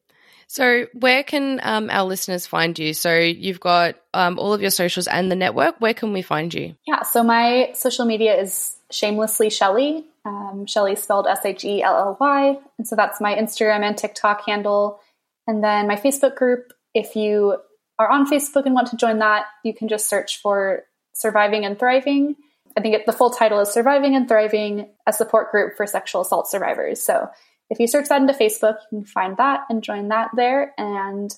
So, 0.47 0.87
where 0.93 1.23
can 1.23 1.59
um, 1.63 1.89
our 1.89 2.03
listeners 2.03 2.45
find 2.45 2.77
you? 2.77 2.93
So, 2.93 3.17
you've 3.17 3.59
got 3.59 3.95
um, 4.13 4.39
all 4.39 4.53
of 4.53 4.61
your 4.61 4.71
socials 4.71 5.07
and 5.07 5.31
the 5.31 5.35
network. 5.35 5.79
Where 5.79 5.93
can 5.93 6.13
we 6.13 6.21
find 6.21 6.53
you? 6.53 6.75
Yeah, 6.87 7.03
so 7.03 7.23
my 7.23 7.71
social 7.73 8.05
media 8.05 8.39
is 8.39 8.75
shamelessly 8.91 9.49
Shelly. 9.49 10.05
Um, 10.25 10.65
Shelly 10.67 10.95
spelled 10.95 11.27
S 11.27 11.45
H 11.45 11.65
E 11.65 11.83
L 11.83 11.97
L 11.97 12.17
Y. 12.19 12.57
And 12.77 12.87
so 12.87 12.95
that's 12.95 13.21
my 13.21 13.35
Instagram 13.35 13.83
and 13.83 13.97
TikTok 13.97 14.45
handle. 14.45 14.99
And 15.47 15.63
then 15.63 15.87
my 15.87 15.95
Facebook 15.95 16.35
group, 16.35 16.73
if 16.93 17.15
you 17.15 17.57
are 17.99 18.09
on 18.09 18.29
Facebook 18.29 18.65
and 18.65 18.73
want 18.73 18.89
to 18.89 18.97
join 18.97 19.19
that, 19.19 19.45
you 19.63 19.73
can 19.73 19.87
just 19.87 20.09
search 20.09 20.41
for 20.41 20.83
Surviving 21.13 21.65
and 21.65 21.77
Thriving. 21.77 22.35
I 22.77 22.81
think 22.81 22.95
it, 22.95 23.05
the 23.05 23.13
full 23.13 23.29
title 23.29 23.59
is 23.59 23.69
Surviving 23.69 24.15
and 24.15 24.27
Thriving, 24.27 24.89
a 25.07 25.13
support 25.13 25.51
group 25.51 25.77
for 25.77 25.85
sexual 25.87 26.21
assault 26.21 26.49
survivors. 26.49 27.01
So 27.01 27.29
if 27.70 27.80
you 27.80 27.88
search 27.88 28.09
that 28.09 28.22
into 28.22 28.34
Facebook, 28.34 28.78
you 28.91 28.99
can 28.99 29.05
find 29.05 29.38
that 29.38 29.61
and 29.70 29.84
join 29.84 30.09
that 30.09 30.30
there. 30.36 30.74
And 30.78 31.34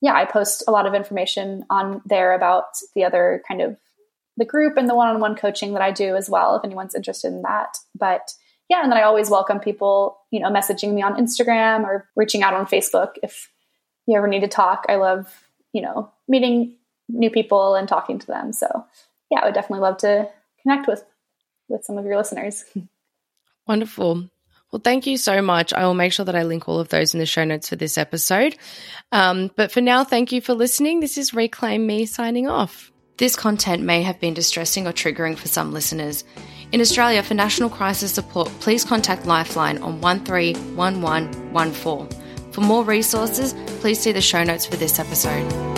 yeah, 0.00 0.14
I 0.14 0.24
post 0.24 0.64
a 0.66 0.70
lot 0.70 0.86
of 0.86 0.94
information 0.94 1.64
on 1.70 2.02
there 2.04 2.34
about 2.34 2.64
the 2.94 3.04
other 3.04 3.42
kind 3.46 3.60
of 3.60 3.76
the 4.36 4.44
group 4.44 4.76
and 4.76 4.88
the 4.88 4.94
one-on-one 4.94 5.34
coaching 5.34 5.72
that 5.72 5.82
I 5.82 5.90
do 5.90 6.14
as 6.14 6.30
well 6.30 6.56
if 6.56 6.64
anyone's 6.64 6.94
interested 6.94 7.28
in 7.28 7.42
that. 7.42 7.76
But 7.98 8.32
yeah, 8.68 8.82
and 8.82 8.92
then 8.92 8.98
I 8.98 9.02
always 9.02 9.30
welcome 9.30 9.58
people, 9.58 10.18
you 10.30 10.40
know, 10.40 10.50
messaging 10.50 10.94
me 10.94 11.02
on 11.02 11.16
Instagram 11.16 11.84
or 11.84 12.08
reaching 12.14 12.42
out 12.42 12.54
on 12.54 12.66
Facebook 12.66 13.12
if 13.22 13.50
you 14.06 14.16
ever 14.16 14.28
need 14.28 14.40
to 14.40 14.48
talk. 14.48 14.86
I 14.88 14.96
love, 14.96 15.32
you 15.72 15.82
know, 15.82 16.12
meeting 16.28 16.76
new 17.08 17.30
people 17.30 17.74
and 17.74 17.88
talking 17.88 18.18
to 18.18 18.26
them. 18.26 18.52
So 18.52 18.86
yeah, 19.30 19.40
I 19.40 19.46
would 19.46 19.54
definitely 19.54 19.82
love 19.82 19.98
to 19.98 20.28
connect 20.62 20.86
with 20.86 21.04
with 21.68 21.84
some 21.84 21.98
of 21.98 22.04
your 22.04 22.16
listeners. 22.16 22.64
Wonderful. 23.66 24.30
Well, 24.70 24.82
thank 24.82 25.06
you 25.06 25.16
so 25.16 25.40
much. 25.40 25.72
I 25.72 25.86
will 25.86 25.94
make 25.94 26.12
sure 26.12 26.26
that 26.26 26.36
I 26.36 26.42
link 26.42 26.68
all 26.68 26.78
of 26.78 26.88
those 26.88 27.14
in 27.14 27.20
the 27.20 27.26
show 27.26 27.44
notes 27.44 27.70
for 27.70 27.76
this 27.76 27.96
episode. 27.96 28.54
Um, 29.12 29.50
but 29.56 29.72
for 29.72 29.80
now, 29.80 30.04
thank 30.04 30.30
you 30.30 30.42
for 30.42 30.52
listening. 30.52 31.00
This 31.00 31.16
is 31.16 31.32
Reclaim 31.32 31.86
Me 31.86 32.04
signing 32.04 32.48
off. 32.48 32.92
This 33.16 33.34
content 33.34 33.82
may 33.82 34.02
have 34.02 34.20
been 34.20 34.34
distressing 34.34 34.86
or 34.86 34.92
triggering 34.92 35.38
for 35.38 35.48
some 35.48 35.72
listeners. 35.72 36.22
In 36.70 36.82
Australia, 36.82 37.22
for 37.22 37.32
national 37.34 37.70
crisis 37.70 38.12
support, 38.12 38.48
please 38.60 38.84
contact 38.84 39.24
Lifeline 39.24 39.78
on 39.78 40.02
131114. 40.02 42.52
For 42.52 42.60
more 42.60 42.84
resources, 42.84 43.54
please 43.80 43.98
see 43.98 44.12
the 44.12 44.20
show 44.20 44.44
notes 44.44 44.66
for 44.66 44.76
this 44.76 44.98
episode. 44.98 45.77